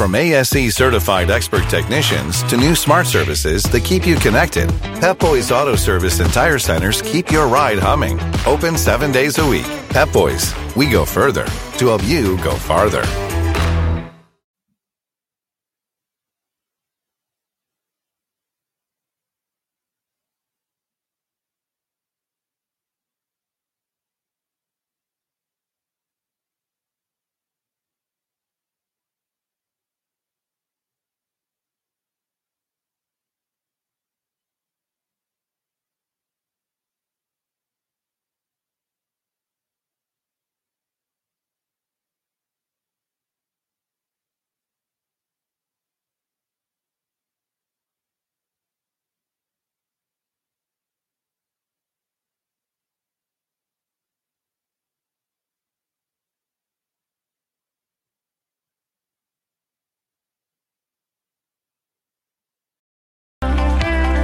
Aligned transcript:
From 0.00 0.14
ASE 0.14 0.74
certified 0.74 1.30
expert 1.30 1.68
technicians 1.68 2.42
to 2.44 2.56
new 2.56 2.74
smart 2.74 3.06
services 3.06 3.62
that 3.64 3.84
keep 3.84 4.06
you 4.06 4.16
connected, 4.16 4.70
Pep 4.98 5.18
Boys 5.18 5.52
Auto 5.52 5.76
Service 5.76 6.20
and 6.20 6.32
Tire 6.32 6.58
Centers 6.58 7.02
keep 7.02 7.30
your 7.30 7.46
ride 7.48 7.78
humming. 7.78 8.18
Open 8.46 8.78
seven 8.78 9.12
days 9.12 9.36
a 9.36 9.46
week. 9.46 9.66
Pep 9.90 10.10
Boys, 10.10 10.54
we 10.74 10.88
go 10.88 11.04
further 11.04 11.44
to 11.76 11.88
help 11.88 12.02
you 12.04 12.38
go 12.38 12.54
farther. 12.54 13.02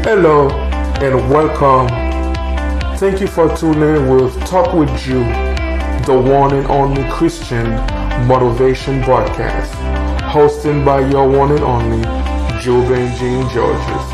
Hello 0.08 0.48
and 1.02 1.28
welcome. 1.28 1.88
Thank 2.96 3.20
you 3.20 3.26
for 3.26 3.52
tuning 3.56 3.82
in 3.82 4.08
with 4.08 4.38
Talk 4.46 4.72
with 4.72 4.88
Jul, 5.00 5.24
the 6.04 6.16
one 6.16 6.54
and 6.54 6.64
only 6.68 7.02
Christian 7.10 7.68
motivation 8.28 9.02
broadcast, 9.02 9.72
hosted 10.22 10.84
by 10.84 11.00
your 11.08 11.28
one 11.28 11.50
and 11.50 11.64
only 11.64 12.04
Joe 12.62 12.88
Benjamin 12.88 13.50
Georges. 13.52 14.06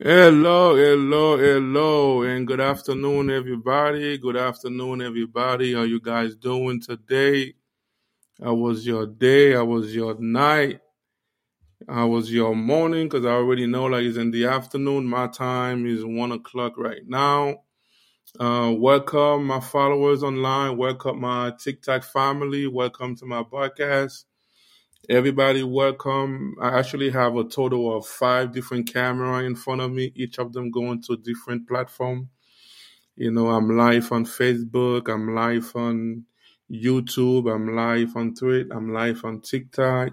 Hello, 0.00 0.74
hello, 0.74 1.38
hello, 1.38 2.22
and 2.22 2.48
good 2.48 2.60
afternoon, 2.60 3.30
everybody. 3.30 4.18
Good 4.18 4.36
afternoon, 4.36 5.02
everybody. 5.02 5.74
How 5.74 5.82
you 5.82 6.00
guys 6.00 6.34
doing 6.34 6.80
today? 6.80 7.54
How 8.42 8.54
was 8.54 8.84
your 8.84 9.06
day? 9.06 9.52
How 9.52 9.66
was 9.66 9.94
your 9.94 10.20
night? 10.20 10.80
How 11.88 12.08
was 12.08 12.30
your 12.30 12.54
morning? 12.54 13.08
Because 13.08 13.24
I 13.24 13.30
already 13.30 13.66
know, 13.66 13.84
like, 13.86 14.04
it's 14.04 14.18
in 14.18 14.30
the 14.30 14.44
afternoon. 14.44 15.06
My 15.06 15.28
time 15.28 15.86
is 15.86 16.04
one 16.04 16.30
o'clock 16.30 16.74
right 16.76 17.00
now. 17.06 17.62
Uh, 18.38 18.74
welcome, 18.76 19.46
my 19.46 19.60
followers 19.60 20.22
online. 20.22 20.76
Welcome, 20.76 21.22
my 21.22 21.52
TikTok 21.58 22.04
family. 22.04 22.66
Welcome 22.66 23.16
to 23.16 23.24
my 23.24 23.42
podcast. 23.42 24.24
Everybody, 25.08 25.62
welcome. 25.62 26.54
I 26.60 26.78
actually 26.78 27.10
have 27.10 27.36
a 27.36 27.44
total 27.44 27.96
of 27.96 28.06
five 28.06 28.52
different 28.52 28.92
camera 28.92 29.42
in 29.44 29.56
front 29.56 29.80
of 29.80 29.90
me, 29.90 30.12
each 30.14 30.38
of 30.38 30.52
them 30.52 30.70
going 30.70 31.02
to 31.04 31.16
different 31.16 31.66
platform. 31.66 32.28
You 33.16 33.30
know, 33.30 33.48
I'm 33.48 33.74
live 33.74 34.12
on 34.12 34.26
Facebook. 34.26 35.08
I'm 35.08 35.34
live 35.34 35.74
on 35.74 36.26
YouTube. 36.70 37.52
I'm 37.52 37.74
live 37.74 38.14
on 38.16 38.34
Twitter. 38.34 38.68
I'm 38.70 38.92
live 38.92 39.24
on 39.24 39.40
TikTok 39.40 40.12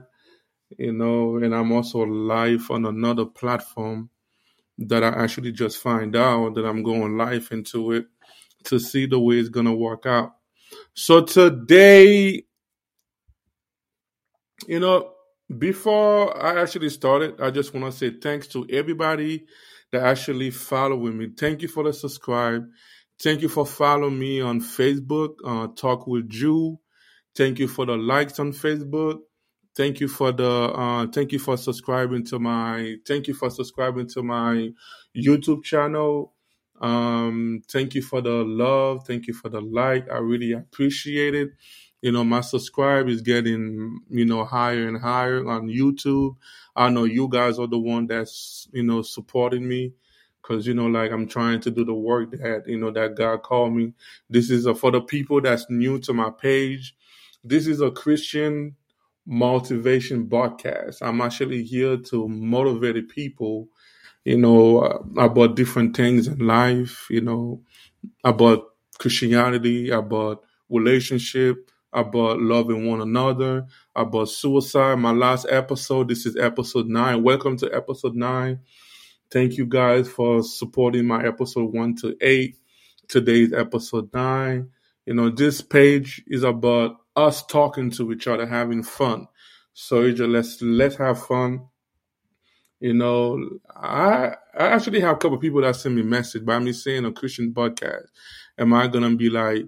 you 0.78 0.94
know, 0.94 1.38
and 1.38 1.54
I'm 1.56 1.72
also 1.72 2.00
live 2.00 2.70
on 2.72 2.86
another 2.86 3.26
platform 3.26 4.10
that 4.80 5.04
I 5.04 5.10
actually 5.10 5.52
just 5.52 5.80
find 5.80 6.16
out 6.16 6.56
that 6.56 6.66
I'm 6.66 6.84
going 6.84 7.18
live 7.18 7.50
into 7.52 7.94
it 7.94 8.06
to 8.66 8.80
see 8.80 9.06
the 9.06 9.20
way 9.20 9.36
it's 9.36 9.50
gonna 9.50 9.74
work 9.74 10.06
out. 10.06 10.34
So 10.94 11.24
today, 11.24 12.44
you 14.68 14.80
know, 14.80 15.12
before 15.58 16.36
I 16.42 16.62
actually 16.62 16.90
started, 16.90 17.40
I 17.40 17.52
just 17.52 17.74
want 17.74 17.86
to 17.86 17.98
say 17.98 18.12
thanks 18.20 18.48
to 18.48 18.68
everybody 18.70 19.46
that 19.92 20.04
actually 20.04 20.52
following 20.52 21.18
me. 21.18 21.30
Thank 21.38 21.62
you 21.62 21.68
for 21.68 21.84
the 21.84 21.94
subscribe. 21.94 22.66
Thank 23.22 23.42
you 23.42 23.50
for 23.50 23.66
following 23.66 24.20
me 24.20 24.42
on 24.42 24.60
Facebook, 24.60 25.36
uh, 25.46 25.68
Talk 25.76 26.06
with 26.06 26.30
Jul. 26.30 26.82
Thank 27.36 27.60
you 27.60 27.68
for 27.68 27.86
the 27.86 27.96
likes 27.96 28.40
on 28.40 28.52
Facebook. 28.52 29.20
Thank 29.78 30.00
you 30.00 30.08
for 30.08 30.32
the 30.32 30.50
uh, 30.50 31.06
thank 31.14 31.32
you 31.32 31.38
for 31.38 31.56
subscribing 31.56 32.26
to 32.26 32.40
my 32.40 32.96
thank 33.08 33.28
you 33.28 33.36
for 33.36 33.52
subscribing 33.52 34.08
to 34.08 34.24
my 34.24 34.72
YouTube 35.16 35.64
channel. 35.64 36.34
Um, 36.82 37.62
thank 37.70 37.94
you 37.94 38.02
for 38.02 38.20
the 38.20 38.44
love. 38.44 39.06
Thank 39.06 39.28
you 39.28 39.36
for 39.36 39.50
the 39.50 39.62
like. 39.62 40.10
I 40.10 40.18
really 40.18 40.54
appreciate 40.54 41.36
it. 41.36 41.50
You 42.02 42.12
know, 42.12 42.24
my 42.24 42.42
subscribe 42.42 43.08
is 43.08 43.22
getting, 43.22 44.00
you 44.10 44.26
know, 44.26 44.46
higher 44.46 44.88
and 44.88 45.00
higher 45.00 45.48
on 45.48 45.68
YouTube. 45.68 46.38
I 46.76 46.90
know 46.90 47.04
you 47.04 47.30
guys 47.30 47.60
are 47.60 47.68
the 47.68 47.78
one 47.78 48.08
that's, 48.08 48.68
you 48.74 48.82
know, 48.82 49.04
supporting 49.04 49.68
me 49.68 49.94
because, 50.42 50.66
you 50.66 50.74
know, 50.74 50.88
like 50.88 51.12
I'm 51.12 51.28
trying 51.28 51.60
to 51.62 51.72
do 51.72 51.86
the 51.86 51.94
work 51.94 52.32
that, 52.32 52.64
you 52.66 52.80
know, 52.80 52.90
that 52.92 53.16
God 53.16 53.44
called 53.44 53.74
me. 53.74 53.94
This 54.28 54.50
is 54.50 54.66
a, 54.66 54.74
for 54.74 54.90
the 54.90 55.02
people 55.02 55.40
that's 55.40 55.68
new 55.70 56.00
to 56.00 56.14
my 56.14 56.32
page. 56.32 56.96
This 57.44 57.68
is 57.68 57.80
a 57.80 57.92
Christian 57.92 58.76
motivation 59.28 60.24
broadcast. 60.24 61.04
I'm 61.04 61.22
actually 61.22 61.64
here 61.64 61.98
to 61.98 62.28
motivate 62.30 63.10
people, 63.10 63.68
you 64.24 64.38
know, 64.38 64.80
uh, 64.80 65.00
about 65.22 65.56
different 65.56 65.96
things 65.96 66.28
in 66.28 66.40
life, 66.40 67.08
you 67.10 67.22
know, 67.22 67.62
about 68.24 68.64
Christianity, 69.00 69.90
about 69.90 70.44
relationship, 70.70 71.70
about 71.94 72.42
loving 72.42 72.88
one 72.88 73.02
another, 73.02 73.66
about 73.96 74.30
suicide. 74.30 74.96
My 75.00 75.12
last 75.12 75.46
episode, 75.50 76.10
this 76.10 76.26
is 76.26 76.38
episode 76.38 76.88
nine. 76.88 77.22
Welcome 77.24 77.58
to 77.58 77.74
episode 77.76 78.16
nine. 78.16 78.60
Thank 79.30 79.58
you 79.58 79.66
guys 79.66 80.08
for 80.08 80.42
supporting 80.42 81.06
my 81.06 81.26
episode 81.26 81.74
one 81.74 81.96
to 81.98 82.16
eight. 82.22 82.56
Today's 83.10 83.52
episode 83.54 84.10
nine. 84.14 84.70
You 85.06 85.14
know, 85.14 85.30
this 85.30 85.62
page 85.62 86.24
is 86.28 86.44
about 86.44 86.98
us 87.18 87.46
talking 87.46 87.92
to 87.92 88.12
each 88.14 88.28
other, 88.28 88.46
having 88.46 88.84
fun. 88.84 89.28
So 89.74 90.10
just 90.12 90.30
let's 90.30 90.62
let's 90.62 90.96
have 90.98 91.26
fun. 91.26 91.68
You 92.80 92.94
know, 92.94 93.60
I 93.76 94.36
I 94.58 94.68
actually 94.68 95.02
have 95.02 95.16
a 95.16 95.20
couple 95.20 95.38
people 95.40 95.62
that 95.62 95.76
send 95.76 95.96
me 95.96 96.04
message 96.04 96.46
by 96.46 96.60
me 96.60 96.72
saying 96.74 97.06
a 97.06 97.12
Christian 97.12 97.54
podcast. 97.54 98.06
Am 98.58 98.74
I 98.74 98.88
gonna 98.88 99.16
be 99.16 99.30
like 99.30 99.66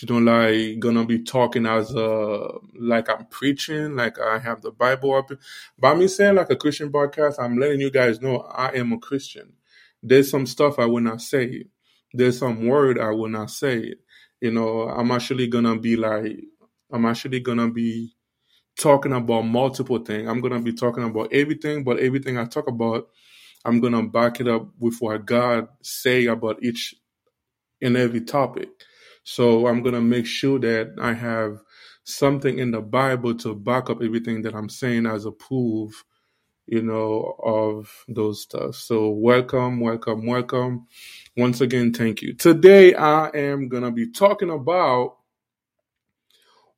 you 0.00 0.08
know, 0.08 0.32
like 0.32 0.78
gonna 0.78 1.04
be 1.04 1.22
talking 1.22 1.66
as 1.66 1.94
a 1.94 2.48
like 2.78 3.10
I'm 3.10 3.26
preaching, 3.26 3.96
like 3.96 4.18
I 4.18 4.38
have 4.38 4.62
the 4.62 4.70
Bible 4.70 5.14
up. 5.14 5.30
By 5.78 5.94
me 5.94 6.08
saying 6.08 6.36
like 6.36 6.50
a 6.50 6.56
Christian 6.56 6.90
podcast, 6.90 7.34
I'm 7.38 7.58
letting 7.58 7.80
you 7.80 7.90
guys 7.90 8.20
know 8.20 8.38
I 8.38 8.70
am 8.72 8.92
a 8.92 8.98
Christian. 8.98 9.52
There's 10.02 10.30
some 10.30 10.46
stuff 10.46 10.78
I 10.78 10.86
will 10.86 11.02
not 11.02 11.20
say. 11.20 11.64
There's 12.14 12.38
some 12.38 12.66
word 12.66 12.98
I 12.98 13.10
will 13.10 13.28
not 13.28 13.50
say. 13.50 13.94
You 14.42 14.52
know, 14.52 14.82
I'm 14.90 15.12
actually 15.12 15.48
gonna 15.48 15.78
be 15.78 15.96
like 15.96 16.38
I'm 16.92 17.06
actually 17.06 17.40
gonna 17.40 17.70
be 17.70 18.14
talking 18.78 19.12
about 19.12 19.42
multiple 19.42 19.98
things. 19.98 20.28
I'm 20.28 20.40
gonna 20.40 20.60
be 20.60 20.72
talking 20.74 21.04
about 21.04 21.32
everything, 21.32 21.84
but 21.84 22.00
everything 22.00 22.38
I 22.38 22.46
talk 22.46 22.68
about, 22.68 23.08
I'm 23.64 23.80
gonna 23.80 24.04
back 24.08 24.40
it 24.40 24.48
up 24.48 24.68
with 24.78 24.96
what 25.00 25.26
God 25.26 25.68
say 25.82 26.26
about 26.26 26.62
each 26.62 26.94
and 27.82 27.96
every 27.96 28.22
topic. 28.22 28.70
So 29.24 29.68
I'm 29.68 29.82
gonna 29.82 30.02
make 30.02 30.26
sure 30.26 30.58
that 30.60 30.94
I 31.00 31.14
have 31.14 31.58
something 32.04 32.58
in 32.58 32.72
the 32.72 32.82
Bible 32.82 33.34
to 33.36 33.54
back 33.54 33.90
up 33.90 34.02
everything 34.02 34.42
that 34.42 34.54
I'm 34.54 34.70
saying 34.70 35.06
as 35.06 35.26
a 35.26 35.32
proof, 35.32 36.04
you 36.66 36.82
know, 36.82 37.36
of 37.44 37.90
those 38.08 38.42
stuff. 38.42 38.76
So 38.76 39.10
welcome, 39.10 39.80
welcome, 39.80 40.26
welcome. 40.26 40.86
Once 41.36 41.60
again, 41.60 41.92
thank 41.94 42.22
you. 42.22 42.34
Today 42.34 42.94
I 42.94 43.28
am 43.28 43.68
gonna 43.68 43.92
be 43.92 44.10
talking 44.12 44.50
about 44.50 45.14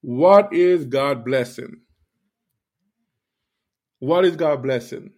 What 0.02 0.52
is 0.54 0.84
God 0.86 1.24
blessing? 1.24 1.80
What 4.00 4.24
is 4.24 4.36
God 4.36 4.62
blessing? 4.62 5.12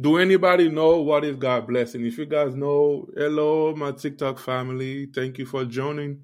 Do 0.00 0.18
anybody 0.18 0.70
know 0.70 1.02
what 1.02 1.24
is 1.24 1.36
God 1.36 1.66
blessing? 1.68 2.06
If 2.06 2.18
you 2.18 2.26
guys 2.26 2.54
know, 2.54 3.08
hello, 3.16 3.74
my 3.76 3.92
TikTok 3.92 4.38
family. 4.38 5.06
Thank 5.14 5.38
you 5.38 5.46
for 5.46 5.64
joining. 5.64 6.22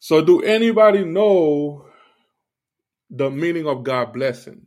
So, 0.00 0.24
do 0.24 0.42
anybody 0.42 1.04
know 1.04 1.86
the 3.10 3.30
meaning 3.30 3.66
of 3.68 3.84
God 3.84 4.12
blessing? 4.12 4.66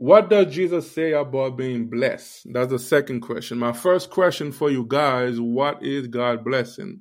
What 0.00 0.30
does 0.30 0.54
Jesus 0.54 0.88
say 0.92 1.10
about 1.10 1.56
being 1.56 1.90
blessed? 1.90 2.46
That's 2.52 2.70
the 2.70 2.78
second 2.78 3.20
question. 3.20 3.58
My 3.58 3.72
first 3.72 4.10
question 4.10 4.52
for 4.52 4.70
you 4.70 4.84
guys, 4.86 5.40
what 5.40 5.82
is 5.82 6.06
God 6.06 6.44
blessing? 6.44 7.00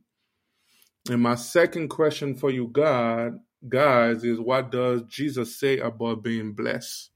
And 1.08 1.22
my 1.22 1.36
second 1.36 1.90
question 1.90 2.34
for 2.34 2.50
you 2.50 2.68
God 2.68 3.38
guys 3.70 4.24
is 4.24 4.40
what 4.40 4.72
does 4.72 5.04
Jesus 5.04 5.60
say 5.60 5.78
about 5.78 6.24
being 6.24 6.54
blessed? 6.54 7.12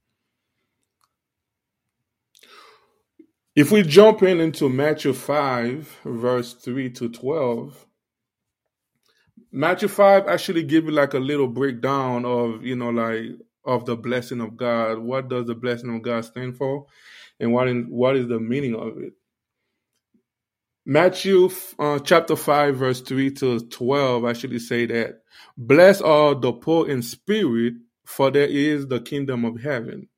If 3.56 3.72
we 3.72 3.82
jump 3.82 4.22
in 4.22 4.40
into 4.40 4.68
Matthew 4.68 5.12
5, 5.12 5.98
verse 6.04 6.54
3 6.54 6.90
to 6.90 7.08
12, 7.08 7.86
Matthew 9.50 9.88
5 9.88 10.28
actually 10.28 10.62
give 10.62 10.84
you 10.84 10.92
like 10.92 11.14
a 11.14 11.18
little 11.18 11.48
breakdown 11.48 12.24
of, 12.24 12.64
you 12.64 12.76
know, 12.76 12.90
like 12.90 13.32
of 13.64 13.86
the 13.86 13.96
blessing 13.96 14.40
of 14.40 14.56
God. 14.56 14.98
What 14.98 15.28
does 15.28 15.46
the 15.46 15.54
blessing 15.54 15.94
of 15.94 16.02
God 16.02 16.24
stand 16.24 16.56
for? 16.56 16.86
And 17.40 17.52
what 17.52 17.68
in, 17.68 17.84
what 17.84 18.16
is 18.16 18.28
the 18.28 18.40
meaning 18.40 18.74
of 18.74 18.98
it? 18.98 19.14
Matthew 20.84 21.48
uh, 21.78 22.00
chapter 22.00 22.34
5, 22.34 22.76
verse 22.76 23.00
3 23.02 23.30
to 23.32 23.60
12 23.60 24.24
actually 24.24 24.58
say 24.58 24.86
that, 24.86 25.22
Bless 25.56 26.00
all 26.00 26.34
the 26.34 26.52
poor 26.52 26.88
in 26.88 27.02
spirit, 27.02 27.74
for 28.04 28.30
there 28.30 28.48
is 28.48 28.88
the 28.88 29.00
kingdom 29.00 29.44
of 29.44 29.60
heaven. 29.60 30.08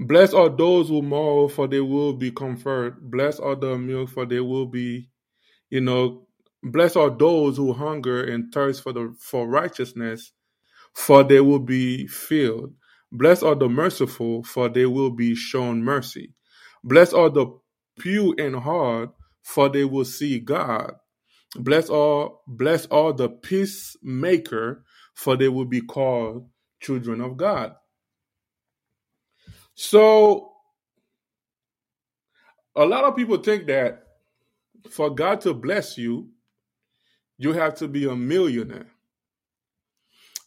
Blessed 0.00 0.34
are 0.34 0.50
those 0.50 0.88
who 0.88 1.02
mourn, 1.02 1.48
for 1.48 1.68
they 1.68 1.80
will 1.80 2.12
be 2.12 2.30
comforted. 2.30 3.10
Blessed 3.10 3.40
are 3.40 3.56
the 3.56 3.78
meek, 3.78 4.08
for 4.08 4.26
they 4.26 4.40
will 4.40 4.66
be, 4.66 5.08
you 5.70 5.80
know, 5.80 6.26
blessed 6.62 6.96
are 6.98 7.10
those 7.10 7.56
who 7.56 7.72
hunger 7.72 8.24
and 8.24 8.52
thirst 8.52 8.82
for 8.82 8.92
the 8.92 9.16
for 9.18 9.48
righteousness, 9.48 10.32
for 10.94 11.24
they 11.24 11.40
will 11.40 11.60
be 11.60 12.06
filled. 12.06 12.74
Blessed 13.12 13.42
are 13.44 13.54
the 13.54 13.68
merciful, 13.68 14.42
for 14.44 14.68
they 14.68 14.86
will 14.86 15.10
be 15.10 15.34
shown 15.34 15.82
mercy. 15.84 16.34
Blessed 16.84 17.14
are 17.14 17.30
the 17.30 17.46
pure 17.98 18.34
in 18.38 18.54
heart, 18.54 19.10
for 19.42 19.68
they 19.68 19.84
will 19.84 20.04
see 20.04 20.40
God. 20.40 20.92
Blessed 21.56 21.90
are 21.90 22.30
blessed 22.48 22.88
are 22.92 23.12
the 23.12 23.28
peacemaker, 23.28 24.84
for 25.14 25.36
they 25.36 25.48
will 25.48 25.66
be 25.66 25.80
called 25.80 26.48
children 26.80 27.20
of 27.20 27.36
God. 27.36 27.74
So, 29.74 30.52
a 32.76 32.84
lot 32.86 33.04
of 33.04 33.16
people 33.16 33.38
think 33.38 33.66
that 33.68 34.02
for 34.90 35.10
God 35.10 35.42
to 35.42 35.54
bless 35.54 35.98
you, 35.98 36.30
you 37.38 37.52
have 37.52 37.76
to 37.76 37.88
be 37.88 38.08
a 38.08 38.16
millionaire. 38.16 38.93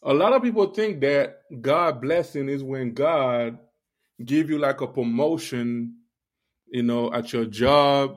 A 0.02 0.14
lot 0.14 0.32
of 0.32 0.42
people 0.42 0.66
think 0.72 1.00
that 1.00 1.40
God 1.60 2.00
blessing 2.00 2.48
is 2.48 2.62
when 2.62 2.94
God 2.94 3.58
give 4.24 4.50
you 4.50 4.58
like 4.58 4.80
a 4.80 4.86
promotion, 4.86 5.96
you 6.68 6.82
know, 6.82 7.12
at 7.12 7.32
your 7.32 7.46
job. 7.46 8.16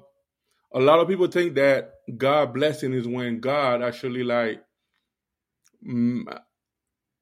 A 0.73 0.79
lot 0.79 0.99
of 0.99 1.07
people 1.07 1.27
think 1.27 1.55
that 1.55 1.91
God 2.17 2.53
blessing 2.53 2.93
is 2.93 3.07
when 3.07 3.39
God 3.39 3.81
actually 3.81 4.23
like, 4.23 4.61
mm, 5.87 6.23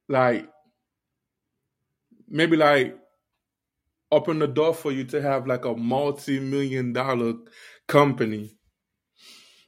like 0.07 0.47
maybe 2.27 2.57
like 2.57 2.97
open 4.11 4.39
the 4.39 4.47
door 4.47 4.73
for 4.73 4.91
you 4.91 5.03
to 5.05 5.21
have 5.21 5.47
like 5.47 5.65
a 5.65 5.75
multi-million 5.75 6.93
dollar 6.93 7.33
company. 7.87 8.55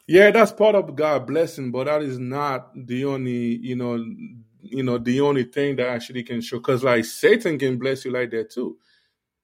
Yeah, 0.08 0.32
that's 0.32 0.52
part 0.52 0.76
of 0.76 0.96
God 0.96 1.28
blessing, 1.28 1.72
but 1.72 1.86
that 1.86 2.02
is 2.02 2.20
not 2.20 2.72
the 2.76 3.06
only, 3.06 3.58
you 3.62 3.76
know, 3.76 4.04
you 4.62 4.84
know, 4.84 4.98
the 4.98 5.22
only 5.22 5.44
thing 5.46 5.76
that 5.78 5.88
actually 5.88 6.24
can 6.24 6.42
show. 6.42 6.58
Because 6.58 6.84
like 6.84 7.06
Satan 7.06 7.60
can 7.60 7.78
bless 7.78 8.06
you 8.06 8.12
like 8.12 8.32
that 8.32 8.52
too. 8.52 8.78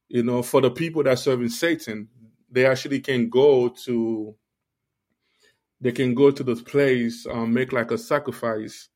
You 0.09 0.23
know, 0.23 0.43
for 0.43 0.61
the 0.61 0.71
people 0.71 1.03
that 1.03 1.19
serving 1.19 1.49
Satan, 1.49 2.09
they 2.51 2.65
actually 2.65 3.01
can 3.01 3.29
go 3.29 3.69
to, 3.69 4.35
they 5.81 5.91
can 5.91 6.13
go 6.15 6.31
to 6.31 6.43
this 6.43 6.61
place, 6.61 7.25
um, 7.29 7.53
make 7.53 7.73
like 7.73 7.91
a 7.91 7.97
sacrifice 7.97 8.89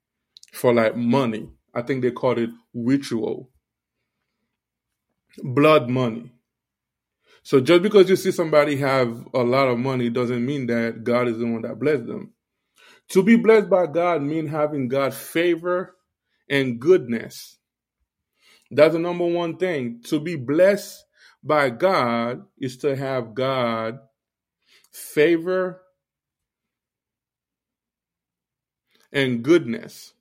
for 0.53 0.73
like 0.73 0.95
money. 0.95 1.49
I 1.73 1.81
think 1.81 2.01
they 2.01 2.11
call 2.11 2.37
it 2.37 2.49
ritual 2.73 3.49
blood 5.43 5.89
money. 5.89 6.31
So 7.43 7.59
just 7.59 7.81
because 7.81 8.09
you 8.09 8.15
see 8.15 8.31
somebody 8.31 8.77
have 8.77 9.25
a 9.33 9.43
lot 9.43 9.67
of 9.67 9.79
money 9.79 10.09
doesn't 10.09 10.45
mean 10.45 10.67
that 10.67 11.03
God 11.03 11.27
is 11.27 11.39
the 11.39 11.45
one 11.45 11.63
that 11.63 11.79
blessed 11.79 12.05
them. 12.05 12.33
To 13.09 13.23
be 13.23 13.35
blessed 13.35 13.69
by 13.69 13.87
God 13.87 14.21
means 14.21 14.51
having 14.51 14.87
God 14.87 15.13
favor 15.13 15.95
and 16.51 16.79
goodness. 16.79 17.57
That's 18.69 18.93
the 18.93 18.99
number 18.99 19.25
one 19.25 19.57
thing. 19.57 20.01
To 20.05 20.19
be 20.19 20.35
blessed 20.35 21.05
by 21.43 21.71
God 21.71 22.43
is 22.59 22.77
to 22.79 22.95
have 22.95 23.33
God 23.33 23.99
favor 24.91 25.81
and 29.11 29.43
goodness. 29.43 30.13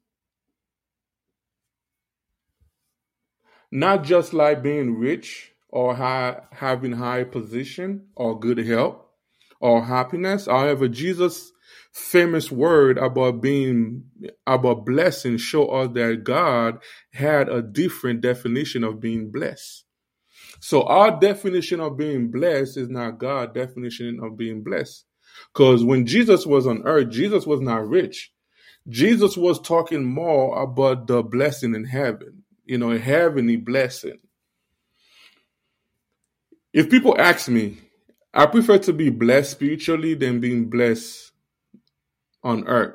Not 3.73 4.05
just 4.05 4.33
like 4.33 4.63
being 4.63 4.99
rich 4.99 5.53
or 5.69 5.95
high, 5.95 6.41
having 6.53 6.93
high 6.93 7.25
position 7.25 8.07
or 8.17 8.39
good 8.39 8.59
health 8.59 8.97
or 9.61 9.85
happiness. 9.85 10.47
However, 10.47 10.89
Jesus' 10.89 11.53
famous 11.93 12.51
word 12.51 12.99
about 12.99 13.41
being 13.41 14.05
about 14.47 14.87
blessing 14.87 15.37
show 15.37 15.69
us 15.69 15.91
that 15.95 16.25
God 16.25 16.79
had 17.13 17.49
a 17.49 17.63
different 17.63 18.21
definition 18.21 18.85
of 18.85 19.01
being 19.01 19.31
blessed. 19.31 19.85
So 20.61 20.83
our 20.85 21.19
definition 21.19 21.81
of 21.81 21.97
being 21.97 22.31
blessed 22.31 22.77
is 22.77 22.89
not 22.89 23.19
God's 23.19 23.55
definition 23.55 24.21
of 24.23 24.37
being 24.37 24.63
blessed. 24.63 25.05
Because 25.53 25.85
when 25.85 26.07
Jesus 26.07 26.47
was 26.47 26.67
on 26.67 26.83
earth, 26.85 27.11
Jesus 27.11 27.47
was 27.47 27.61
not 27.61 27.89
rich. 27.89 28.33
Jesus 28.89 29.37
was 29.37 29.61
talking 29.61 30.05
more 30.05 30.63
about 30.63 31.07
the 31.07 31.23
blessing 31.23 31.75
in 31.75 31.85
heaven 31.85 32.45
you 32.71 32.79
know, 32.79 32.97
heavenly 32.97 33.57
blessing. 33.57 34.17
If 36.73 36.89
people 36.89 37.21
ask 37.21 37.49
me, 37.49 37.79
I 38.33 38.47
prefer 38.47 38.79
to 38.79 38.93
be 38.93 39.11
blessed 39.11 39.51
spiritually 39.51 40.15
than 40.15 40.39
being 40.39 40.71
blessed 40.71 41.30
on 42.43 42.67
earth. 42.67 42.95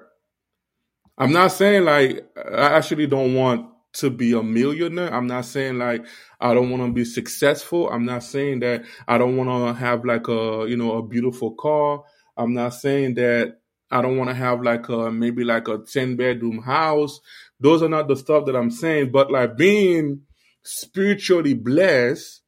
I'm 1.17 1.31
not 1.31 1.51
saying 1.51 1.85
like 1.85 2.27
I 2.37 2.75
actually 2.75 3.07
don't 3.07 3.35
want 3.35 3.69
to 3.93 4.09
be 4.09 4.33
a 4.33 4.43
millionaire. 4.43 5.13
I'm 5.13 5.27
not 5.27 5.45
saying 5.45 5.77
like 5.77 6.05
I 6.41 6.53
don't 6.53 6.69
want 6.69 6.83
to 6.83 6.91
be 6.91 7.05
successful. 7.05 7.89
I'm 7.89 8.05
not 8.05 8.23
saying 8.23 8.59
that 8.59 8.83
I 9.07 9.17
don't 9.17 9.37
want 9.37 9.49
to 9.49 9.79
have 9.79 10.03
like 10.03 10.27
a, 10.27 10.65
you 10.67 10.75
know, 10.75 10.97
a 10.97 11.03
beautiful 11.03 11.51
car. 11.51 12.03
I'm 12.35 12.53
not 12.53 12.73
saying 12.73 13.13
that 13.15 13.57
I 13.89 14.01
don't 14.01 14.17
want 14.17 14.29
to 14.29 14.35
have 14.35 14.61
like 14.61 14.89
a 14.89 15.09
maybe 15.11 15.45
like 15.45 15.69
a 15.69 15.77
10 15.77 16.17
bedroom 16.17 16.61
house. 16.61 17.21
Those 17.61 17.81
are 17.81 17.89
not 17.89 18.09
the 18.09 18.17
stuff 18.17 18.45
that 18.47 18.55
I'm 18.55 18.71
saying, 18.71 19.11
but 19.11 19.31
like 19.31 19.55
being 19.55 20.23
spiritually 20.63 21.53
blessed 21.53 22.41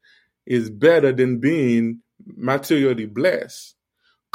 is 0.46 0.70
better 0.70 1.14
than 1.14 1.40
being 1.40 2.02
materially 2.26 3.06
blessed. 3.06 3.76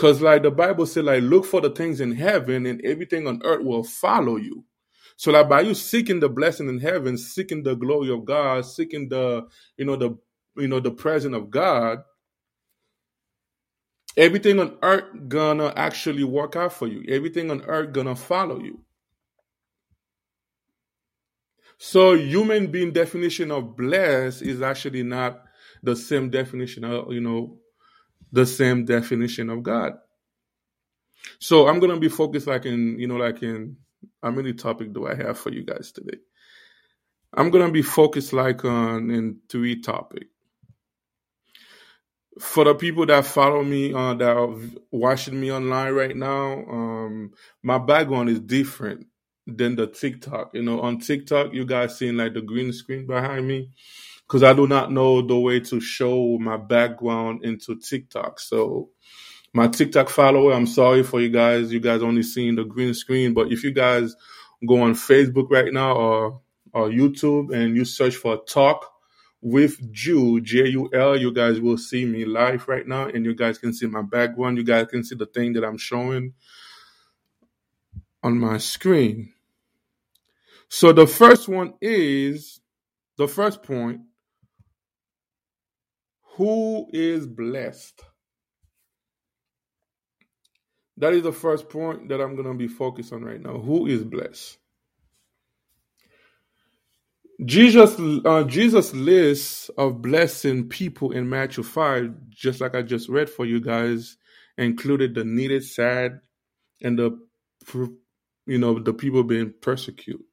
Cause 0.03 0.21
like 0.21 0.43
the 0.43 0.51
Bible 0.51 0.85
said, 0.87 1.05
like 1.05 1.23
look 1.23 1.45
for 1.45 1.61
the 1.61 1.71
things 1.71 2.01
in 2.01 2.11
heaven 2.11 2.67
and 2.67 2.85
everything 2.85 3.29
on 3.29 3.41
earth 3.45 3.65
will 3.65 3.85
follow 3.85 4.37
you. 4.37 4.65
So 5.17 5.31
like 5.31 5.49
by 5.49 5.61
you 5.61 5.75
seeking 5.75 6.19
the 6.19 6.29
blessing 6.29 6.69
in 6.69 6.81
heaven, 6.81 7.17
seeking 7.17 7.63
the 7.63 7.77
glory 7.77 8.11
of 8.11 8.25
God, 8.25 8.67
seeking 8.67 9.09
the, 9.09 9.47
you 9.77 9.85
know, 9.85 9.95
the 9.95 10.19
you 10.57 10.67
know, 10.67 10.81
the 10.81 10.91
presence 10.91 11.37
of 11.37 11.51
God, 11.53 12.01
everything 14.17 14.59
on 14.59 14.77
earth 14.83 15.05
gonna 15.29 15.73
actually 15.77 16.25
work 16.25 16.57
out 16.57 16.73
for 16.73 16.89
you. 16.89 17.05
Everything 17.09 17.53
on 17.53 17.63
earth 17.63 17.93
gonna 17.93 18.17
follow 18.17 18.59
you. 18.59 18.81
So 21.79 22.15
human 22.15 22.73
being 22.73 22.93
definition 22.93 23.53
of 23.53 23.77
blessed 23.77 24.43
is 24.43 24.63
actually 24.63 25.05
not 25.05 25.45
the 25.85 25.95
same 25.95 26.29
definition 26.29 26.83
of, 26.83 27.13
you 27.13 27.21
know, 27.21 27.61
the 28.33 28.47
same 28.47 28.85
definition 28.87 29.51
of 29.51 29.63
God. 29.63 29.95
So 31.39 31.69
I'm 31.69 31.81
gonna 31.81 31.99
be 32.01 32.09
focused 32.09 32.47
like 32.49 32.67
in, 32.67 32.99
you 32.99 33.09
know, 33.09 33.17
like 33.17 33.43
in 33.43 33.77
how 34.23 34.31
many 34.33 34.55
topic 34.55 34.93
do 34.93 35.07
I 35.07 35.15
have 35.15 35.39
for 35.39 35.51
you 35.53 35.65
guys 35.65 35.93
today? 35.93 36.19
I'm 37.35 37.51
gonna 37.51 37.71
be 37.71 37.83
focused 37.83 38.33
like 38.33 38.65
on 38.65 39.11
in 39.11 39.39
three 39.49 39.81
topic. 39.81 40.29
for 42.41 42.65
the 42.65 42.75
people 42.75 43.07
that 43.07 43.27
follow 43.27 43.63
me 43.63 43.93
uh, 43.93 44.15
that 44.15 44.37
are 44.37 44.55
watching 44.91 45.41
me 45.41 45.53
online 45.53 45.93
right 45.93 46.17
now, 46.17 46.65
um, 46.71 47.33
my 47.63 47.79
background 47.79 48.29
is 48.31 48.41
different 48.41 49.07
than 49.47 49.77
the 49.77 49.87
TikTok. 49.87 50.51
You 50.55 50.63
know, 50.63 50.81
on 50.81 50.99
TikTok, 50.99 51.53
you 51.53 51.65
guys 51.65 51.99
seeing 51.99 52.17
like 52.17 52.35
the 52.35 52.43
green 52.43 52.73
screen 52.73 53.07
behind 53.07 53.47
me 53.47 53.71
because 54.33 54.45
I 54.45 54.55
do 54.55 54.67
not 54.67 54.91
know 54.91 55.21
the 55.21 55.39
way 55.39 55.61
to 55.61 55.79
show 55.79 56.39
my 56.39 56.57
background 56.57 57.45
into 57.45 57.77
TikTok. 57.77 58.41
So 58.41 58.89
my 59.53 59.69
TikTok 59.69 60.09
follower, 60.09 60.55
I'm 60.55 60.67
sorry 60.67 61.03
for 61.03 61.21
you 61.21 61.29
guys. 61.29 61.71
You 61.71 61.81
guys 61.81 62.01
only 62.03 62.23
seeing 62.23 62.55
the 62.55 62.65
green 62.65 62.95
screen, 62.95 63.35
but 63.35 63.53
if 63.53 63.63
you 63.63 63.73
guys 63.73 64.17
go 64.67 64.81
on 64.81 64.95
Facebook 64.95 65.51
right 65.51 65.71
now 65.71 65.93
or 65.93 66.41
or 66.73 66.89
YouTube 66.89 67.55
and 67.55 67.77
you 67.77 67.85
search 67.85 68.17
for 68.17 68.43
talk 68.45 68.91
with 69.43 69.93
Jul, 69.93 70.41
J 70.41 70.69
U 70.69 70.89
L, 70.95 71.15
you 71.15 71.31
guys 71.31 71.61
will 71.61 71.77
see 71.77 72.07
me 72.07 72.25
live 72.25 72.67
right 72.69 72.89
now 72.89 73.09
and 73.09 73.27
you 73.27 73.35
guys 73.35 73.59
can 73.59 73.75
see 73.75 73.87
my 73.87 74.01
background. 74.01 74.57
You 74.57 74.65
guys 74.65 74.87
can 74.87 75.05
see 75.05 75.15
the 75.15 75.27
thing 75.27 75.53
that 75.53 75.65
I'm 75.65 75.77
showing 75.77 76.33
on 78.23 78.39
my 78.39 78.57
screen. 78.57 79.35
So 80.71 80.95
the 80.95 81.07
first 81.07 81.51
one 81.51 81.75
is 81.83 82.63
the 83.19 83.29
first 83.29 83.63
point 83.63 84.01
who 86.37 86.87
is 86.93 87.27
blessed? 87.27 88.03
That 90.97 91.15
is 91.15 91.23
the 91.23 91.33
first 91.33 91.69
point 91.69 92.09
that 92.09 92.21
I'm 92.21 92.37
going 92.37 92.49
to 92.49 92.55
be 92.55 92.69
focused 92.69 93.13
on 93.13 93.25
right 93.25 93.41
now. 93.41 93.59
Who 93.59 93.87
is 93.87 94.05
blessed? 94.05 94.59
Jesus, 97.45 97.99
uh, 98.25 98.45
Jesus 98.45 98.95
list 98.95 99.71
of 99.77 100.01
blessing 100.01 100.69
people 100.69 101.13
in 101.13 101.29
Matthew 101.29 101.65
5, 101.65 102.15
just 102.29 102.61
like 102.61 102.75
I 102.75 102.83
just 102.83 103.09
read 103.09 103.29
for 103.29 103.45
you 103.45 103.61
guys, 103.61 104.17
included 104.59 105.15
the 105.15 105.25
needed, 105.25 105.65
sad, 105.65 106.21
and 106.83 106.99
the, 106.99 107.19
you 108.47 108.59
know, 108.59 108.79
the 108.79 108.93
people 108.93 109.25
being 109.25 109.53
persecuted. 109.61 110.25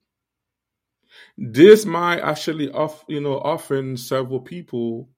This 1.38 1.86
might 1.86 2.20
actually, 2.20 2.70
off, 2.72 3.04
you 3.08 3.22
know, 3.22 3.40
often 3.40 3.98
several 3.98 4.42
people 4.42 5.10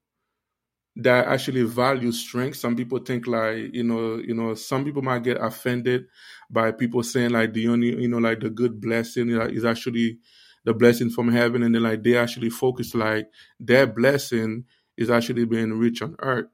that 0.98 1.27
actually 1.27 1.63
value 1.63 2.12
strength. 2.12 2.57
Some 2.57 2.75
people 2.75 3.00
think 3.00 3.27
like, 3.27 3.74
you 3.74 3.83
know, 3.83 4.17
you 4.17 4.33
know, 4.33 4.53
some 4.55 4.83
people 4.83 5.01
might 5.01 5.24
get 5.24 5.38
offended 5.41 6.05
by 6.50 6.71
people 6.71 7.03
saying 7.03 7.31
like 7.31 7.53
the 7.53 7.67
only, 7.69 8.00
you 8.01 8.10
know, 8.10 8.17
like 8.17 8.41
the 8.41 8.50
good 8.50 8.81
blessing 8.81 9.29
is 9.29 9.63
actually 9.63 10.19
the 10.65 10.74
blessing 10.74 11.10
from 11.10 11.31
heaven. 11.31 11.63
And 11.63 11.74
then 11.74 11.83
like 11.83 12.03
they 12.03 12.17
actually 12.17 12.50
focus 12.50 12.93
like 12.93 13.27
their 13.60 13.88
blessing 13.88 14.65
is 14.98 15.10
actually 15.10 15.45
being 15.45 15.74
rich 15.74 16.01
on 16.01 16.15
earth. 16.19 16.48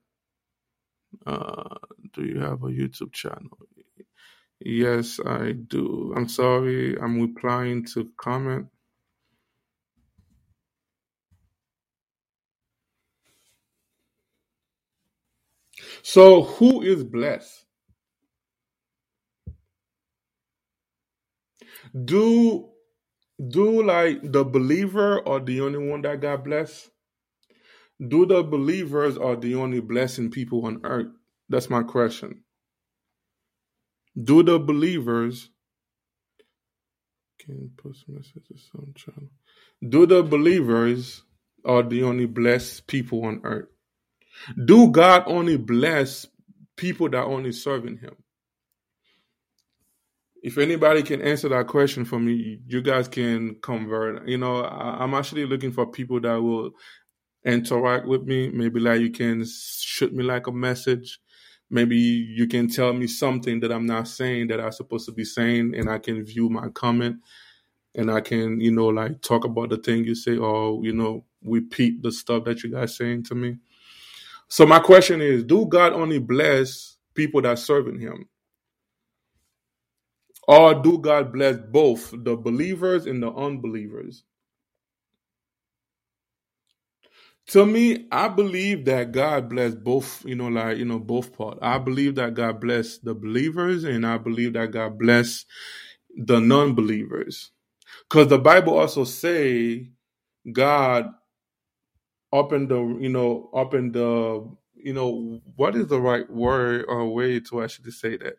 Uh 1.25 1.75
do 2.13 2.23
you 2.23 2.39
have 2.39 2.63
a 2.63 2.67
youtube 2.67 3.11
channel? 3.13 3.57
Yes 4.59 5.19
i 5.25 5.53
do. 5.53 6.13
I'm 6.15 6.29
sorry. 6.29 6.97
I'm 6.99 7.19
replying 7.19 7.85
to 7.93 8.09
comment 8.17 8.67
so 16.01 16.43
who 16.43 16.81
is 16.81 17.03
blessed 17.03 17.65
do 22.05 22.69
do 23.49 23.83
like 23.83 24.31
the 24.31 24.43
believer 24.43 25.19
or 25.19 25.39
the 25.39 25.61
only 25.61 25.77
one 25.77 26.01
that 26.01 26.21
got 26.21 26.43
blessed? 26.43 26.89
Do 28.05 28.25
the 28.25 28.43
believers 28.43 29.17
are 29.17 29.35
the 29.35 29.55
only 29.55 29.79
blessing 29.79 30.31
people 30.31 30.65
on 30.65 30.81
earth? 30.83 31.07
That's 31.49 31.69
my 31.69 31.83
question. 31.83 32.43
Do 34.21 34.43
the 34.43 34.59
believers 34.59 35.49
can 37.39 37.71
post 37.77 38.05
messages 38.07 38.69
on 38.75 38.93
channel? 38.95 39.29
Do 39.87 40.05
the 40.05 40.23
believers 40.23 41.23
are 41.63 41.83
the 41.83 42.03
only 42.03 42.25
blessed 42.25 42.87
people 42.87 43.25
on 43.25 43.41
earth? 43.43 43.69
Do 44.65 44.89
God 44.91 45.23
only 45.27 45.57
bless 45.57 46.27
people 46.75 47.09
that 47.09 47.23
only 47.23 47.51
serving 47.51 47.97
Him? 47.97 48.15
if 50.47 50.57
anybody 50.57 51.03
can 51.03 51.21
answer 51.21 51.49
that 51.49 51.67
question 51.67 52.05
for 52.05 52.19
me, 52.19 52.59
you 52.67 52.81
guys 52.81 53.09
can 53.09 53.55
convert. 53.61 54.27
You 54.27 54.37
know, 54.37 54.61
I, 54.61 55.03
am 55.03 55.13
actually 55.13 55.45
looking 55.45 55.73
for 55.73 55.85
people 55.85 56.21
that 56.21 56.41
will 56.41 56.71
interact 57.43 58.07
with 58.07 58.23
me. 58.23 58.49
Maybe 58.49 58.79
like 58.79 59.01
you 59.01 59.11
can 59.11 59.43
shoot 59.45 60.13
me 60.13 60.23
like 60.23 60.47
a 60.47 60.51
message. 60.51 61.19
Maybe 61.69 61.97
you 61.97 62.47
can 62.47 62.69
tell 62.69 62.93
me 62.93 63.07
something 63.07 63.59
that 63.59 63.73
I'm 63.73 63.85
not 63.85 64.07
saying 64.07 64.47
that 64.47 64.61
I'm 64.61 64.71
supposed 64.71 65.05
to 65.07 65.11
be 65.11 65.25
saying, 65.25 65.73
and 65.75 65.89
I 65.89 65.97
can 65.97 66.23
view 66.23 66.49
my 66.49 66.69
comment, 66.69 67.17
and 67.93 68.09
I 68.09 68.21
can, 68.21 68.61
you 68.61 68.71
know, 68.71 68.87
like 68.87 69.21
talk 69.21 69.43
about 69.43 69.69
the 69.69 69.77
thing 69.77 70.05
you 70.05 70.15
say, 70.15 70.37
or 70.37 70.79
you 70.81 70.93
know, 70.93 71.25
repeat 71.43 72.01
the 72.01 72.11
stuff 72.11 72.45
that 72.45 72.63
you 72.63 72.71
guys 72.71 72.95
saying 72.95 73.23
to 73.23 73.35
me. 73.35 73.57
So 74.49 74.65
my 74.65 74.79
question 74.79 75.21
is, 75.21 75.43
do 75.43 75.65
God 75.65 75.93
only 75.93 76.19
bless 76.19 76.97
people 77.15 77.41
that 77.43 77.59
serving 77.59 77.99
Him? 77.99 78.27
Or 80.47 80.75
do 80.75 80.99
God 80.99 81.33
bless 81.33 81.57
both 81.57 82.11
the 82.13 82.35
believers 82.37 83.05
and 83.07 83.23
the 83.23 83.31
unbelievers? 83.31 84.23
To 87.47 87.65
me, 87.65 88.07
I 88.11 88.29
believe 88.29 88.85
that 88.85 89.11
God 89.11 89.49
bless 89.49 89.75
both, 89.75 90.25
you 90.25 90.35
know, 90.35 90.47
like, 90.47 90.77
you 90.77 90.85
know, 90.85 90.99
both 90.99 91.37
part. 91.37 91.59
I 91.61 91.77
believe 91.77 92.15
that 92.15 92.33
God 92.35 92.61
bless 92.61 92.99
the 92.99 93.13
believers 93.15 93.83
and 93.83 94.07
I 94.07 94.17
believe 94.17 94.53
that 94.53 94.71
God 94.71 94.97
bless 94.99 95.45
the 96.15 96.39
non-believers. 96.39 97.51
Because 98.09 98.27
the 98.29 98.39
Bible 98.39 98.77
also 98.77 99.05
say 99.05 99.91
God 100.51 101.09
up 102.39 102.53
in 102.53 102.67
the, 102.67 102.79
you 102.99 103.09
know, 103.09 103.49
up 103.53 103.73
in 103.73 103.91
the, 103.91 104.49
you 104.75 104.93
know, 104.93 105.41
what 105.55 105.75
is 105.75 105.87
the 105.87 105.99
right 105.99 106.29
word 106.29 106.85
or 106.87 107.13
way 107.13 107.39
to 107.41 107.63
actually 107.63 107.91
say 107.91 108.17
that? 108.17 108.37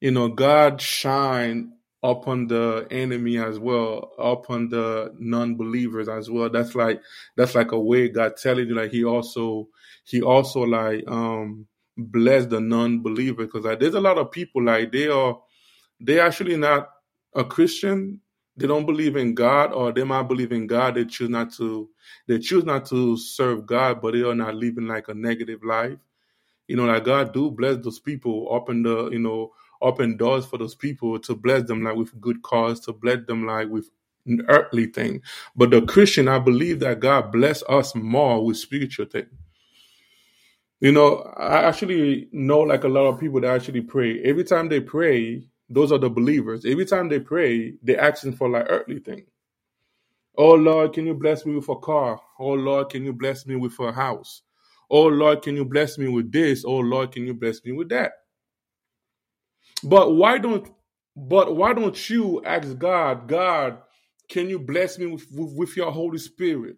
you 0.00 0.10
know, 0.10 0.28
God 0.28 0.80
shine 0.80 1.72
upon 2.02 2.46
the 2.46 2.86
enemy 2.90 3.38
as 3.38 3.58
well, 3.58 4.12
upon 4.18 4.70
the 4.70 5.14
non-believers 5.18 6.08
as 6.08 6.30
well. 6.30 6.48
That's 6.48 6.74
like 6.74 7.02
that's 7.36 7.54
like 7.54 7.72
a 7.72 7.78
way 7.78 8.08
God 8.08 8.36
telling 8.36 8.68
you 8.68 8.74
like 8.74 8.90
He 8.90 9.04
also 9.04 9.68
He 10.04 10.22
also 10.22 10.62
like 10.62 11.04
um 11.06 11.66
bless 11.96 12.46
the 12.46 12.60
non-believer 12.60 13.44
because 13.44 13.64
like 13.64 13.80
there's 13.80 13.94
a 13.94 14.00
lot 14.00 14.16
of 14.16 14.30
people 14.30 14.64
like 14.64 14.90
they 14.92 15.08
are 15.08 15.38
they 16.00 16.18
actually 16.18 16.56
not 16.56 16.88
a 17.34 17.44
Christian. 17.44 18.20
They 18.60 18.68
don't 18.68 18.86
believe 18.86 19.16
in 19.16 19.34
God, 19.34 19.72
or 19.74 19.92
they 19.92 20.04
might 20.04 20.24
believe 20.24 20.52
in 20.52 20.68
God. 20.68 20.96
They 20.96 21.06
choose 21.06 21.30
not 21.30 21.52
to. 21.54 21.90
They 22.28 22.40
choose 22.40 22.64
not 22.66 22.86
to 22.88 23.18
serve 23.18 23.66
God, 23.66 24.02
but 24.02 24.14
they 24.14 24.22
are 24.22 24.36
not 24.36 24.56
living 24.56 24.88
like 24.88 25.08
a 25.08 25.14
negative 25.14 25.64
life. 25.64 25.98
You 26.68 26.76
know, 26.76 26.86
like 26.86 27.04
God 27.04 27.32
do 27.34 27.50
bless 27.50 27.78
those 27.78 28.00
people 28.00 28.48
open 28.50 28.82
the 28.82 29.10
you 29.10 29.20
know 29.20 29.52
open 29.82 30.16
doors 30.18 30.46
for 30.46 30.58
those 30.58 30.74
people 30.74 31.18
to 31.20 31.36
bless 31.36 31.64
them 31.64 31.84
like 31.84 31.96
with 31.96 32.20
good 32.20 32.42
cause, 32.42 32.80
to 32.80 32.92
bless 32.92 33.26
them 33.26 33.46
like 33.46 33.68
with 33.68 33.90
an 34.26 34.42
earthly 34.48 34.86
thing. 34.86 35.22
But 35.56 35.70
the 35.70 35.82
Christian, 35.82 36.28
I 36.28 36.38
believe 36.40 36.80
that 36.80 37.00
God 37.00 37.32
bless 37.32 37.62
us 37.68 37.94
more 37.94 38.44
with 38.44 38.58
spiritual 38.58 39.06
thing. 39.06 39.26
You 40.80 40.92
know, 40.92 41.18
I 41.36 41.64
actually 41.64 42.28
know 42.32 42.60
like 42.60 42.84
a 42.84 42.88
lot 42.88 43.06
of 43.08 43.20
people 43.20 43.40
that 43.42 43.50
actually 43.54 43.82
pray. 43.82 44.20
Every 44.22 44.44
time 44.44 44.68
they 44.70 44.80
pray, 44.80 45.49
those 45.70 45.92
are 45.92 45.98
the 45.98 46.10
believers. 46.10 46.66
Every 46.66 46.86
time 46.86 47.10
they 47.10 47.20
pray, 47.20 47.74
they're 47.82 48.00
asking 48.00 48.34
for 48.34 48.50
like 48.50 48.66
earthly 48.70 49.00
thing. 49.00 49.26
Oh 50.38 50.54
Lord, 50.54 50.94
can 50.94 51.06
you 51.06 51.14
bless 51.14 51.46
me 51.46 51.54
with 51.56 51.68
a 51.68 51.76
car? 51.76 52.20
Oh 52.40 52.52
Lord, 52.54 52.90
can 52.90 53.04
you 53.04 53.12
bless 53.12 53.46
me 53.46 53.56
with 53.56 53.78
a 53.80 53.92
house? 53.92 54.42
Oh 54.90 55.06
Lord, 55.06 55.42
can 55.42 55.56
you 55.56 55.64
bless 55.64 55.98
me 55.98 56.08
with 56.08 56.32
this? 56.32 56.64
Oh 56.66 56.78
Lord, 56.78 57.12
can 57.12 57.26
you 57.26 57.34
bless 57.34 57.64
me 57.64 57.72
with 57.72 57.90
that? 57.90 58.12
But 59.84 60.14
why 60.14 60.38
don't 60.38 60.68
but 61.16 61.56
why 61.56 61.74
don't 61.74 62.10
you 62.10 62.42
ask 62.44 62.78
God, 62.78 63.28
God, 63.28 63.78
can 64.28 64.48
you 64.48 64.58
bless 64.58 64.98
me 64.98 65.06
with, 65.06 65.26
with, 65.32 65.54
with 65.56 65.76
your 65.76 65.92
Holy 65.92 66.18
Spirit? 66.18 66.76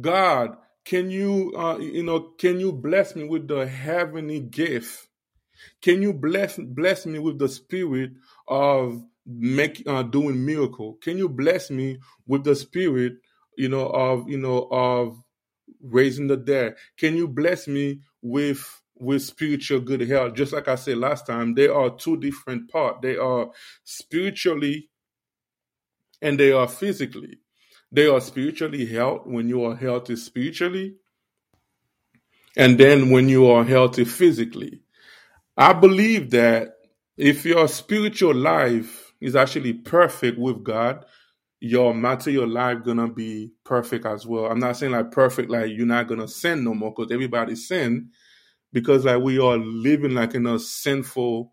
God, 0.00 0.56
can 0.84 1.10
you 1.10 1.54
uh, 1.56 1.78
you 1.78 2.02
know 2.02 2.20
can 2.38 2.60
you 2.60 2.72
bless 2.72 3.16
me 3.16 3.24
with 3.24 3.48
the 3.48 3.66
heavenly 3.66 4.40
gift? 4.40 5.05
Can 5.82 6.02
you 6.02 6.12
bless 6.14 6.58
bless 6.58 7.06
me 7.06 7.18
with 7.18 7.38
the 7.38 7.48
spirit 7.48 8.12
of 8.48 9.02
make 9.26 9.82
uh, 9.86 10.04
doing 10.04 10.44
miracle? 10.44 10.98
Can 11.02 11.18
you 11.18 11.28
bless 11.28 11.70
me 11.70 11.98
with 12.26 12.44
the 12.44 12.56
spirit, 12.56 13.14
you 13.58 13.68
know, 13.68 13.88
of 13.88 14.28
you 14.28 14.38
know 14.38 14.68
of 14.70 15.18
raising 15.82 16.28
the 16.28 16.36
dead? 16.38 16.76
Can 16.98 17.16
you 17.16 17.28
bless 17.28 17.68
me 17.68 18.00
with 18.22 18.82
with 18.96 19.22
spiritual 19.22 19.80
good 19.80 20.02
health. 20.02 20.34
Just 20.34 20.52
like 20.52 20.68
I 20.68 20.76
said 20.76 20.98
last 20.98 21.26
time, 21.26 21.54
they 21.54 21.68
are 21.68 21.90
two 21.96 22.16
different 22.18 22.70
parts. 22.70 22.98
They 23.02 23.16
are 23.16 23.48
spiritually 23.84 24.90
and 26.22 26.40
they 26.40 26.52
are 26.52 26.68
physically. 26.68 27.38
They 27.92 28.08
are 28.08 28.20
spiritually 28.20 28.86
health 28.86 29.22
when 29.26 29.48
you 29.48 29.64
are 29.64 29.76
healthy 29.76 30.16
spiritually. 30.16 30.94
and 32.56 32.78
then 32.78 33.10
when 33.10 33.30
you 33.30 33.48
are 33.50 33.64
healthy 33.64 34.06
physically. 34.06 34.82
I 35.56 35.72
believe 35.72 36.30
that 36.30 36.74
if 37.16 37.44
your 37.44 37.68
spiritual 37.68 38.34
life 38.34 39.12
is 39.20 39.36
actually 39.36 39.72
perfect 39.74 40.38
with 40.38 40.62
God, 40.64 41.04
your 41.60 41.94
material 41.94 42.48
life 42.48 42.84
gonna 42.84 43.08
be 43.08 43.52
perfect 43.64 44.06
as 44.06 44.26
well. 44.26 44.46
I'm 44.46 44.58
not 44.60 44.76
saying 44.76 44.92
like 44.92 45.10
perfect, 45.12 45.50
like 45.50 45.70
you're 45.70 45.86
not 45.86 46.08
gonna 46.08 46.28
sin 46.28 46.64
no 46.64 46.74
more, 46.74 46.92
because 46.94 47.12
everybody 47.12 47.56
sin, 47.56 48.10
because 48.72 49.04
like 49.06 49.22
we 49.22 49.38
are 49.38 49.56
living 49.58 50.14
like 50.14 50.34
in 50.34 50.46
a 50.46 50.58
sinful, 50.58 51.52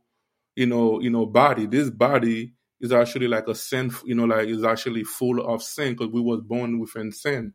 you 0.56 0.66
know, 0.68 1.00
you 1.02 1.10
know, 1.10 1.26
body. 1.26 1.66
This 1.68 1.90
body 1.90 2.54
is 2.82 2.92
actually 2.92 3.28
like 3.30 3.48
a 3.48 3.56
sin, 3.56 3.92
you 4.06 4.16
know, 4.16 4.26
like 4.26 4.50
is 4.50 4.64
actually 4.66 5.06
full 5.06 5.42
of 5.46 5.64
sin 5.64 5.94
because 5.94 6.10
we 6.14 6.22
was 6.22 6.42
born 6.42 6.80
within 6.80 7.12
sin. 7.12 7.54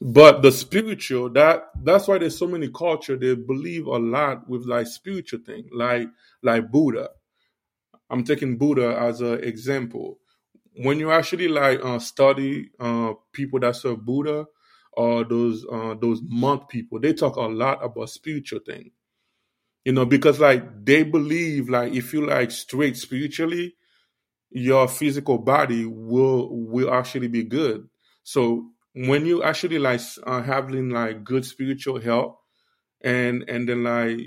But 0.00 0.42
the 0.42 0.52
spiritual, 0.52 1.30
that 1.30 1.70
that's 1.82 2.06
why 2.08 2.18
there's 2.18 2.38
so 2.38 2.46
many 2.46 2.68
culture 2.70 3.16
they 3.16 3.34
believe 3.34 3.86
a 3.86 3.98
lot 3.98 4.48
with 4.48 4.66
like 4.66 4.86
spiritual 4.86 5.40
thing, 5.40 5.68
like 5.72 6.08
like 6.42 6.70
Buddha. 6.70 7.10
I'm 8.10 8.24
taking 8.24 8.58
Buddha 8.58 8.96
as 8.98 9.20
an 9.20 9.42
example. 9.44 10.18
When 10.76 11.00
you 11.00 11.10
actually 11.10 11.48
like 11.48 11.84
uh, 11.84 11.98
study 11.98 12.70
uh, 12.78 13.14
people 13.32 13.60
that 13.60 13.76
serve 13.76 14.04
Buddha 14.04 14.46
or 14.92 15.24
those 15.24 15.64
uh, 15.70 15.94
those 16.00 16.20
monk 16.24 16.68
people, 16.68 17.00
they 17.00 17.14
talk 17.14 17.36
a 17.36 17.42
lot 17.42 17.84
about 17.84 18.10
spiritual 18.10 18.60
thing. 18.60 18.92
You 19.84 19.92
know, 19.92 20.04
because 20.04 20.40
like 20.40 20.84
they 20.84 21.04
believe 21.04 21.68
like 21.68 21.94
if 21.94 22.12
you 22.12 22.26
like 22.26 22.50
straight 22.50 22.96
spiritually, 22.96 23.76
your 24.50 24.88
physical 24.88 25.38
body 25.38 25.86
will 25.86 26.48
will 26.50 26.92
actually 26.92 27.28
be 27.28 27.44
good. 27.44 27.88
So 28.24 28.70
when 28.96 29.26
you 29.26 29.42
actually 29.42 29.78
like 29.78 30.00
uh, 30.24 30.42
having 30.42 30.90
like 30.90 31.24
good 31.24 31.44
spiritual 31.44 32.00
health 32.00 32.36
and 33.02 33.44
and 33.48 33.68
then 33.68 33.84
like 33.84 34.18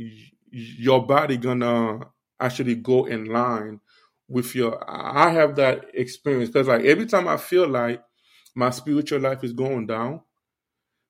your 0.52 1.06
body 1.06 1.38
gonna 1.38 2.00
actually 2.40 2.76
go 2.76 3.06
in 3.06 3.26
line 3.26 3.80
with 4.30 4.56
your 4.56 4.80
i 4.90 5.30
have 5.32 5.56
that 5.56 5.86
experience 5.94 6.50
because 6.50 6.68
like 6.68 6.86
every 6.86 7.06
time 7.06 7.28
i 7.28 7.38
feel 7.38 7.68
like 7.68 8.04
my 8.56 8.70
spiritual 8.72 9.20
life 9.20 9.44
is 9.44 9.54
going 9.54 9.88
down 9.88 10.22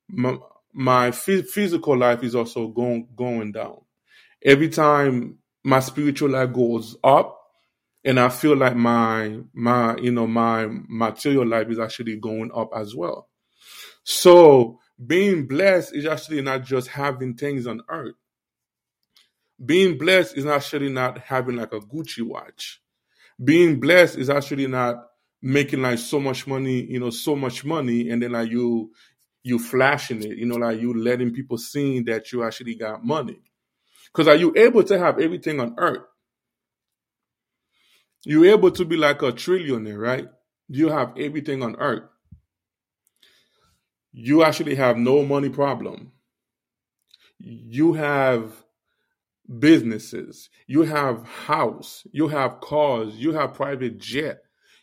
my, 0.10 0.38
my 0.74 1.12
physical 1.12 1.98
life 1.98 2.24
is 2.24 2.36
also 2.36 2.68
going 2.68 3.08
going 3.16 3.52
down. 3.52 3.78
Every 4.44 4.70
time 4.70 5.40
my 5.64 5.80
spiritual 5.82 6.30
life 6.32 6.54
goes 6.54 6.98
up 7.04 7.38
and 8.06 8.20
i 8.20 8.30
feel 8.30 8.58
like 8.58 8.76
my 8.76 9.40
my 9.54 9.98
you 9.98 10.12
know 10.12 10.28
my 10.28 10.68
material 10.90 11.48
life 11.48 11.70
is 11.70 11.80
actually 11.80 12.18
going 12.18 12.52
up 12.56 12.72
as 12.76 12.96
well 12.96 13.29
so 14.10 14.80
being 15.06 15.46
blessed 15.46 15.94
is 15.94 16.08
actually 16.08 16.42
not 16.42 16.64
just 16.64 16.88
having 16.88 17.36
things 17.36 17.68
on 17.68 17.84
earth. 17.90 18.16
Being 19.64 20.00
blessed 20.00 20.36
is 20.36 20.48
actually 20.48 20.90
not 20.90 21.20
having 21.20 21.58
like 21.58 21.74
a 21.74 21.80
Gucci 21.80 22.24
watch. 22.24 22.82
Being 23.42 23.80
blessed 23.80 24.18
is 24.18 24.32
actually 24.32 24.66
not 24.66 24.96
making 25.44 25.84
like 25.84 26.00
so 26.00 26.20
much 26.20 26.48
money, 26.48 26.82
you 26.86 27.00
know, 27.00 27.12
so 27.12 27.36
much 27.36 27.64
money, 27.64 28.10
and 28.10 28.20
then 28.24 28.32
like 28.32 28.50
you 28.50 28.92
you 29.44 29.60
flashing 29.60 30.24
it, 30.24 30.40
you 30.40 30.48
know, 30.48 30.56
like 30.56 30.82
you 30.82 30.92
letting 31.00 31.32
people 31.32 31.60
see 31.60 32.00
that 32.02 32.32
you 32.32 32.44
actually 32.44 32.74
got 32.74 33.06
money. 33.06 33.40
Because 34.12 34.28
are 34.28 34.36
you 34.36 34.54
able 34.58 34.84
to 34.86 34.98
have 34.98 35.20
everything 35.20 35.60
on 35.60 35.76
earth? 35.78 36.02
You're 38.26 38.48
able 38.48 38.72
to 38.72 38.86
be 38.86 38.98
like 38.98 39.22
a 39.22 39.32
trillionaire, 39.32 40.00
right? 40.02 40.28
You 40.68 40.90
have 40.90 41.14
everything 41.16 41.62
on 41.62 41.76
earth 41.76 42.10
you 44.12 44.44
actually 44.44 44.76
have 44.76 44.98
no 44.98 45.24
money 45.24 45.50
problem. 45.50 46.12
You 47.40 47.94
have 47.94 48.54
businesses, 49.60 50.50
you 50.68 50.84
have 50.84 51.26
house, 51.26 52.06
you 52.12 52.28
have 52.28 52.60
cars, 52.62 53.16
you 53.16 53.34
have 53.34 53.54
private 53.54 53.98
jet, 53.98 54.42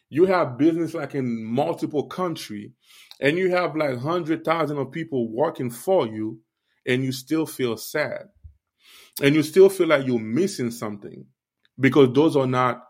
you 0.08 0.26
have 0.26 0.58
business 0.58 0.94
like 0.94 1.14
in 1.14 1.44
multiple 1.44 2.06
country, 2.06 2.72
and 3.20 3.38
you 3.38 3.50
have 3.50 3.76
like 3.76 3.98
hundred 3.98 4.44
thousand 4.44 4.78
of 4.78 4.92
people 4.92 5.30
working 5.32 5.70
for 5.70 6.06
you, 6.06 6.40
and 6.86 7.04
you 7.04 7.12
still 7.12 7.46
feel 7.46 7.76
sad, 7.76 8.26
and 9.22 9.34
you 9.34 9.42
still 9.42 9.68
feel 9.68 9.88
like 9.88 10.06
you're 10.06 10.18
missing 10.18 10.70
something 10.70 11.26
because 11.78 12.12
those 12.12 12.36
are 12.36 12.46
not 12.46 12.82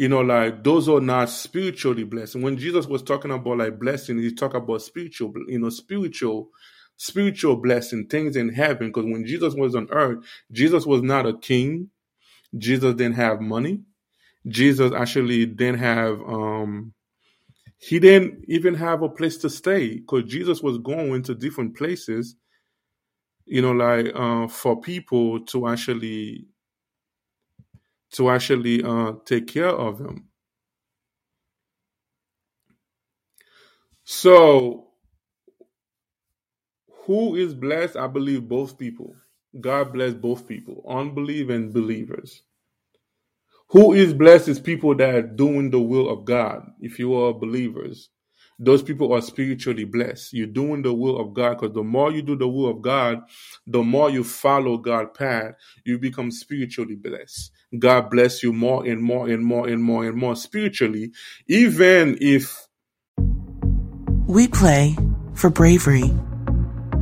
you 0.00 0.08
know, 0.08 0.22
like 0.22 0.64
those 0.64 0.88
are 0.88 1.02
not 1.02 1.28
spiritually 1.28 2.04
blessed. 2.04 2.36
And 2.36 2.44
when 2.44 2.56
Jesus 2.56 2.86
was 2.86 3.02
talking 3.02 3.32
about 3.32 3.58
like 3.58 3.78
blessing, 3.78 4.18
he 4.18 4.34
talked 4.34 4.56
about 4.56 4.80
spiritual, 4.80 5.34
you 5.46 5.58
know, 5.58 5.68
spiritual, 5.68 6.48
spiritual 6.96 7.56
blessing, 7.56 8.06
things 8.08 8.34
in 8.34 8.48
heaven. 8.48 8.88
Because 8.88 9.04
when 9.04 9.26
Jesus 9.26 9.54
was 9.54 9.74
on 9.76 9.88
earth, 9.90 10.24
Jesus 10.52 10.86
was 10.86 11.02
not 11.02 11.26
a 11.26 11.36
king. 11.36 11.90
Jesus 12.58 12.94
didn't 12.94 13.16
have 13.16 13.42
money. 13.42 13.82
Jesus 14.48 14.92
actually 14.94 15.46
didn't 15.46 15.80
have 15.80 16.20
um 16.22 16.94
he 17.78 17.98
didn't 18.00 18.44
even 18.48 18.74
have 18.74 19.02
a 19.02 19.10
place 19.10 19.38
to 19.38 19.50
stay 19.50 19.96
because 19.98 20.24
Jesus 20.24 20.62
was 20.62 20.78
going 20.78 21.22
to 21.24 21.34
different 21.34 21.76
places, 21.76 22.36
you 23.46 23.62
know, 23.62 23.72
like 23.72 24.12
uh, 24.14 24.48
for 24.48 24.80
people 24.80 25.40
to 25.46 25.68
actually 25.68 26.46
to 28.12 28.30
actually 28.30 28.82
uh, 28.82 29.14
take 29.24 29.46
care 29.46 29.68
of 29.68 30.00
him. 30.00 30.28
So, 34.04 34.88
who 37.06 37.36
is 37.36 37.54
blessed? 37.54 37.96
I 37.96 38.06
believe 38.06 38.48
both 38.48 38.78
people. 38.78 39.14
God 39.60 39.92
bless 39.92 40.14
both 40.14 40.46
people, 40.48 40.84
unbelievers 40.88 41.56
and 41.56 41.72
believers. 41.74 42.42
Who 43.70 43.92
is 43.92 44.14
blessed 44.14 44.48
is 44.48 44.60
people 44.60 44.94
that 44.96 45.14
are 45.14 45.22
doing 45.22 45.70
the 45.70 45.80
will 45.80 46.08
of 46.08 46.24
God, 46.24 46.68
if 46.80 46.98
you 46.98 47.14
are 47.14 47.32
believers 47.32 48.10
those 48.60 48.82
people 48.82 49.12
are 49.14 49.22
spiritually 49.22 49.84
blessed. 49.84 50.34
You're 50.34 50.46
doing 50.46 50.82
the 50.82 50.92
will 50.92 51.18
of 51.18 51.32
God 51.32 51.58
because 51.58 51.74
the 51.74 51.82
more 51.82 52.12
you 52.12 52.20
do 52.20 52.36
the 52.36 52.46
will 52.46 52.68
of 52.68 52.82
God, 52.82 53.22
the 53.66 53.82
more 53.82 54.10
you 54.10 54.22
follow 54.22 54.76
God's 54.76 55.16
path, 55.16 55.54
you 55.84 55.98
become 55.98 56.30
spiritually 56.30 56.94
blessed. 56.94 57.52
God 57.78 58.10
bless 58.10 58.42
you 58.42 58.52
more 58.52 58.84
and 58.86 59.02
more 59.02 59.28
and 59.28 59.42
more 59.42 59.66
and 59.66 59.82
more 59.82 60.04
and 60.04 60.14
more 60.14 60.36
spiritually, 60.36 61.12
even 61.48 62.18
if. 62.20 62.66
We 64.26 64.46
play 64.46 64.94
for 65.32 65.48
bravery. 65.48 66.12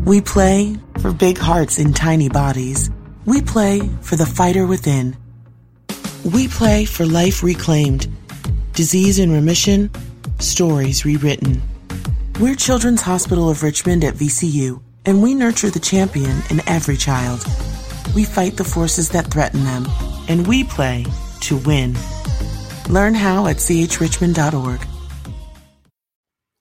We 0.05 0.21
play 0.21 0.77
for 1.01 1.12
big 1.12 1.38
hearts 1.38 1.79
in 1.79 1.92
tiny 1.92 2.29
bodies. 2.29 2.88
We 3.25 3.42
play 3.42 3.81
for 4.01 4.14
the 4.14 4.27
fighter 4.27 4.64
within. 4.64 5.16
We 6.25 6.47
play 6.47 6.85
for 6.85 7.05
life 7.05 7.42
reclaimed, 7.42 8.07
disease 8.75 9.18
in 9.18 9.33
remission 9.33 9.90
Stories 10.40 11.05
Rewritten. 11.05 11.61
We're 12.38 12.55
Children's 12.55 13.03
Hospital 13.03 13.51
of 13.51 13.64
Richmond 13.64 14.05
at 14.05 14.14
VCU, 14.14 14.81
and 15.05 15.20
we 15.20 15.35
nurture 15.35 15.68
the 15.68 15.81
champion 15.81 16.42
in 16.48 16.66
every 16.68 16.96
child. 16.96 17.44
We 18.14 18.24
fight 18.24 18.57
the 18.57 18.62
forces 18.62 19.09
that 19.09 19.33
threaten 19.33 19.64
them, 19.64 19.88
and 20.29 20.46
we 20.46 20.62
play 20.62 21.05
to 21.40 21.57
win. 21.57 21.96
Learn 22.88 23.14
how 23.14 23.48
at 23.48 23.57
chrichmond.org. 23.57 24.87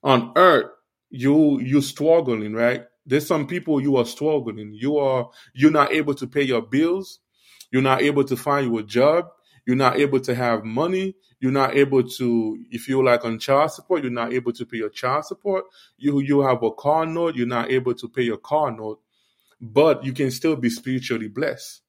On 0.03 0.31
earth, 0.35 0.71
you 1.11 1.59
you 1.59 1.81
struggling, 1.81 2.53
right? 2.53 2.85
There's 3.05 3.27
some 3.27 3.45
people 3.45 3.79
you 3.79 3.97
are 3.97 4.05
struggling. 4.05 4.73
You 4.73 4.97
are 4.97 5.29
you're 5.53 5.69
not 5.69 5.91
able 5.91 6.15
to 6.15 6.25
pay 6.25 6.41
your 6.41 6.63
bills. 6.63 7.19
You're 7.71 7.83
not 7.83 8.01
able 8.01 8.23
to 8.23 8.35
find 8.35 8.65
you 8.65 8.79
a 8.79 8.83
job. 8.83 9.25
You're 9.67 9.75
not 9.75 9.97
able 9.97 10.19
to 10.21 10.33
have 10.33 10.63
money. 10.63 11.15
You're 11.39 11.51
not 11.51 11.75
able 11.75 12.03
to, 12.03 12.65
if 12.71 12.89
you're 12.89 13.03
like 13.03 13.23
on 13.23 13.37
child 13.37 13.71
support, 13.71 14.01
you're 14.01 14.11
not 14.11 14.33
able 14.33 14.53
to 14.53 14.65
pay 14.65 14.77
your 14.77 14.89
child 14.89 15.25
support. 15.25 15.65
You 15.97 16.19
you 16.19 16.41
have 16.41 16.63
a 16.63 16.71
car 16.71 17.05
note, 17.05 17.35
you're 17.35 17.45
not 17.45 17.71
able 17.71 17.93
to 17.93 18.09
pay 18.09 18.23
your 18.23 18.37
car 18.37 18.71
note, 18.71 18.99
but 19.61 20.03
you 20.03 20.13
can 20.13 20.31
still 20.31 20.55
be 20.55 20.69
spiritually 20.69 21.27
blessed. 21.27 21.81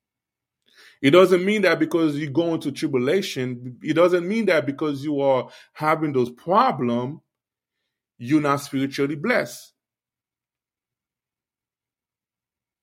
It 1.00 1.12
doesn't 1.12 1.44
mean 1.44 1.62
that 1.62 1.78
because 1.78 2.16
you 2.16 2.28
go 2.28 2.54
into 2.54 2.72
tribulation, 2.72 3.78
it 3.82 3.94
doesn't 3.94 4.26
mean 4.26 4.46
that 4.46 4.66
because 4.66 5.04
you 5.04 5.20
are 5.20 5.48
having 5.72 6.12
those 6.12 6.30
problems, 6.30 7.20
you're 8.18 8.40
not 8.40 8.56
spiritually 8.56 9.14
blessed. 9.14 9.72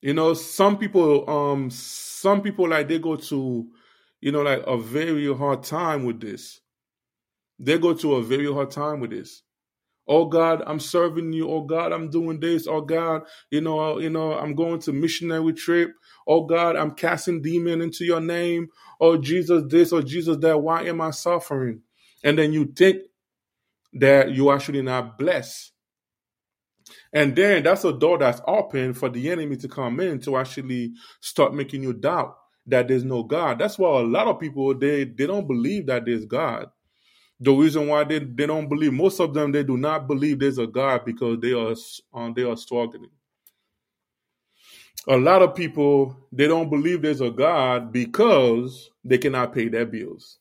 You 0.00 0.14
know, 0.14 0.34
some 0.34 0.78
people, 0.78 1.28
um, 1.28 1.70
some 1.70 2.40
people 2.40 2.68
like 2.68 2.88
they 2.88 2.98
go 2.98 3.16
to 3.16 3.66
you 4.20 4.32
know, 4.32 4.42
like 4.42 4.62
a 4.66 4.76
very 4.76 5.32
hard 5.34 5.62
time 5.62 6.04
with 6.04 6.20
this. 6.20 6.60
They 7.58 7.78
go 7.78 7.94
to 7.94 8.16
a 8.16 8.22
very 8.22 8.52
hard 8.52 8.70
time 8.70 9.00
with 9.00 9.10
this. 9.10 9.42
Oh 10.08 10.26
God, 10.26 10.62
I'm 10.66 10.78
serving 10.78 11.32
you. 11.32 11.48
Oh 11.50 11.62
God, 11.62 11.92
I'm 11.92 12.10
doing 12.10 12.38
this. 12.38 12.66
Oh 12.68 12.80
God, 12.80 13.22
you 13.50 13.60
know, 13.60 13.98
you 13.98 14.10
know, 14.10 14.34
I'm 14.34 14.54
going 14.54 14.78
to 14.80 14.92
missionary 14.92 15.52
trip. 15.52 15.90
Oh 16.26 16.44
God, 16.44 16.76
I'm 16.76 16.92
casting 16.92 17.42
demon 17.42 17.80
into 17.82 18.04
your 18.04 18.20
name. 18.20 18.68
Oh 19.00 19.16
Jesus, 19.16 19.64
this 19.68 19.92
Oh 19.92 20.02
Jesus 20.02 20.36
that. 20.38 20.58
Why 20.58 20.82
am 20.82 21.00
I 21.00 21.10
suffering? 21.10 21.82
And 22.22 22.38
then 22.38 22.52
you 22.52 22.66
think 22.66 23.02
that 23.94 24.34
you're 24.34 24.54
actually 24.54 24.82
not 24.82 25.18
blessed. 25.18 25.72
And 27.12 27.34
then 27.34 27.64
that's 27.64 27.84
a 27.84 27.92
door 27.92 28.18
that's 28.18 28.40
open 28.46 28.94
for 28.94 29.08
the 29.08 29.30
enemy 29.30 29.56
to 29.56 29.68
come 29.68 29.98
in 30.00 30.20
to 30.20 30.36
actually 30.36 30.92
start 31.20 31.54
making 31.54 31.82
you 31.82 31.92
doubt 31.92 32.36
that 32.66 32.88
there's 32.88 33.04
no 33.04 33.22
God. 33.22 33.58
That's 33.58 33.78
why 33.78 33.88
a 34.00 34.04
lot 34.04 34.26
of 34.26 34.40
people 34.40 34.74
they 34.74 35.04
they 35.04 35.26
don't 35.26 35.46
believe 35.46 35.86
that 35.86 36.04
there's 36.04 36.26
God. 36.26 36.70
The 37.40 37.52
reason 37.52 37.86
why 37.88 38.04
they, 38.04 38.20
they 38.20 38.46
don't 38.46 38.68
believe 38.68 38.92
most 38.92 39.20
of 39.20 39.34
them 39.34 39.52
they 39.52 39.62
do 39.62 39.76
not 39.76 40.06
believe 40.06 40.38
there's 40.38 40.58
a 40.58 40.66
God 40.66 41.04
because 41.04 41.38
they 41.40 41.52
are 41.52 41.74
um, 42.14 42.34
they 42.34 42.42
are 42.44 42.56
struggling. 42.56 43.10
A 45.08 45.16
lot 45.16 45.42
of 45.42 45.54
people 45.54 46.16
they 46.32 46.48
don't 46.48 46.70
believe 46.70 47.02
there's 47.02 47.20
a 47.20 47.30
God 47.30 47.92
because 47.92 48.90
they 49.04 49.18
cannot 49.18 49.52
pay 49.52 49.68
their 49.68 49.86
bills. 49.86 50.38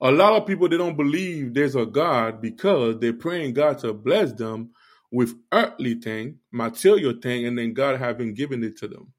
A 0.00 0.10
lot 0.10 0.34
of 0.34 0.46
people 0.46 0.68
they 0.68 0.76
don't 0.76 0.96
believe 0.96 1.54
there's 1.54 1.76
a 1.76 1.86
God 1.86 2.40
because 2.42 2.98
they're 3.00 3.12
praying 3.12 3.54
God 3.54 3.78
to 3.78 3.92
bless 3.92 4.32
them 4.32 4.70
with 5.10 5.34
earthly 5.52 5.94
thing, 5.94 6.38
material 6.52 7.14
thing, 7.20 7.46
and 7.46 7.58
then 7.58 7.72
God 7.72 7.98
having 7.98 8.34
given 8.34 8.62
it 8.62 8.76
to 8.78 8.88
them. 8.88 9.12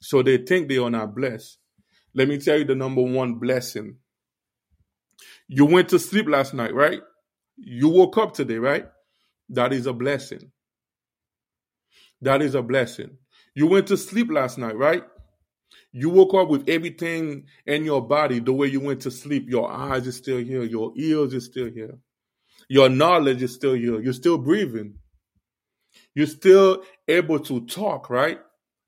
So 0.00 0.22
they 0.22 0.38
think 0.38 0.68
they 0.68 0.78
are 0.78 0.90
not 0.90 1.14
blessed. 1.14 1.58
Let 2.14 2.28
me 2.28 2.38
tell 2.38 2.58
you 2.58 2.64
the 2.64 2.74
number 2.74 3.02
one 3.02 3.34
blessing. 3.34 3.96
You 5.48 5.66
went 5.66 5.88
to 5.90 5.98
sleep 5.98 6.28
last 6.28 6.54
night, 6.54 6.74
right? 6.74 7.00
You 7.56 7.88
woke 7.88 8.18
up 8.18 8.34
today, 8.34 8.56
right? 8.56 8.86
That 9.50 9.72
is 9.72 9.86
a 9.86 9.92
blessing. 9.92 10.52
That 12.22 12.42
is 12.42 12.54
a 12.54 12.62
blessing. 12.62 13.18
You 13.54 13.66
went 13.66 13.88
to 13.88 13.96
sleep 13.96 14.30
last 14.30 14.58
night, 14.58 14.76
right? 14.76 15.04
You 15.92 16.10
woke 16.10 16.34
up 16.34 16.48
with 16.48 16.68
everything 16.68 17.46
in 17.66 17.84
your 17.84 18.06
body 18.06 18.40
the 18.40 18.52
way 18.52 18.68
you 18.68 18.80
went 18.80 19.02
to 19.02 19.10
sleep. 19.10 19.46
Your 19.48 19.70
eyes 19.70 20.06
is 20.06 20.16
still 20.16 20.38
here. 20.38 20.62
Your 20.62 20.92
ears 20.96 21.34
is 21.34 21.46
still 21.46 21.70
here. 21.70 21.98
Your 22.68 22.88
knowledge 22.88 23.42
is 23.42 23.54
still 23.54 23.74
here. 23.74 24.00
You're 24.00 24.12
still 24.12 24.38
breathing. 24.38 24.94
You're 26.14 26.26
still 26.26 26.82
able 27.06 27.40
to 27.40 27.66
talk, 27.66 28.10
right? 28.10 28.38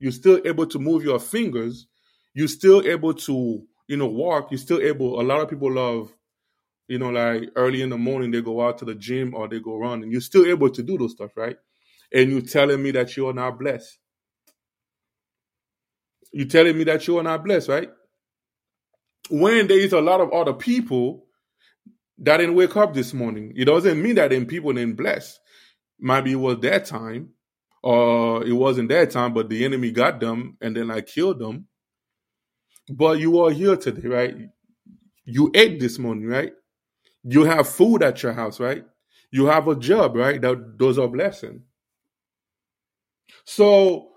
You're 0.00 0.12
still 0.12 0.40
able 0.44 0.66
to 0.66 0.78
move 0.78 1.04
your 1.04 1.20
fingers. 1.20 1.86
You're 2.34 2.48
still 2.48 2.84
able 2.86 3.14
to, 3.14 3.62
you 3.86 3.96
know, 3.96 4.06
walk. 4.06 4.50
You're 4.50 4.58
still 4.58 4.80
able. 4.80 5.20
A 5.20 5.22
lot 5.22 5.40
of 5.40 5.48
people 5.50 5.72
love, 5.72 6.12
you 6.88 6.98
know, 6.98 7.10
like 7.10 7.50
early 7.54 7.82
in 7.82 7.90
the 7.90 7.98
morning 7.98 8.30
they 8.30 8.42
go 8.42 8.60
out 8.66 8.78
to 8.78 8.84
the 8.84 8.94
gym 8.94 9.34
or 9.34 9.46
they 9.46 9.60
go 9.60 9.76
run, 9.76 10.02
and 10.02 10.10
you're 10.10 10.20
still 10.20 10.46
able 10.46 10.70
to 10.70 10.82
do 10.82 10.98
those 10.98 11.12
stuff, 11.12 11.30
right? 11.36 11.56
And 12.12 12.30
you're 12.32 12.40
telling 12.40 12.82
me 12.82 12.90
that 12.92 13.16
you 13.16 13.28
are 13.28 13.32
not 13.32 13.58
blessed. 13.58 13.98
You're 16.32 16.48
telling 16.48 16.78
me 16.78 16.84
that 16.84 17.06
you 17.06 17.18
are 17.18 17.22
not 17.22 17.44
blessed, 17.44 17.68
right? 17.68 17.90
When 19.30 19.66
there 19.66 19.78
is 19.78 19.92
a 19.92 20.00
lot 20.00 20.20
of 20.20 20.32
other 20.32 20.54
people 20.54 21.26
that 22.18 22.38
didn't 22.38 22.54
wake 22.54 22.76
up 22.76 22.94
this 22.94 23.14
morning, 23.14 23.52
it 23.56 23.66
doesn't 23.66 24.00
mean 24.00 24.16
that 24.16 24.30
them 24.30 24.46
people 24.46 24.72
didn't 24.72 24.96
bless. 24.96 25.38
Maybe 25.98 26.32
it 26.32 26.36
was 26.36 26.58
their 26.60 26.80
time, 26.80 27.30
or 27.82 28.44
it 28.44 28.52
wasn't 28.52 28.88
their 28.88 29.06
time, 29.06 29.34
but 29.34 29.48
the 29.48 29.64
enemy 29.64 29.90
got 29.92 30.20
them 30.20 30.56
and 30.60 30.76
then 30.76 30.90
I 30.90 31.00
killed 31.02 31.38
them. 31.38 31.66
But 32.90 33.20
you 33.20 33.40
are 33.40 33.50
here 33.50 33.76
today, 33.76 34.08
right? 34.08 34.36
You 35.24 35.50
ate 35.54 35.80
this 35.80 35.98
morning, 35.98 36.26
right? 36.26 36.52
You 37.24 37.44
have 37.44 37.68
food 37.68 38.02
at 38.02 38.22
your 38.22 38.32
house, 38.32 38.60
right? 38.60 38.84
You 39.30 39.46
have 39.46 39.68
a 39.68 39.76
job, 39.76 40.16
right? 40.16 40.40
That 40.40 40.78
those 40.78 40.98
are 40.98 41.08
blessings. 41.08 41.62
So, 43.44 44.10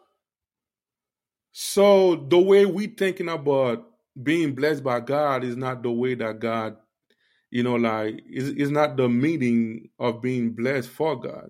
so 1.52 2.15
the 2.30 2.39
way 2.39 2.65
we 2.65 2.88
thinking 2.88 3.30
about 3.30 3.86
being 4.21 4.56
blessed 4.56 4.84
by 4.84 5.02
God 5.02 5.43
is 5.43 5.58
not 5.58 5.84
the 5.84 5.91
way 5.91 6.15
that 6.15 6.39
God, 6.39 6.78
you 7.52 7.63
know, 7.63 7.76
like 7.76 8.23
is 8.30 8.49
is 8.49 8.71
not 8.71 8.97
the 8.97 9.10
meaning 9.10 9.89
of 9.99 10.21
being 10.21 10.52
blessed 10.54 10.89
for 10.89 11.19
God. 11.19 11.49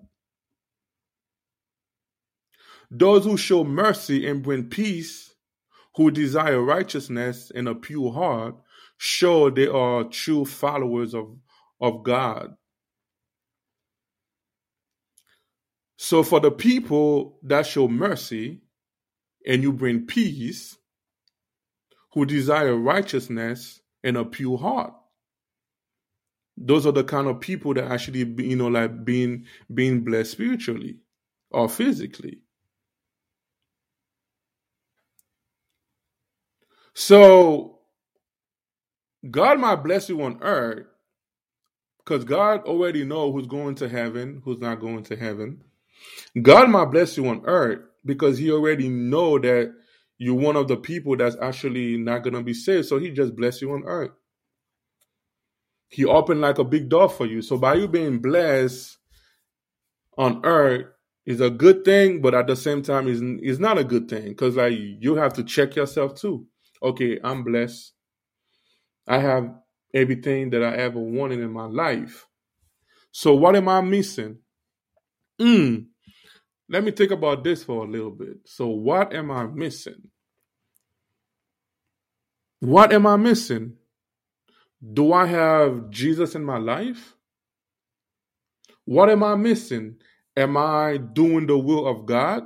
Those 2.96 3.26
who 3.26 3.38
show 3.38 3.64
mercy 3.64 4.28
and 4.28 4.44
bring 4.44 4.66
peace, 4.66 5.34
who 5.96 6.12
desire 6.12 6.62
righteousness 6.62 7.52
and 7.56 7.68
a 7.68 7.74
pure 7.74 8.12
heart, 8.12 8.56
show 8.98 9.50
they 9.50 9.66
are 9.66 10.04
true 10.04 10.46
followers 10.46 11.16
of, 11.16 11.36
of 11.82 12.04
God. 12.04 12.56
So, 15.98 16.22
for 16.22 16.40
the 16.40 16.52
people 16.52 17.40
that 17.42 17.66
show 17.66 17.88
mercy 17.88 18.62
and 19.48 19.64
you 19.64 19.74
bring 19.74 20.06
peace, 20.06 20.78
who 22.12 22.28
desire 22.28 22.76
righteousness 22.76 23.82
and 24.04 24.18
a 24.18 24.24
pure 24.24 24.60
heart, 24.60 24.94
those 26.56 26.86
are 26.86 26.92
the 26.92 27.04
kind 27.04 27.28
of 27.28 27.40
people 27.40 27.74
that 27.74 27.92
actually, 27.92 28.20
you 28.46 28.56
know, 28.56 28.68
like 28.68 29.04
being 29.04 29.46
being 29.74 30.02
blessed 30.04 30.34
spiritually 30.34 31.00
or 31.50 31.68
physically. 31.68 32.42
So 36.94 37.80
God 39.30 39.60
might 39.60 39.78
bless 39.78 40.10
you 40.10 40.22
on 40.22 40.40
earth 40.42 40.86
because 42.00 42.24
God 42.24 42.66
already 42.66 43.06
know 43.06 43.32
who's 43.32 43.48
going 43.48 43.76
to 43.76 43.90
heaven, 43.90 44.42
who's 44.44 44.60
not 44.60 44.80
going 44.80 45.04
to 45.06 45.16
heaven. 45.16 45.64
God 46.42 46.70
might 46.70 46.92
bless 46.92 47.18
you 47.18 47.28
on 47.28 47.44
earth 47.46 47.80
because 48.06 48.38
he 48.38 48.52
already 48.52 48.90
know 48.90 49.40
that 49.40 49.74
you're 50.18 50.36
one 50.36 50.56
of 50.56 50.68
the 50.68 50.78
people 50.78 51.16
that's 51.16 51.38
actually 51.42 51.98
not 51.98 52.24
going 52.24 52.34
to 52.34 52.44
be 52.44 52.54
saved. 52.54 52.88
So 52.88 53.00
he 53.00 53.12
just 53.12 53.36
bless 53.36 53.62
you 53.62 53.72
on 53.72 53.84
earth. 53.86 54.12
He 55.90 56.06
opened 56.06 56.42
like 56.42 56.58
a 56.58 56.64
big 56.64 56.90
door 56.90 57.08
for 57.10 57.26
you. 57.26 57.42
So 57.42 57.58
by 57.58 57.76
you 57.76 57.88
being 57.88 58.20
blessed 58.20 58.98
on 60.18 60.42
earth 60.44 60.88
is 61.26 61.40
a 61.40 61.50
good 61.50 61.86
thing, 61.86 62.22
but 62.22 62.34
at 62.34 62.48
the 62.48 62.56
same 62.56 62.82
time 62.82 63.08
is 63.08 63.22
is 63.42 63.60
not 63.60 63.78
a 63.78 63.84
good 63.84 64.10
thing 64.10 64.30
because 64.30 64.56
like 64.56 64.74
you 64.76 65.16
have 65.16 65.34
to 65.34 65.44
check 65.44 65.76
yourself 65.76 66.16
too 66.16 66.48
okay, 66.84 67.20
I'm 67.24 67.44
blessed. 67.44 67.94
I 69.08 69.20
have 69.20 69.54
everything 69.94 70.50
that 70.52 70.64
I 70.64 70.76
ever 70.76 71.00
wanted 71.00 71.40
in 71.40 71.52
my 71.52 71.66
life. 71.66 72.28
So 73.12 73.36
what 73.36 73.56
am 73.56 73.70
I 73.70 73.82
missing? 73.82 74.40
Mm. 75.40 75.88
Let 76.70 76.84
me 76.84 76.92
think 76.92 77.12
about 77.12 77.44
this 77.44 77.64
for 77.64 77.86
a 77.86 77.88
little 77.88 78.12
bit. 78.12 78.38
So 78.46 78.68
what 78.68 79.14
am 79.14 79.32
I 79.32 79.46
missing? 79.46 80.10
What 82.60 82.94
am 82.94 83.06
I 83.06 83.18
missing? 83.18 83.74
Do 84.94 85.14
I 85.14 85.26
have 85.26 85.90
Jesus 85.90 86.36
in 86.36 86.44
my 86.44 86.58
life? 86.58 87.16
What 88.86 89.10
am 89.10 89.24
I 89.24 89.36
missing? 89.36 89.98
Am 90.36 90.58
I 90.58 90.98
doing 90.98 91.46
the 91.46 91.58
will 91.58 91.88
of 91.88 92.06
God? 92.06 92.44